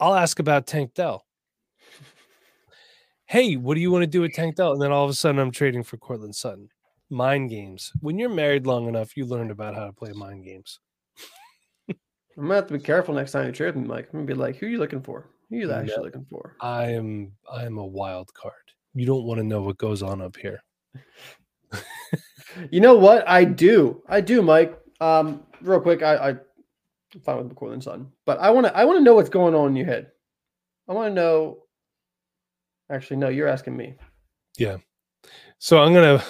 I'll 0.00 0.14
ask 0.14 0.38
about 0.38 0.66
Tank 0.66 0.94
Dell. 0.94 1.24
Hey, 3.28 3.56
what 3.56 3.74
do 3.74 3.82
you 3.82 3.90
want 3.90 4.04
to 4.04 4.06
do 4.06 4.22
with 4.22 4.32
Tank 4.32 4.56
Dell? 4.56 4.72
And 4.72 4.80
then 4.80 4.90
all 4.90 5.04
of 5.04 5.10
a 5.10 5.14
sudden 5.14 5.38
I'm 5.38 5.50
trading 5.50 5.82
for 5.82 5.98
Courtland 5.98 6.34
Sutton. 6.34 6.70
Mind 7.10 7.50
games. 7.50 7.92
When 8.00 8.18
you're 8.18 8.30
married 8.30 8.66
long 8.66 8.88
enough, 8.88 9.18
you 9.18 9.26
learned 9.26 9.50
about 9.50 9.74
how 9.74 9.84
to 9.84 9.92
play 9.92 10.12
mind 10.12 10.44
games. 10.44 10.80
I'm 11.90 12.44
gonna 12.44 12.54
have 12.54 12.68
to 12.68 12.72
be 12.72 12.80
careful 12.80 13.14
next 13.14 13.32
time 13.32 13.44
you 13.46 13.52
trade 13.52 13.76
me, 13.76 13.84
Mike. 13.86 14.06
I'm 14.06 14.20
gonna 14.20 14.24
be 14.26 14.32
like, 14.32 14.56
who 14.56 14.64
are 14.64 14.70
you 14.70 14.78
looking 14.78 15.02
for? 15.02 15.28
Who 15.50 15.56
are 15.56 15.58
you 15.58 15.70
actually 15.72 15.96
No. 15.98 16.02
looking 16.04 16.24
for? 16.30 16.56
I 16.60 16.86
am 16.92 17.32
I 17.52 17.64
am 17.64 17.76
a 17.76 17.84
wild 17.86 18.32
card. 18.32 18.54
You 18.94 19.04
don't 19.04 19.24
want 19.24 19.38
to 19.38 19.44
know 19.44 19.60
what 19.60 19.76
goes 19.76 20.02
on 20.02 20.22
up 20.22 20.36
here. 20.36 20.62
You 22.70 22.80
know 22.80 22.96
what? 22.96 23.28
I 23.28 23.44
do. 23.44 24.02
I 24.08 24.20
do, 24.22 24.40
Mike. 24.42 24.80
Um, 25.00 25.44
real 25.60 25.80
quick, 25.80 26.02
I, 26.02 26.16
I 26.16 26.28
I'm 26.30 27.20
fine 27.22 27.36
with 27.38 27.54
McCoy 27.54 27.72
and 27.74 27.84
Sutton, 27.84 28.10
but 28.24 28.38
I 28.40 28.50
want 28.50 28.66
to 28.66 28.76
I 28.76 28.84
want 28.84 28.98
to 28.98 29.04
know 29.04 29.14
what's 29.14 29.28
going 29.28 29.54
on 29.54 29.68
in 29.68 29.76
your 29.76 29.86
head. 29.86 30.12
I 30.88 30.92
want 30.94 31.10
to 31.10 31.14
know. 31.14 31.58
Actually, 32.90 33.16
no, 33.18 33.28
you're 33.28 33.48
asking 33.48 33.76
me. 33.76 33.94
Yeah. 34.58 34.78
So 35.58 35.78
I'm 35.82 35.92
gonna 35.92 36.22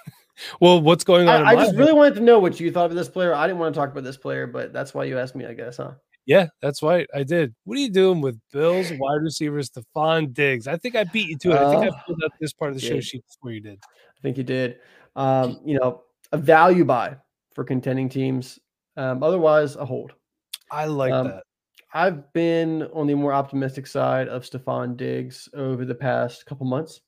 well, 0.60 0.80
what's 0.80 1.04
going 1.04 1.28
on? 1.28 1.44
I, 1.44 1.50
I 1.50 1.54
just 1.56 1.70
head- 1.72 1.78
really 1.78 1.92
wanted 1.92 2.14
to 2.16 2.20
know 2.20 2.38
what 2.38 2.60
you 2.60 2.70
thought 2.70 2.90
of 2.90 2.96
this 2.96 3.08
player. 3.08 3.34
I 3.34 3.46
didn't 3.46 3.58
want 3.58 3.74
to 3.74 3.80
talk 3.80 3.90
about 3.90 4.04
this 4.04 4.16
player, 4.16 4.46
but 4.46 4.72
that's 4.72 4.94
why 4.94 5.04
you 5.04 5.18
asked 5.18 5.34
me, 5.34 5.46
I 5.46 5.54
guess, 5.54 5.78
huh? 5.78 5.92
Yeah, 6.26 6.48
that's 6.60 6.82
why 6.82 7.06
I 7.14 7.22
did. 7.22 7.54
What 7.64 7.76
are 7.78 7.80
you 7.80 7.90
doing 7.90 8.20
with 8.20 8.38
Bills 8.52 8.90
wide 8.98 9.22
receiver 9.22 9.60
Stefon 9.62 10.34
Diggs? 10.34 10.66
I 10.66 10.76
think 10.76 10.96
I 10.96 11.04
beat 11.04 11.28
you 11.28 11.38
to 11.38 11.50
it. 11.52 11.56
I 11.56 11.70
think 11.70 11.84
Uh, 11.92 11.96
I 11.96 12.02
filled 12.04 12.20
out 12.24 12.32
this 12.40 12.52
part 12.52 12.72
of 12.72 12.76
the 12.80 12.84
show 12.84 12.98
sheet 13.00 13.24
before 13.28 13.52
you 13.52 13.60
did. 13.60 13.78
I 13.84 14.20
think 14.22 14.36
you 14.36 14.42
did. 14.42 14.78
Um, 15.14 15.60
you 15.64 15.78
know, 15.78 16.02
a 16.32 16.36
value 16.38 16.84
buy 16.84 17.16
for 17.54 17.62
contending 17.62 18.08
teams. 18.08 18.58
Um, 18.96 19.22
otherwise, 19.22 19.76
a 19.76 19.84
hold. 19.84 20.14
I 20.70 20.86
like 20.86 21.12
Um, 21.12 21.28
that. 21.28 21.44
I've 21.94 22.32
been 22.32 22.82
on 22.92 23.06
the 23.06 23.14
more 23.14 23.32
optimistic 23.32 23.86
side 23.86 24.28
of 24.28 24.42
Stefon 24.42 24.96
Diggs 24.96 25.48
over 25.54 25.84
the 25.84 25.94
past 25.94 26.46
couple 26.46 26.66
months. 26.66 27.00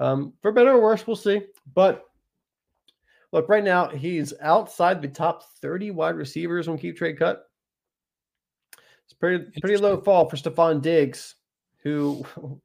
Um, 0.00 0.34
for 0.42 0.52
better 0.52 0.72
or 0.72 0.82
worse, 0.82 1.06
we'll 1.06 1.16
see. 1.16 1.42
But 1.74 2.04
look, 3.32 3.48
right 3.48 3.64
now 3.64 3.88
he's 3.88 4.34
outside 4.40 5.00
the 5.00 5.08
top 5.08 5.44
30 5.60 5.92
wide 5.92 6.16
receivers 6.16 6.68
on 6.68 6.78
Keep 6.78 6.96
Trade 6.96 7.18
Cut. 7.18 7.44
It's 9.04 9.14
pretty 9.14 9.44
pretty 9.60 9.76
low 9.76 10.00
fall 10.00 10.28
for 10.28 10.36
Stefon 10.36 10.82
Diggs, 10.82 11.36
who 11.82 12.24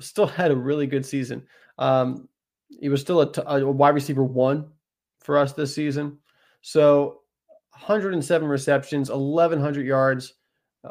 still 0.00 0.26
had 0.26 0.50
a 0.50 0.56
really 0.56 0.86
good 0.86 1.06
season. 1.06 1.42
Um, 1.78 2.28
he 2.80 2.88
was 2.88 3.00
still 3.00 3.20
a, 3.20 3.32
t- 3.32 3.42
a 3.44 3.66
wide 3.66 3.94
receiver 3.94 4.24
one 4.24 4.70
for 5.20 5.38
us 5.38 5.52
this 5.52 5.74
season. 5.74 6.18
So 6.62 7.20
107 7.70 8.48
receptions, 8.48 9.10
1,100 9.10 9.86
yards, 9.86 10.34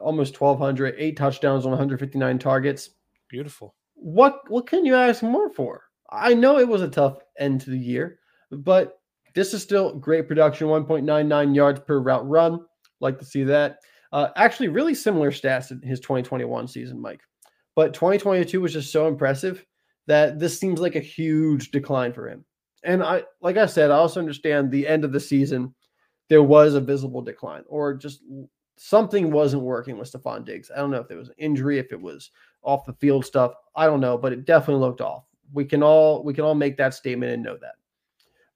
almost 0.02 0.40
1,200, 0.40 0.96
eight 0.98 1.18
touchdowns 1.18 1.66
on 1.66 1.72
159 1.72 2.40
targets. 2.40 2.92
Beautiful. 3.30 3.76
What 3.96 4.42
what 4.50 4.68
can 4.68 4.86
you 4.86 4.96
ask 4.96 5.24
more 5.24 5.50
for? 5.50 5.84
I 6.10 6.34
know 6.34 6.60
it 6.60 6.68
was 6.68 6.82
a 6.82 6.90
tough 6.90 7.20
end 7.40 7.62
to 7.62 7.70
the 7.70 7.78
year, 7.78 8.20
but 8.52 9.00
this 9.34 9.54
is 9.54 9.64
still 9.64 9.96
great 9.96 10.28
production 10.28 10.68
1.99 10.68 11.56
yards 11.56 11.80
per 11.80 12.00
route 12.00 12.28
run. 12.28 12.66
Like 13.00 13.20
to 13.20 13.26
see 13.26 13.44
that. 13.46 13.80
Uh, 14.12 14.30
actually, 14.36 14.68
really 14.68 14.94
similar 14.94 15.32
stats 15.32 15.72
in 15.72 15.82
his 15.82 16.00
2021 16.00 16.68
season, 16.68 17.02
Mike. 17.02 17.22
But 17.76 17.96
2022 17.96 18.62
was 18.62 18.74
just 18.74 18.92
so 18.92 19.08
impressive 19.08 19.66
that 20.06 20.38
this 20.38 20.60
seems 20.60 20.80
like 20.80 20.96
a 20.96 21.00
huge 21.00 21.72
decline 21.72 22.14
for 22.14 22.30
him. 22.30 22.46
And 22.84 23.02
I, 23.02 23.24
like 23.42 23.58
I 23.58 23.66
said, 23.66 23.90
I 23.90 23.96
also 23.96 24.20
understand 24.20 24.70
the 24.70 24.88
end 24.88 25.04
of 25.04 25.12
the 25.12 25.20
season, 25.20 25.74
there 26.30 26.44
was 26.44 26.76
a 26.76 26.82
visible 26.82 27.22
decline, 27.22 27.64
or 27.68 27.96
just 27.96 28.22
something 28.84 29.32
wasn't 29.32 29.64
working 29.64 29.98
with 29.98 30.12
Stefon 30.12 30.44
Diggs. 30.44 30.70
I 30.70 30.80
don't 30.80 30.92
know 30.92 31.00
if 31.00 31.10
it 31.10 31.16
was 31.16 31.30
an 31.30 31.36
injury, 31.38 31.80
if 31.80 31.94
it 31.94 32.02
was 32.02 32.32
off 32.64 32.86
the 32.86 32.92
field 32.92 33.26
stuff. 33.26 33.54
I 33.78 33.86
don't 33.86 34.02
know, 34.02 34.18
but 34.18 34.34
it 34.34 34.44
definitely 34.44 34.82
looked 34.82 35.00
off. 35.00 35.24
We 35.54 35.64
can 35.64 35.82
all 35.82 36.22
we 36.22 36.34
can 36.34 36.44
all 36.44 36.54
make 36.54 36.76
that 36.78 36.94
statement 36.94 37.32
and 37.32 37.42
know 37.42 37.56
that. 37.62 37.76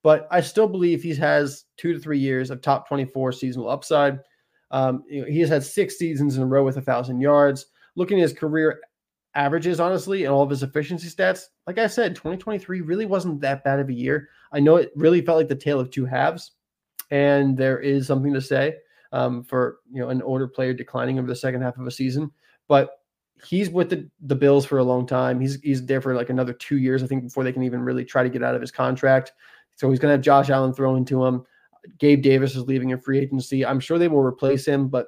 But 0.03 0.27
I 0.29 0.41
still 0.41 0.67
believe 0.67 1.01
he 1.01 1.15
has 1.15 1.63
two 1.77 1.93
to 1.93 1.99
three 1.99 2.19
years 2.19 2.51
of 2.51 2.61
top 2.61 2.89
24 2.89 3.31
seasonal 3.31 3.69
upside. 3.69 4.19
Um, 4.69 5.05
you 5.09 5.21
know, 5.21 5.27
he 5.27 5.39
has 5.39 5.49
had 5.49 5.63
six 5.63 5.97
seasons 5.97 6.35
in 6.35 6.43
a 6.43 6.45
row 6.45 6.65
with 6.65 6.75
a 6.75 6.81
thousand 6.81 7.21
yards. 7.21 7.67
Looking 7.95 8.19
at 8.19 8.23
his 8.23 8.33
career 8.33 8.81
averages, 9.33 9.79
honestly, 9.79 10.25
and 10.25 10.33
all 10.33 10.43
of 10.43 10.49
his 10.49 10.61
efficiency 10.61 11.07
stats, 11.07 11.45
like 11.67 11.77
I 11.77 11.87
said, 11.87 12.17
2023 12.17 12.81
really 12.81 13.05
wasn't 13.05 13.39
that 13.41 13.63
bad 13.63 13.79
of 13.79 13.87
a 13.87 13.93
year. 13.93 14.27
I 14.51 14.59
know 14.59 14.75
it 14.75 14.91
really 14.93 15.21
felt 15.21 15.37
like 15.37 15.47
the 15.47 15.55
tale 15.55 15.79
of 15.79 15.89
two 15.89 16.05
halves, 16.05 16.51
and 17.11 17.55
there 17.55 17.79
is 17.79 18.07
something 18.07 18.33
to 18.33 18.41
say 18.41 18.75
um, 19.11 19.43
for 19.43 19.79
you 19.91 20.01
know 20.01 20.09
an 20.09 20.21
older 20.21 20.47
player 20.47 20.73
declining 20.73 21.19
over 21.19 21.27
the 21.27 21.35
second 21.35 21.61
half 21.61 21.77
of 21.77 21.87
a 21.87 21.91
season. 21.91 22.31
But 22.67 22.91
he's 23.45 23.69
with 23.69 23.89
the, 23.89 24.09
the 24.21 24.35
Bills 24.35 24.65
for 24.65 24.77
a 24.79 24.83
long 24.83 25.05
time. 25.05 25.39
He's 25.39 25.59
he's 25.61 25.85
there 25.85 26.01
for 26.01 26.15
like 26.15 26.29
another 26.29 26.53
two 26.53 26.77
years, 26.77 27.03
I 27.03 27.07
think, 27.07 27.23
before 27.23 27.43
they 27.43 27.51
can 27.51 27.63
even 27.63 27.81
really 27.81 28.05
try 28.05 28.23
to 28.23 28.29
get 28.29 28.43
out 28.43 28.55
of 28.55 28.61
his 28.61 28.71
contract. 28.71 29.33
So 29.75 29.89
he's 29.89 29.99
going 29.99 30.09
to 30.09 30.13
have 30.13 30.21
Josh 30.21 30.49
Allen 30.49 30.73
thrown 30.73 31.05
to 31.05 31.25
him. 31.25 31.43
Gabe 31.99 32.21
Davis 32.21 32.55
is 32.55 32.63
leaving 32.63 32.89
in 32.89 32.99
free 32.99 33.19
agency. 33.19 33.65
I'm 33.65 33.79
sure 33.79 33.97
they 33.97 34.07
will 34.07 34.23
replace 34.23 34.65
him, 34.65 34.87
but 34.87 35.07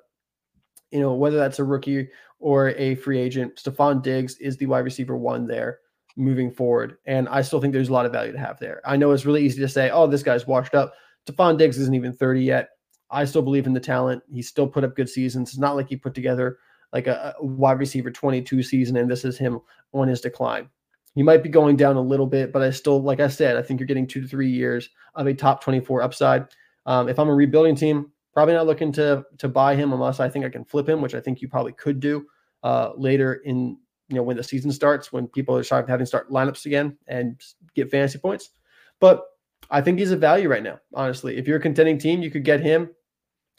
you 0.91 0.99
know 0.99 1.13
whether 1.13 1.37
that's 1.37 1.59
a 1.59 1.63
rookie 1.63 2.07
or 2.39 2.69
a 2.69 2.95
free 2.95 3.19
agent, 3.19 3.55
Stefon 3.57 4.01
Diggs 4.01 4.37
is 4.37 4.55
the 4.57 4.65
wide 4.65 4.85
receiver 4.85 5.17
one 5.17 5.45
there 5.45 5.79
moving 6.15 6.51
forward, 6.51 6.97
and 7.05 7.27
I 7.29 7.41
still 7.41 7.59
think 7.59 7.73
there's 7.73 7.89
a 7.89 7.93
lot 7.93 8.05
of 8.05 8.11
value 8.11 8.31
to 8.31 8.39
have 8.39 8.59
there. 8.59 8.81
I 8.85 8.95
know 8.95 9.11
it's 9.11 9.25
really 9.25 9.43
easy 9.43 9.59
to 9.59 9.67
say, 9.67 9.89
"Oh, 9.89 10.07
this 10.07 10.23
guy's 10.23 10.47
washed 10.47 10.75
up." 10.75 10.93
Stefon 11.27 11.57
Diggs 11.57 11.77
isn't 11.77 11.95
even 11.95 12.13
30 12.13 12.43
yet. 12.43 12.69
I 13.11 13.25
still 13.25 13.41
believe 13.41 13.67
in 13.67 13.73
the 13.73 13.79
talent. 13.79 14.23
He 14.31 14.41
still 14.41 14.67
put 14.67 14.83
up 14.83 14.95
good 14.95 15.09
seasons. 15.09 15.49
It's 15.49 15.57
not 15.57 15.75
like 15.75 15.89
he 15.89 15.95
put 15.95 16.13
together 16.13 16.59
like 16.93 17.07
a, 17.07 17.35
a 17.39 17.45
wide 17.45 17.79
receiver 17.79 18.11
22 18.11 18.63
season 18.63 18.97
and 18.97 19.09
this 19.09 19.25
is 19.25 19.37
him 19.37 19.59
on 19.93 20.07
his 20.07 20.21
decline. 20.21 20.69
He 21.15 21.23
might 21.23 21.43
be 21.43 21.49
going 21.49 21.75
down 21.75 21.95
a 21.95 22.01
little 22.01 22.27
bit, 22.27 22.51
but 22.51 22.61
I 22.61 22.69
still, 22.71 23.01
like 23.01 23.19
I 23.19 23.27
said, 23.27 23.57
I 23.57 23.61
think 23.61 23.79
you're 23.79 23.87
getting 23.87 24.07
two 24.07 24.21
to 24.21 24.27
three 24.27 24.49
years 24.49 24.89
of 25.15 25.27
a 25.27 25.33
top 25.33 25.63
24 25.63 26.01
upside. 26.01 26.47
Um, 26.85 27.09
if 27.09 27.19
I'm 27.19 27.29
a 27.29 27.33
rebuilding 27.33 27.75
team, 27.75 28.11
probably 28.33 28.53
not 28.53 28.67
looking 28.67 28.91
to 28.93 29.25
to 29.37 29.49
buy 29.49 29.75
him 29.75 29.91
unless 29.91 30.19
I 30.19 30.29
think 30.29 30.45
I 30.45 30.49
can 30.49 30.63
flip 30.63 30.87
him, 30.87 31.01
which 31.01 31.15
I 31.15 31.19
think 31.19 31.41
you 31.41 31.49
probably 31.49 31.73
could 31.73 31.99
do 31.99 32.25
uh, 32.63 32.91
later 32.95 33.35
in 33.45 33.77
you 34.07 34.15
know 34.15 34.23
when 34.23 34.37
the 34.37 34.43
season 34.43 34.71
starts, 34.71 35.11
when 35.11 35.27
people 35.27 35.55
are 35.57 35.63
starting 35.63 35.89
having 35.89 36.05
start 36.05 36.29
lineups 36.29 36.65
again 36.65 36.97
and 37.07 37.41
get 37.75 37.91
fantasy 37.91 38.17
points. 38.17 38.51
But 38.99 39.23
I 39.69 39.81
think 39.81 39.99
he's 39.99 40.11
a 40.11 40.17
value 40.17 40.49
right 40.49 40.63
now. 40.63 40.79
Honestly, 40.93 41.37
if 41.37 41.47
you're 41.47 41.57
a 41.57 41.61
contending 41.61 41.97
team, 41.97 42.21
you 42.21 42.31
could 42.31 42.43
get 42.43 42.61
him 42.61 42.89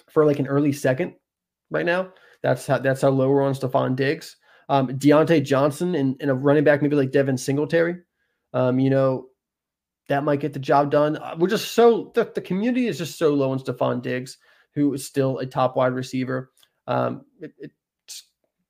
for 0.08 0.24
like 0.24 0.38
an 0.38 0.46
early 0.46 0.72
second 0.72 1.14
right 1.70 1.86
now. 1.86 2.12
That's 2.42 2.66
how 2.66 2.78
that's 2.78 3.02
how 3.02 3.10
low 3.10 3.28
we're 3.28 3.42
on 3.42 3.54
Stefon 3.54 3.96
Diggs. 3.96 4.36
Um, 4.68 4.88
Diontae 4.88 5.44
Johnson 5.44 5.96
and, 5.96 6.16
and 6.20 6.30
a 6.30 6.34
running 6.34 6.64
back, 6.64 6.80
maybe 6.80 6.96
like 6.96 7.10
Devin 7.10 7.36
Singletary. 7.36 7.96
Um, 8.52 8.78
you 8.78 8.90
know, 8.90 9.26
that 10.08 10.24
might 10.24 10.40
get 10.40 10.52
the 10.52 10.58
job 10.58 10.90
done. 10.90 11.16
Uh, 11.16 11.36
we're 11.38 11.48
just 11.48 11.72
so 11.72 12.12
the, 12.14 12.30
the 12.34 12.40
community 12.40 12.86
is 12.86 12.98
just 12.98 13.18
so 13.18 13.34
low 13.34 13.50
on 13.50 13.58
Stefon 13.58 14.02
Diggs, 14.02 14.38
who 14.74 14.92
is 14.94 15.06
still 15.06 15.38
a 15.38 15.46
top 15.46 15.76
wide 15.76 15.92
receiver. 15.92 16.50
Um, 16.86 17.22
it, 17.40 17.52
it 17.58 17.72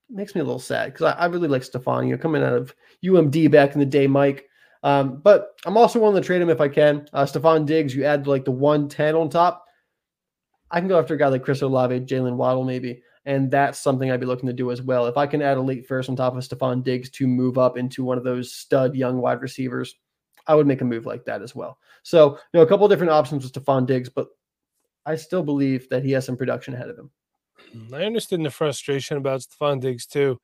makes 0.09 0.35
me 0.35 0.41
a 0.41 0.45
little 0.45 0.59
sad 0.59 0.93
because 0.93 1.15
I, 1.15 1.21
I, 1.21 1.27
really 1.27 1.49
like 1.49 1.63
Stefon, 1.63 2.07
you 2.07 2.13
know, 2.13 2.21
coming 2.21 2.43
out 2.43 2.53
of 2.53 2.75
UMD 3.05 3.51
back 3.51 3.73
in 3.75 3.81
the 3.81 3.87
day, 3.87 4.07
Mike. 4.07 4.47
Um, 4.83 5.21
but 5.23 5.59
I'm 5.65 5.77
also 5.77 5.99
willing 5.99 6.21
to 6.21 6.27
trade 6.27 6.43
him 6.43 6.51
if 6.51 6.61
I 6.61 6.69
can. 6.69 7.07
Uh, 7.13 7.25
Stefon 7.25 7.67
Diggs, 7.67 7.95
you 7.95 8.05
add 8.05 8.27
like 8.27 8.45
the 8.45 8.51
110 8.51 9.15
on 9.15 9.31
top. 9.31 9.65
I 10.71 10.81
can 10.81 10.89
go 10.89 10.99
after 10.99 11.15
a 11.15 11.19
guy 11.19 11.29
like 11.29 11.43
Chris 11.43 11.63
Olave, 11.63 12.01
Jaylen 12.01 12.37
Waddle, 12.37 12.65
maybe. 12.65 13.03
And 13.27 13.51
that's 13.51 13.79
something 13.79 14.11
I'd 14.11 14.21
be 14.21 14.27
looking 14.27 14.47
to 14.47 14.53
do 14.53 14.71
as 14.71 14.81
well. 14.81 15.07
If 15.07 15.17
I 15.17 15.27
can 15.27 15.43
add 15.43 15.59
a 15.59 15.61
late 15.61 15.87
first 15.87 16.09
on 16.09 16.17
top 16.17 16.37
of 16.37 16.43
Stefon 16.43 16.83
Diggs 16.83 17.11
to 17.11 17.27
move 17.27 17.59
up 17.59 17.77
into 17.77 18.03
one 18.03 18.17
of 18.17 18.25
those 18.25 18.53
stud 18.53 18.95
young 18.95 19.19
wide 19.19 19.43
receivers, 19.43 19.95
I 20.47 20.55
would 20.55 20.67
make 20.67 20.81
a 20.81 20.85
move 20.85 21.07
like 21.07 21.25
that 21.27 21.43
as 21.43 21.55
well. 21.55 21.79
So, 22.03 22.33
you 22.33 22.39
know, 22.55 22.63
a 22.63 22.67
couple 22.67 22.87
of 22.87 22.91
different 22.91 23.13
options 23.13 23.45
with 23.45 23.53
Stefon 23.53 23.87
Diggs, 23.87 24.09
but 24.09 24.29
I 25.05 25.17
still 25.17 25.43
believe 25.43 25.89
that 25.91 26.05
he 26.05 26.13
has 26.13 26.25
some 26.25 26.37
production 26.37 26.75
ahead 26.75 26.89
of 26.89 26.99
him. 26.99 27.11
Mm, 27.75 27.93
I 27.95 28.05
understand 28.05 28.45
the 28.45 28.51
frustration 28.51 29.17
about 29.17 29.41
Stefon 29.41 29.81
Diggs 29.81 30.07
too. 30.07 30.41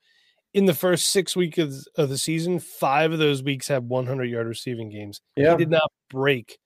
In 0.53 0.67
the 0.67 0.75
first 0.75 1.09
six 1.09 1.35
weeks 1.35 1.59
of, 1.59 1.75
of 1.97 2.09
the 2.09 2.19
season, 2.19 2.61
five 2.61 3.13
of 3.13 3.19
those 3.19 3.43
weeks 3.43 3.69
had 3.69 3.89
100 3.89 4.25
yard 4.25 4.47
receiving 4.47 4.91
games. 4.91 5.21
Yeah. 5.35 5.53
He 5.53 5.59
did 5.59 5.71
not 5.71 5.91
break 6.09 6.59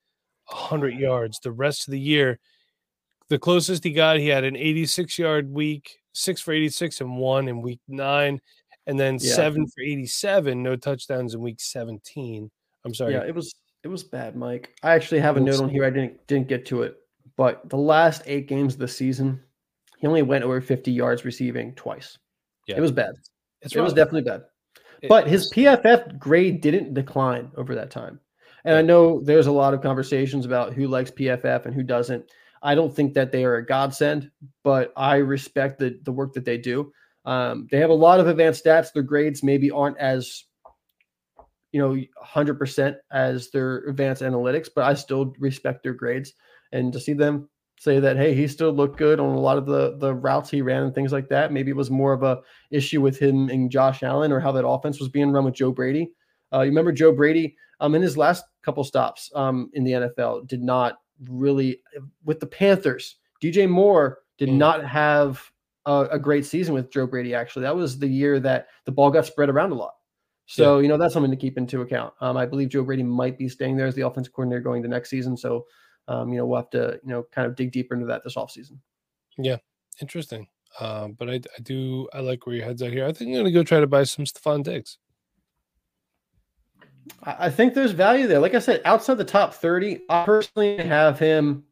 100 0.45 0.93
yards 0.95 1.39
the 1.39 1.51
rest 1.51 1.87
of 1.87 1.91
the 1.91 1.99
year. 1.99 2.39
The 3.31 3.39
closest 3.39 3.85
he 3.85 3.93
got, 3.93 4.17
he 4.17 4.27
had 4.27 4.43
an 4.43 4.57
86 4.57 5.17
yard 5.17 5.49
week, 5.49 6.01
six 6.11 6.41
for 6.41 6.51
86 6.51 6.99
and 6.99 7.15
one 7.15 7.47
in 7.47 7.61
week 7.61 7.79
nine, 7.87 8.41
and 8.87 8.99
then 8.99 9.19
yeah. 9.21 9.33
seven 9.33 9.65
for 9.67 9.81
87, 9.81 10.61
no 10.61 10.75
touchdowns 10.75 11.33
in 11.33 11.39
week 11.39 11.61
17. 11.61 12.51
I'm 12.83 12.93
sorry. 12.93 13.13
Yeah, 13.13 13.23
it 13.23 13.33
was 13.33 13.55
it 13.83 13.87
was 13.87 14.03
bad, 14.03 14.35
Mike. 14.35 14.75
I 14.83 14.95
actually 14.95 15.21
have 15.21 15.37
a 15.37 15.39
note 15.39 15.61
on 15.61 15.69
here. 15.69 15.85
I 15.85 15.89
didn't 15.89 16.27
didn't 16.27 16.49
get 16.49 16.65
to 16.65 16.81
it, 16.81 16.97
but 17.37 17.69
the 17.69 17.77
last 17.77 18.21
eight 18.25 18.49
games 18.49 18.73
of 18.73 18.81
the 18.81 18.87
season, 18.89 19.41
he 19.97 20.07
only 20.07 20.23
went 20.23 20.43
over 20.43 20.59
50 20.59 20.91
yards 20.91 21.23
receiving 21.23 21.73
twice. 21.75 22.17
Yeah. 22.67 22.75
It 22.75 22.81
was 22.81 22.91
bad. 22.91 23.13
It's 23.61 23.73
it 23.73 23.79
was 23.79 23.93
definitely 23.93 24.29
bad. 24.29 24.43
It 25.01 25.07
but 25.07 25.25
his 25.25 25.49
PFF 25.53 26.19
grade 26.19 26.59
didn't 26.59 26.95
decline 26.95 27.49
over 27.55 27.75
that 27.75 27.91
time. 27.91 28.19
And 28.65 28.75
I 28.75 28.81
know 28.81 29.21
there's 29.21 29.47
a 29.47 29.53
lot 29.53 29.73
of 29.73 29.81
conversations 29.81 30.45
about 30.45 30.73
who 30.73 30.89
likes 30.89 31.11
PFF 31.11 31.65
and 31.65 31.73
who 31.73 31.81
doesn't. 31.81 32.25
I 32.61 32.75
don't 32.75 32.95
think 32.95 33.13
that 33.15 33.31
they 33.31 33.45
are 33.45 33.55
a 33.55 33.65
godsend, 33.65 34.31
but 34.63 34.93
I 34.95 35.17
respect 35.17 35.79
the 35.79 35.99
the 36.03 36.11
work 36.11 36.33
that 36.33 36.45
they 36.45 36.57
do. 36.57 36.91
Um, 37.25 37.67
they 37.71 37.79
have 37.79 37.89
a 37.89 37.93
lot 37.93 38.19
of 38.19 38.27
advanced 38.27 38.63
stats. 38.63 38.93
Their 38.93 39.03
grades 39.03 39.43
maybe 39.43 39.71
aren't 39.71 39.97
as 39.97 40.45
you 41.71 41.79
know 41.79 41.97
100% 42.23 42.95
as 43.11 43.49
their 43.51 43.77
advanced 43.87 44.21
analytics, 44.21 44.69
but 44.73 44.85
I 44.85 44.93
still 44.93 45.33
respect 45.39 45.83
their 45.83 45.93
grades. 45.93 46.33
And 46.71 46.91
to 46.93 46.99
see 46.99 47.13
them 47.13 47.49
say 47.79 47.99
that 47.99 48.17
hey, 48.17 48.35
he 48.35 48.47
still 48.47 48.71
looked 48.71 48.97
good 48.97 49.19
on 49.19 49.33
a 49.33 49.39
lot 49.39 49.57
of 49.57 49.65
the 49.65 49.97
the 49.97 50.13
routes 50.13 50.49
he 50.49 50.61
ran 50.61 50.83
and 50.83 50.93
things 50.93 51.11
like 51.11 51.29
that. 51.29 51.51
Maybe 51.51 51.71
it 51.71 51.77
was 51.77 51.89
more 51.89 52.13
of 52.13 52.23
a 52.23 52.41
issue 52.69 53.01
with 53.01 53.17
him 53.17 53.49
and 53.49 53.71
Josh 53.71 54.03
Allen 54.03 54.31
or 54.31 54.39
how 54.39 54.51
that 54.51 54.67
offense 54.67 54.99
was 54.99 55.09
being 55.09 55.31
run 55.31 55.45
with 55.45 55.55
Joe 55.55 55.71
Brady. 55.71 56.11
Uh, 56.53 56.61
you 56.61 56.69
remember 56.69 56.91
Joe 56.91 57.11
Brady 57.11 57.55
um, 57.79 57.95
in 57.95 58.01
his 58.01 58.17
last 58.17 58.43
couple 58.61 58.83
stops 58.83 59.31
um, 59.35 59.69
in 59.73 59.83
the 59.83 59.91
NFL 59.91 60.47
did 60.47 60.61
not 60.61 60.97
really 61.29 61.81
with 62.25 62.39
the 62.39 62.47
Panthers. 62.47 63.17
DJ 63.41 63.69
Moore 63.69 64.19
did 64.37 64.49
mm. 64.49 64.57
not 64.57 64.85
have 64.85 65.41
a, 65.85 66.07
a, 66.11 66.19
great 66.19 66.45
season 66.45 66.73
with 66.73 66.91
Joe 66.91 67.07
Brady. 67.07 67.33
Actually, 67.33 67.63
that 67.63 67.75
was 67.75 67.97
the 67.97 68.07
year 68.07 68.39
that 68.39 68.67
the 68.85 68.91
ball 68.91 69.09
got 69.09 69.25
spread 69.25 69.49
around 69.49 69.71
a 69.71 69.75
lot. 69.75 69.93
So 70.45 70.77
yeah. 70.77 70.83
you 70.83 70.87
know 70.89 70.97
that's 70.97 71.13
something 71.13 71.31
to 71.31 71.37
keep 71.37 71.57
into 71.57 71.81
account. 71.81 72.13
Um, 72.21 72.37
I 72.37 72.45
believe 72.45 72.69
Joe 72.69 72.83
Brady 72.83 73.03
might 73.03 73.37
be 73.37 73.47
staying 73.47 73.77
there 73.77 73.87
as 73.87 73.95
the 73.95 74.05
offensive 74.05 74.33
coordinator 74.33 74.61
going 74.61 74.81
the 74.81 74.87
next 74.87 75.09
season. 75.09 75.37
So 75.37 75.65
um, 76.07 76.31
you 76.31 76.37
know 76.37 76.45
we'll 76.45 76.59
have 76.59 76.69
to 76.71 76.99
you 77.03 77.09
know 77.09 77.23
kind 77.31 77.47
of 77.47 77.55
dig 77.55 77.71
deeper 77.71 77.93
into 77.93 78.07
that 78.07 78.23
this 78.23 78.35
offseason. 78.35 78.77
Yeah, 79.37 79.57
interesting. 80.01 80.47
Um, 80.79 81.13
but 81.13 81.29
I, 81.29 81.33
I 81.35 81.61
do 81.63 82.07
I 82.13 82.19
like 82.19 82.45
where 82.45 82.55
your 82.55 82.65
head's 82.65 82.81
at 82.81 82.91
here. 82.91 83.05
I 83.05 83.13
think 83.13 83.29
I'm 83.29 83.37
gonna 83.37 83.51
go 83.51 83.63
try 83.63 83.79
to 83.79 83.87
buy 83.87 84.03
some 84.03 84.25
Stefon 84.25 84.63
Diggs. 84.63 84.97
I 87.23 87.49
think 87.49 87.73
there's 87.73 87.91
value 87.91 88.27
there. 88.27 88.39
Like 88.39 88.55
I 88.55 88.59
said, 88.59 88.81
outside 88.85 89.15
the 89.15 89.25
top 89.25 89.53
30, 89.53 90.01
I 90.09 90.25
personally 90.25 90.77
have 90.77 91.19
him 91.19 91.63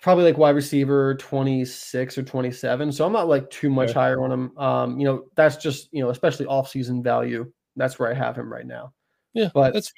probably 0.00 0.24
like 0.24 0.38
wide 0.38 0.54
receiver 0.54 1.14
26 1.16 2.18
or 2.18 2.22
27. 2.22 2.92
So 2.92 3.06
I'm 3.06 3.12
not 3.12 3.28
like 3.28 3.48
too 3.50 3.70
much 3.70 3.90
okay. 3.90 3.98
higher 3.98 4.22
on 4.22 4.32
him. 4.32 4.58
Um, 4.58 4.98
you 4.98 5.04
know, 5.04 5.24
that's 5.34 5.56
just, 5.56 5.88
you 5.92 6.02
know, 6.02 6.10
especially 6.10 6.46
off-season 6.46 7.02
value. 7.02 7.50
That's 7.76 7.98
where 7.98 8.10
I 8.10 8.14
have 8.14 8.36
him 8.36 8.52
right 8.52 8.66
now. 8.66 8.92
Yeah. 9.32 9.48
But 9.54 9.74
that's 9.74 9.92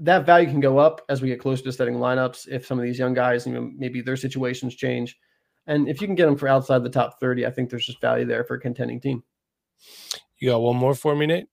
that 0.00 0.26
value 0.26 0.48
can 0.48 0.60
go 0.60 0.78
up 0.78 1.02
as 1.08 1.22
we 1.22 1.28
get 1.28 1.40
closer 1.40 1.62
to 1.62 1.72
setting 1.72 1.94
lineups 1.94 2.48
if 2.48 2.66
some 2.66 2.78
of 2.78 2.84
these 2.84 2.98
young 2.98 3.14
guys, 3.14 3.46
you 3.46 3.52
know, 3.52 3.70
maybe 3.76 4.00
their 4.00 4.16
situations 4.16 4.74
change. 4.74 5.16
And 5.66 5.88
if 5.88 6.00
you 6.00 6.08
can 6.08 6.16
get 6.16 6.26
them 6.26 6.36
for 6.36 6.48
outside 6.48 6.82
the 6.82 6.90
top 6.90 7.20
30, 7.20 7.46
I 7.46 7.50
think 7.50 7.70
there's 7.70 7.86
just 7.86 8.00
value 8.00 8.26
there 8.26 8.44
for 8.44 8.54
a 8.54 8.60
contending 8.60 9.00
team. 9.00 9.22
You 10.38 10.50
got 10.50 10.60
one 10.60 10.76
more 10.76 10.94
for 10.94 11.14
me, 11.14 11.26
Nate? 11.26 11.46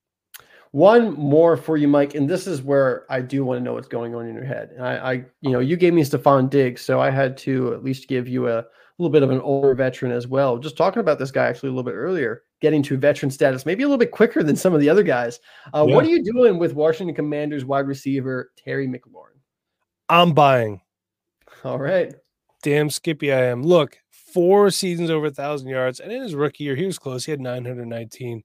One 0.72 1.14
more 1.14 1.58
for 1.58 1.76
you, 1.76 1.90
Mike, 1.90 2.16
and 2.16 2.30
this 2.30 2.48
is 2.48 2.62
where 2.62 3.06
I 3.10 3.20
do 3.20 3.44
want 3.44 3.60
to 3.60 3.64
know 3.64 3.74
what's 3.74 3.90
going 3.90 4.16
on 4.16 4.26
in 4.26 4.34
your 4.34 4.46
head. 4.46 4.72
And 4.76 4.86
I, 4.86 4.96
I 4.96 5.14
you 5.42 5.52
know, 5.52 5.60
you 5.60 5.76
gave 5.76 5.94
me 5.94 6.02
Stefon 6.02 6.50
Diggs, 6.50 6.82
so 6.82 7.02
I 7.02 7.10
had 7.10 7.36
to 7.40 7.74
at 7.74 7.84
least 7.84 8.08
give 8.08 8.28
you 8.28 8.48
a 8.48 8.64
little 8.98 9.12
bit 9.12 9.24
of 9.24 9.32
an 9.32 9.42
older 9.42 9.76
veteran 9.76 10.14
as 10.14 10.28
well. 10.28 10.58
Just 10.58 10.78
talking 10.78 11.02
about 11.02 11.20
this 11.20 11.32
guy 11.32 11.48
actually 11.48 11.70
a 11.70 11.72
little 11.74 11.84
bit 11.84 11.96
earlier, 11.96 12.44
getting 12.62 12.82
to 12.84 12.96
veteran 12.96 13.32
status, 13.32 13.66
maybe 13.66 13.84
a 13.84 13.86
little 13.86 13.98
bit 13.98 14.12
quicker 14.12 14.44
than 14.44 14.56
some 14.56 14.74
of 14.74 14.80
the 14.80 14.88
other 14.88 15.04
guys. 15.04 15.42
Uh, 15.74 15.86
yeah. 15.86 15.94
What 15.94 16.06
are 16.06 16.10
you 16.10 16.24
doing 16.24 16.58
with 16.58 16.74
Washington 16.74 17.16
Commanders 17.16 17.66
wide 17.66 17.88
receiver 17.88 18.52
Terry 18.56 18.88
McLaurin? 18.88 19.40
I'm 20.08 20.34
buying. 20.34 20.82
All 21.66 21.80
right. 21.80 22.16
Damn 22.64 22.90
skippy 22.90 23.34
I 23.34 23.46
am. 23.46 23.64
Look, 23.64 23.98
four 24.10 24.72
seasons 24.72 25.10
over 25.10 25.26
a 25.26 25.32
thousand 25.32 25.68
yards, 25.68 26.00
and 26.00 26.14
in 26.14 26.22
his 26.22 26.36
rookie 26.36 26.64
year, 26.64 26.76
he 26.76 26.86
was 26.86 26.98
close. 26.98 27.26
He 27.26 27.32
had 27.32 27.42
919 27.42 28.44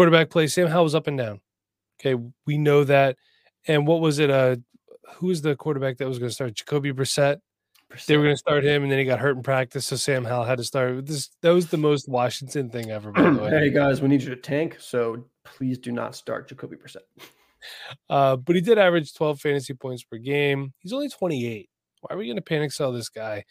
quarterback 0.00 0.30
play. 0.30 0.46
Sam 0.46 0.66
Howell 0.66 0.84
was 0.84 0.94
up 0.94 1.08
and 1.08 1.18
down. 1.18 1.40
Okay, 2.00 2.18
we 2.46 2.56
know 2.56 2.84
that. 2.84 3.16
And 3.68 3.86
what 3.86 4.00
was 4.00 4.18
it? 4.18 4.30
Uh, 4.30 4.56
who 5.16 5.26
was 5.26 5.42
the 5.42 5.54
quarterback 5.54 5.98
that 5.98 6.08
was 6.08 6.18
going 6.18 6.30
to 6.30 6.34
start? 6.34 6.54
Jacoby 6.54 6.90
Brissett. 6.90 7.36
Brissett. 7.92 8.06
They 8.06 8.16
were 8.16 8.22
going 8.22 8.32
to 8.34 8.38
start 8.38 8.64
him, 8.64 8.82
and 8.82 8.90
then 8.90 8.98
he 8.98 9.04
got 9.04 9.18
hurt 9.18 9.36
in 9.36 9.42
practice, 9.42 9.84
so 9.84 9.96
Sam 9.96 10.24
Howell 10.24 10.44
had 10.44 10.56
to 10.56 10.64
start. 10.64 11.04
This 11.04 11.28
that 11.42 11.50
was 11.50 11.66
the 11.66 11.76
most 11.76 12.08
Washington 12.08 12.70
thing 12.70 12.90
ever. 12.90 13.12
By 13.12 13.30
the 13.30 13.30
way. 13.42 13.50
hey 13.50 13.70
guys, 13.70 14.00
we 14.00 14.08
need 14.08 14.22
you 14.22 14.30
to 14.30 14.36
tank, 14.36 14.78
so 14.80 15.26
please 15.44 15.76
do 15.76 15.92
not 15.92 16.14
start 16.14 16.48
Jacoby 16.48 16.76
Brissett. 16.76 17.04
Uh, 18.08 18.36
but 18.36 18.56
he 18.56 18.62
did 18.62 18.78
average 18.78 19.12
12 19.12 19.38
fantasy 19.38 19.74
points 19.74 20.02
per 20.02 20.16
game. 20.16 20.72
He's 20.78 20.94
only 20.94 21.10
28. 21.10 21.68
Why 22.00 22.14
are 22.14 22.16
we 22.16 22.24
going 22.24 22.36
to 22.36 22.42
panic 22.42 22.72
sell 22.72 22.90
this 22.90 23.10
guy? 23.10 23.44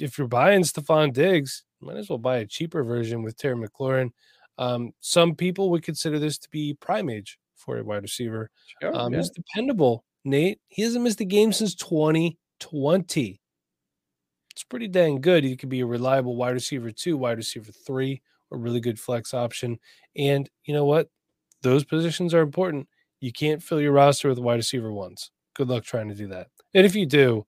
If 0.00 0.18
you're 0.18 0.26
buying 0.26 0.62
Stefon 0.62 1.12
Diggs, 1.12 1.62
might 1.80 1.96
as 1.96 2.08
well 2.08 2.18
buy 2.18 2.38
a 2.38 2.44
cheaper 2.44 2.82
version 2.82 3.22
with 3.22 3.36
Terry 3.36 3.54
McLaurin. 3.54 4.10
Um, 4.58 4.92
some 5.00 5.34
people 5.34 5.70
would 5.70 5.82
consider 5.82 6.18
this 6.18 6.38
to 6.38 6.50
be 6.50 6.74
prime 6.74 7.10
age 7.10 7.38
for 7.56 7.78
a 7.78 7.84
wide 7.84 8.02
receiver. 8.02 8.50
Sure, 8.80 8.96
um, 8.96 9.12
yeah. 9.12 9.18
He's 9.18 9.30
dependable, 9.30 10.04
Nate. 10.24 10.60
He 10.68 10.82
hasn't 10.82 11.04
missed 11.04 11.20
a 11.20 11.24
game 11.24 11.52
since 11.52 11.74
2020. 11.74 13.40
It's 14.52 14.64
pretty 14.64 14.88
dang 14.88 15.20
good. 15.20 15.44
He 15.44 15.56
could 15.56 15.68
be 15.68 15.80
a 15.80 15.86
reliable 15.86 16.36
wide 16.36 16.54
receiver 16.54 16.90
two, 16.90 17.16
wide 17.16 17.36
receiver 17.36 17.72
three, 17.72 18.22
a 18.50 18.56
really 18.56 18.80
good 18.80 18.98
flex 18.98 19.34
option. 19.34 19.78
And 20.16 20.48
you 20.64 20.72
know 20.72 20.86
what? 20.86 21.10
Those 21.62 21.84
positions 21.84 22.32
are 22.32 22.40
important. 22.40 22.88
You 23.20 23.32
can't 23.32 23.62
fill 23.62 23.80
your 23.80 23.92
roster 23.92 24.28
with 24.28 24.38
wide 24.38 24.54
receiver 24.54 24.92
ones. 24.92 25.30
Good 25.54 25.68
luck 25.68 25.84
trying 25.84 26.08
to 26.08 26.14
do 26.14 26.28
that. 26.28 26.48
And 26.74 26.86
if 26.86 26.94
you 26.94 27.06
do, 27.06 27.44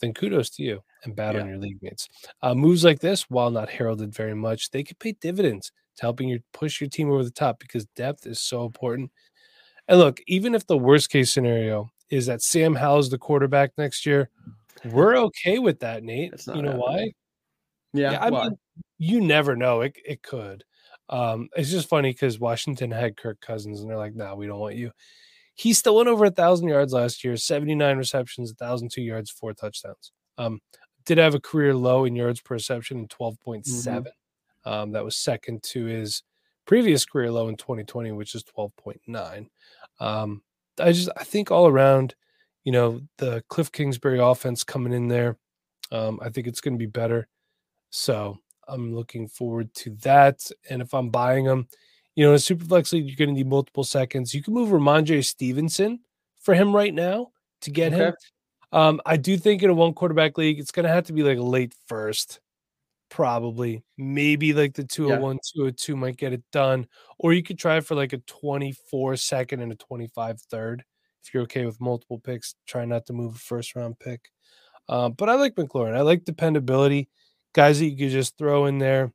then 0.00 0.14
kudos 0.14 0.50
to 0.50 0.62
you 0.62 0.82
and 1.04 1.16
bad 1.16 1.34
yeah. 1.34 1.42
on 1.42 1.48
your 1.48 1.58
league 1.58 1.82
mates. 1.82 2.08
Uh, 2.42 2.54
moves 2.54 2.84
like 2.84 3.00
this, 3.00 3.28
while 3.30 3.50
not 3.50 3.68
heralded 3.68 4.14
very 4.14 4.34
much, 4.34 4.70
they 4.70 4.82
could 4.82 4.98
pay 4.98 5.12
dividends 5.20 5.72
to 5.98 6.02
helping 6.02 6.28
you 6.28 6.40
push 6.52 6.80
your 6.80 6.88
team 6.88 7.10
over 7.10 7.24
the 7.24 7.30
top 7.30 7.58
because 7.58 7.86
depth 7.96 8.26
is 8.26 8.40
so 8.40 8.64
important. 8.64 9.10
And 9.88 9.98
look, 9.98 10.20
even 10.26 10.54
if 10.54 10.66
the 10.66 10.78
worst 10.78 11.10
case 11.10 11.32
scenario 11.32 11.90
is 12.10 12.26
that 12.26 12.42
Sam 12.42 12.74
Howell's 12.74 13.10
the 13.10 13.18
quarterback 13.18 13.72
next 13.76 14.06
year, 14.06 14.30
we're 14.84 15.16
okay 15.16 15.58
with 15.58 15.80
that, 15.80 16.02
Nate. 16.02 16.34
You 16.46 16.62
know 16.62 16.70
happening. 16.70 16.78
why? 16.78 17.12
Yeah, 17.92 18.12
yeah 18.12 18.18
I 18.20 18.30
why? 18.30 18.44
mean, 18.44 18.58
you 18.98 19.20
never 19.20 19.56
know. 19.56 19.80
It 19.80 19.96
it 20.04 20.22
could. 20.22 20.64
Um, 21.08 21.48
it's 21.56 21.70
just 21.70 21.88
funny 21.88 22.12
because 22.12 22.38
Washington 22.38 22.90
had 22.90 23.16
Kirk 23.16 23.40
Cousins, 23.40 23.80
and 23.80 23.90
they're 23.90 23.96
like, 23.96 24.14
"No, 24.14 24.26
nah, 24.26 24.34
we 24.34 24.46
don't 24.46 24.60
want 24.60 24.76
you." 24.76 24.92
He 25.54 25.72
still 25.72 25.96
went 25.96 26.08
over 26.08 26.26
a 26.26 26.30
thousand 26.30 26.68
yards 26.68 26.92
last 26.92 27.24
year, 27.24 27.36
seventy 27.36 27.74
nine 27.74 27.96
receptions, 27.96 28.52
thousand 28.52 28.90
two 28.92 29.02
yards, 29.02 29.30
four 29.30 29.54
touchdowns. 29.54 30.12
Um, 30.36 30.60
did 31.06 31.18
have 31.18 31.34
a 31.34 31.40
career 31.40 31.74
low 31.74 32.04
in 32.04 32.14
yards 32.14 32.40
per 32.40 32.54
reception 32.54 32.98
in 32.98 33.08
twelve 33.08 33.40
point 33.40 33.66
seven. 33.66 34.02
mm-hmm. 34.02 34.17
Um, 34.68 34.92
that 34.92 35.04
was 35.04 35.16
second 35.16 35.62
to 35.62 35.86
his 35.86 36.22
previous 36.66 37.06
career 37.06 37.30
low 37.30 37.48
in 37.48 37.56
2020, 37.56 38.12
which 38.12 38.34
is 38.34 38.44
12.9. 38.44 39.48
Um, 39.98 40.42
I 40.78 40.92
just 40.92 41.08
I 41.16 41.24
think 41.24 41.50
all 41.50 41.66
around, 41.66 42.14
you 42.64 42.72
know, 42.72 43.00
the 43.16 43.42
Cliff 43.48 43.72
Kingsbury 43.72 44.20
offense 44.20 44.64
coming 44.64 44.92
in 44.92 45.08
there, 45.08 45.38
um, 45.90 46.20
I 46.22 46.28
think 46.28 46.46
it's 46.46 46.60
going 46.60 46.74
to 46.74 46.78
be 46.78 46.86
better. 46.86 47.28
So 47.88 48.38
I'm 48.68 48.94
looking 48.94 49.26
forward 49.26 49.72
to 49.76 49.96
that. 50.02 50.46
And 50.68 50.82
if 50.82 50.92
I'm 50.92 51.08
buying 51.08 51.46
them, 51.46 51.66
you 52.14 52.24
know, 52.24 52.30
in 52.30 52.36
a 52.36 52.38
super 52.38 52.66
flex 52.66 52.92
league, 52.92 53.06
you're 53.06 53.16
going 53.16 53.30
to 53.30 53.34
need 53.34 53.48
multiple 53.48 53.84
seconds. 53.84 54.34
You 54.34 54.42
can 54.42 54.52
move 54.52 54.68
Rhamondre 54.68 55.24
Stevenson 55.24 56.00
for 56.40 56.52
him 56.52 56.76
right 56.76 56.92
now 56.92 57.28
to 57.62 57.70
get 57.70 57.94
okay. 57.94 58.04
him. 58.04 58.14
Um, 58.72 59.00
I 59.06 59.16
do 59.16 59.38
think 59.38 59.62
in 59.62 59.70
a 59.70 59.74
one 59.74 59.94
quarterback 59.94 60.36
league, 60.36 60.60
it's 60.60 60.72
going 60.72 60.84
to 60.84 60.92
have 60.92 61.04
to 61.04 61.14
be 61.14 61.22
like 61.22 61.38
a 61.38 61.42
late 61.42 61.74
first, 61.86 62.40
probably. 63.08 63.82
Maybe 63.96 64.52
like 64.52 64.74
the 64.74 64.84
201, 64.84 65.36
yeah. 65.36 65.62
202 65.62 65.96
might 65.96 66.16
get 66.16 66.32
it 66.32 66.42
done. 66.52 66.86
Or 67.18 67.32
you 67.32 67.42
could 67.42 67.58
try 67.58 67.80
for 67.80 67.94
like 67.94 68.12
a 68.12 68.18
24 68.18 69.16
second 69.16 69.60
and 69.60 69.72
a 69.72 69.76
25 69.76 70.40
third. 70.42 70.84
If 71.22 71.34
you're 71.34 71.42
okay 71.44 71.66
with 71.66 71.80
multiple 71.80 72.18
picks, 72.18 72.54
try 72.66 72.84
not 72.84 73.06
to 73.06 73.12
move 73.12 73.34
a 73.34 73.38
first 73.38 73.74
round 73.74 73.98
pick. 73.98 74.30
Um, 74.88 75.12
but 75.12 75.28
I 75.28 75.34
like 75.34 75.56
McLaurin. 75.56 75.96
I 75.96 76.00
like 76.00 76.24
dependability 76.24 77.08
guys 77.52 77.78
that 77.78 77.86
you 77.86 77.96
could 77.96 78.10
just 78.10 78.38
throw 78.38 78.66
in 78.66 78.78
there. 78.78 79.12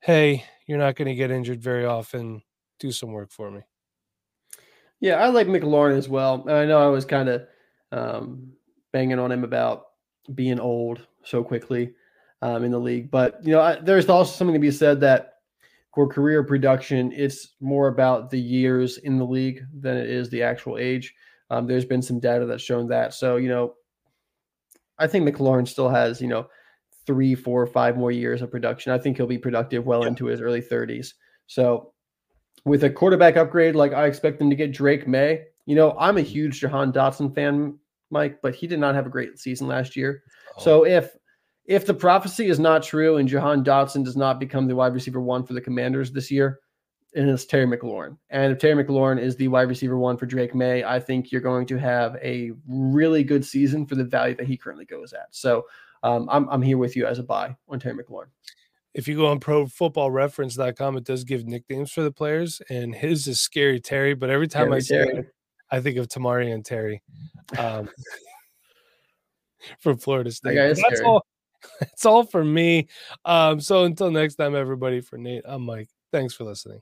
Hey, 0.00 0.44
you're 0.66 0.78
not 0.78 0.96
going 0.96 1.08
to 1.08 1.14
get 1.14 1.30
injured 1.30 1.62
very 1.62 1.84
often. 1.84 2.42
Do 2.78 2.92
some 2.92 3.12
work 3.12 3.30
for 3.30 3.50
me. 3.50 3.60
Yeah, 5.00 5.16
I 5.16 5.28
like 5.28 5.46
McLaurin 5.46 5.96
as 5.96 6.08
well. 6.08 6.44
I 6.48 6.64
know 6.64 6.80
I 6.80 6.90
was 6.90 7.04
kind 7.04 7.28
of 7.28 7.46
um, 7.92 8.52
banging 8.92 9.18
on 9.18 9.32
him 9.32 9.44
about 9.44 9.86
being 10.34 10.60
old 10.60 11.06
so 11.24 11.42
quickly 11.42 11.92
um, 12.42 12.64
in 12.64 12.70
the 12.70 12.78
league, 12.78 13.10
but 13.10 13.38
you 13.44 13.52
know, 13.52 13.60
I, 13.60 13.76
there's 13.80 14.08
also 14.08 14.32
something 14.32 14.54
to 14.54 14.60
be 14.60 14.70
said 14.70 15.00
that 15.00 15.34
for 15.94 16.06
career 16.06 16.44
production, 16.44 17.10
it's 17.12 17.56
more 17.60 17.88
about 17.88 18.30
the 18.30 18.38
years 18.38 18.98
in 18.98 19.18
the 19.18 19.24
league 19.24 19.64
than 19.80 19.96
it 19.96 20.08
is 20.08 20.30
the 20.30 20.42
actual 20.42 20.78
age. 20.78 21.12
Um, 21.50 21.66
there's 21.66 21.84
been 21.84 22.02
some 22.02 22.20
data 22.20 22.46
that's 22.46 22.62
shown 22.62 22.86
that. 22.88 23.14
So 23.14 23.36
you 23.36 23.48
know, 23.48 23.74
I 24.98 25.08
think 25.08 25.28
McLaurin 25.28 25.66
still 25.66 25.88
has 25.88 26.20
you 26.20 26.28
know 26.28 26.46
three, 27.08 27.34
four, 27.34 27.66
five 27.66 27.96
more 27.96 28.12
years 28.12 28.42
of 28.42 28.50
production. 28.50 28.92
I 28.92 28.98
think 28.98 29.16
he'll 29.16 29.26
be 29.26 29.38
productive 29.38 29.86
well 29.86 30.02
yeah. 30.02 30.08
into 30.08 30.26
his 30.26 30.42
early 30.42 30.60
30s. 30.60 31.14
So 31.46 31.94
with 32.66 32.84
a 32.84 32.90
quarterback 32.90 33.38
upgrade, 33.38 33.74
like 33.74 33.94
I 33.94 34.04
expect 34.04 34.38
them 34.38 34.50
to 34.50 34.56
get 34.56 34.72
Drake 34.72 35.08
Maye. 35.08 35.44
You 35.64 35.74
know, 35.74 35.96
I'm 35.98 36.18
a 36.18 36.20
mm-hmm. 36.20 36.28
huge 36.28 36.60
Jahan 36.60 36.92
Dotson 36.92 37.34
fan, 37.34 37.78
Mike, 38.10 38.40
but 38.42 38.54
he 38.54 38.66
did 38.66 38.78
not 38.78 38.94
have 38.94 39.06
a 39.06 39.10
great 39.10 39.38
season 39.38 39.66
last 39.66 39.96
year. 39.96 40.22
Oh. 40.58 40.62
So 40.62 40.84
if 40.84 41.16
if 41.68 41.84
the 41.84 41.94
prophecy 41.94 42.48
is 42.48 42.58
not 42.58 42.82
true 42.82 43.18
and 43.18 43.28
Jahan 43.28 43.62
Dotson 43.62 44.02
does 44.02 44.16
not 44.16 44.40
become 44.40 44.66
the 44.66 44.74
wide 44.74 44.94
receiver 44.94 45.20
one 45.20 45.44
for 45.44 45.52
the 45.52 45.60
Commanders 45.60 46.10
this 46.10 46.30
year, 46.30 46.60
and 47.14 47.28
it's 47.28 47.44
Terry 47.44 47.66
McLaurin. 47.66 48.16
And 48.30 48.52
if 48.52 48.58
Terry 48.58 48.82
McLaurin 48.82 49.20
is 49.20 49.36
the 49.36 49.48
wide 49.48 49.68
receiver 49.68 49.98
one 49.98 50.16
for 50.16 50.24
Drake 50.24 50.54
Maye, 50.54 50.82
I 50.82 50.98
think 50.98 51.30
you're 51.30 51.42
going 51.42 51.66
to 51.66 51.76
have 51.76 52.16
a 52.22 52.52
really 52.66 53.22
good 53.22 53.44
season 53.44 53.84
for 53.84 53.96
the 53.96 54.04
value 54.04 54.34
that 54.36 54.46
he 54.46 54.56
currently 54.56 54.86
goes 54.86 55.12
at. 55.12 55.26
So 55.30 55.66
um, 56.02 56.26
I'm, 56.30 56.48
I'm 56.48 56.62
here 56.62 56.78
with 56.78 56.96
you 56.96 57.06
as 57.06 57.18
a 57.18 57.22
buy 57.22 57.54
on 57.68 57.78
Terry 57.78 58.02
McLaurin. 58.02 58.28
If 58.94 59.06
you 59.06 59.14
go 59.14 59.26
on 59.26 59.38
profootballreference.com, 59.38 60.96
it 60.96 61.04
does 61.04 61.24
give 61.24 61.44
nicknames 61.44 61.92
for 61.92 62.00
the 62.02 62.10
players, 62.10 62.62
and 62.70 62.94
his 62.94 63.28
is 63.28 63.42
Scary 63.42 63.78
Terry. 63.78 64.14
But 64.14 64.30
every 64.30 64.48
time 64.48 64.72
I 64.72 64.78
see 64.78 64.96
it, 64.96 65.26
I 65.70 65.80
think 65.80 65.98
of 65.98 66.08
Tamorrion 66.08 66.64
Terry 66.64 67.02
um, 67.58 67.90
from 69.80 69.98
Florida 69.98 70.32
State. 70.32 70.54
That's 70.54 70.80
scary. 70.80 71.04
all. 71.04 71.26
That's 71.80 72.06
all 72.06 72.24
for 72.24 72.44
me. 72.44 72.88
Um, 73.24 73.60
so 73.60 73.84
until 73.84 74.10
next 74.10 74.36
time, 74.36 74.54
everybody. 74.54 75.00
For 75.00 75.18
Nate, 75.18 75.44
I'm 75.46 75.62
Mike. 75.62 75.88
Thanks 76.12 76.34
for 76.34 76.44
listening. 76.44 76.80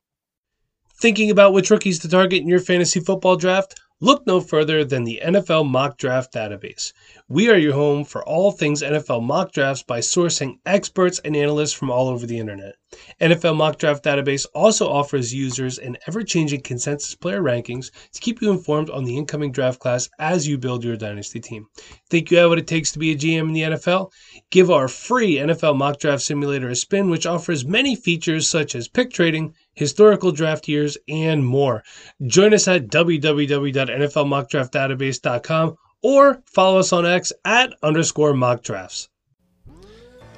Thinking 1.00 1.30
about 1.30 1.52
which 1.52 1.70
rookies 1.70 1.98
to 2.00 2.08
target 2.08 2.40
in 2.40 2.48
your 2.48 2.60
fantasy 2.60 3.00
football 3.00 3.36
draft? 3.36 3.78
Look 4.00 4.26
no 4.26 4.40
further 4.40 4.84
than 4.84 5.04
the 5.04 5.20
NFL 5.24 5.68
Mock 5.68 5.96
Draft 5.96 6.32
Database. 6.34 6.92
We 7.28 7.48
are 7.48 7.56
your 7.56 7.72
home 7.72 8.04
for 8.04 8.22
all 8.26 8.52
things 8.52 8.82
NFL 8.82 9.22
mock 9.22 9.52
drafts 9.52 9.82
by 9.82 10.00
sourcing 10.00 10.58
experts 10.66 11.18
and 11.20 11.34
analysts 11.34 11.72
from 11.72 11.90
all 11.90 12.08
over 12.08 12.26
the 12.26 12.38
internet. 12.38 12.74
NFL 13.20 13.56
Mock 13.56 13.78
Draft 13.78 14.04
Database 14.04 14.46
also 14.54 14.88
offers 14.88 15.34
users 15.34 15.78
an 15.78 15.96
ever 16.06 16.22
changing 16.22 16.60
consensus 16.60 17.14
player 17.14 17.42
rankings 17.42 17.90
to 18.12 18.20
keep 18.20 18.40
you 18.40 18.50
informed 18.50 18.90
on 18.90 19.04
the 19.04 19.16
incoming 19.16 19.50
draft 19.50 19.80
class 19.80 20.08
as 20.18 20.46
you 20.46 20.56
build 20.56 20.84
your 20.84 20.96
dynasty 20.96 21.40
team. 21.40 21.66
Think 22.10 22.30
you 22.30 22.38
have 22.38 22.50
what 22.50 22.58
it 22.58 22.66
takes 22.66 22.92
to 22.92 22.98
be 22.98 23.12
a 23.12 23.16
GM 23.16 23.48
in 23.48 23.52
the 23.52 23.62
NFL? 23.62 24.12
Give 24.50 24.70
our 24.70 24.86
free 24.86 25.36
NFL 25.36 25.76
Mock 25.76 25.98
Draft 25.98 26.22
Simulator 26.22 26.68
a 26.68 26.76
spin, 26.76 27.10
which 27.10 27.26
offers 27.26 27.64
many 27.64 27.96
features 27.96 28.48
such 28.48 28.74
as 28.74 28.86
pick 28.86 29.10
trading 29.10 29.54
historical 29.76 30.32
draft 30.32 30.66
years, 30.68 30.98
and 31.08 31.44
more. 31.44 31.84
Join 32.26 32.54
us 32.54 32.66
at 32.66 32.88
www.nflmockdraftdatabase.com 32.88 35.76
or 36.02 36.42
follow 36.46 36.78
us 36.78 36.92
on 36.92 37.06
X 37.06 37.32
at 37.44 37.72
underscore 37.82 38.34
mock 38.34 38.62
drafts. 38.62 39.08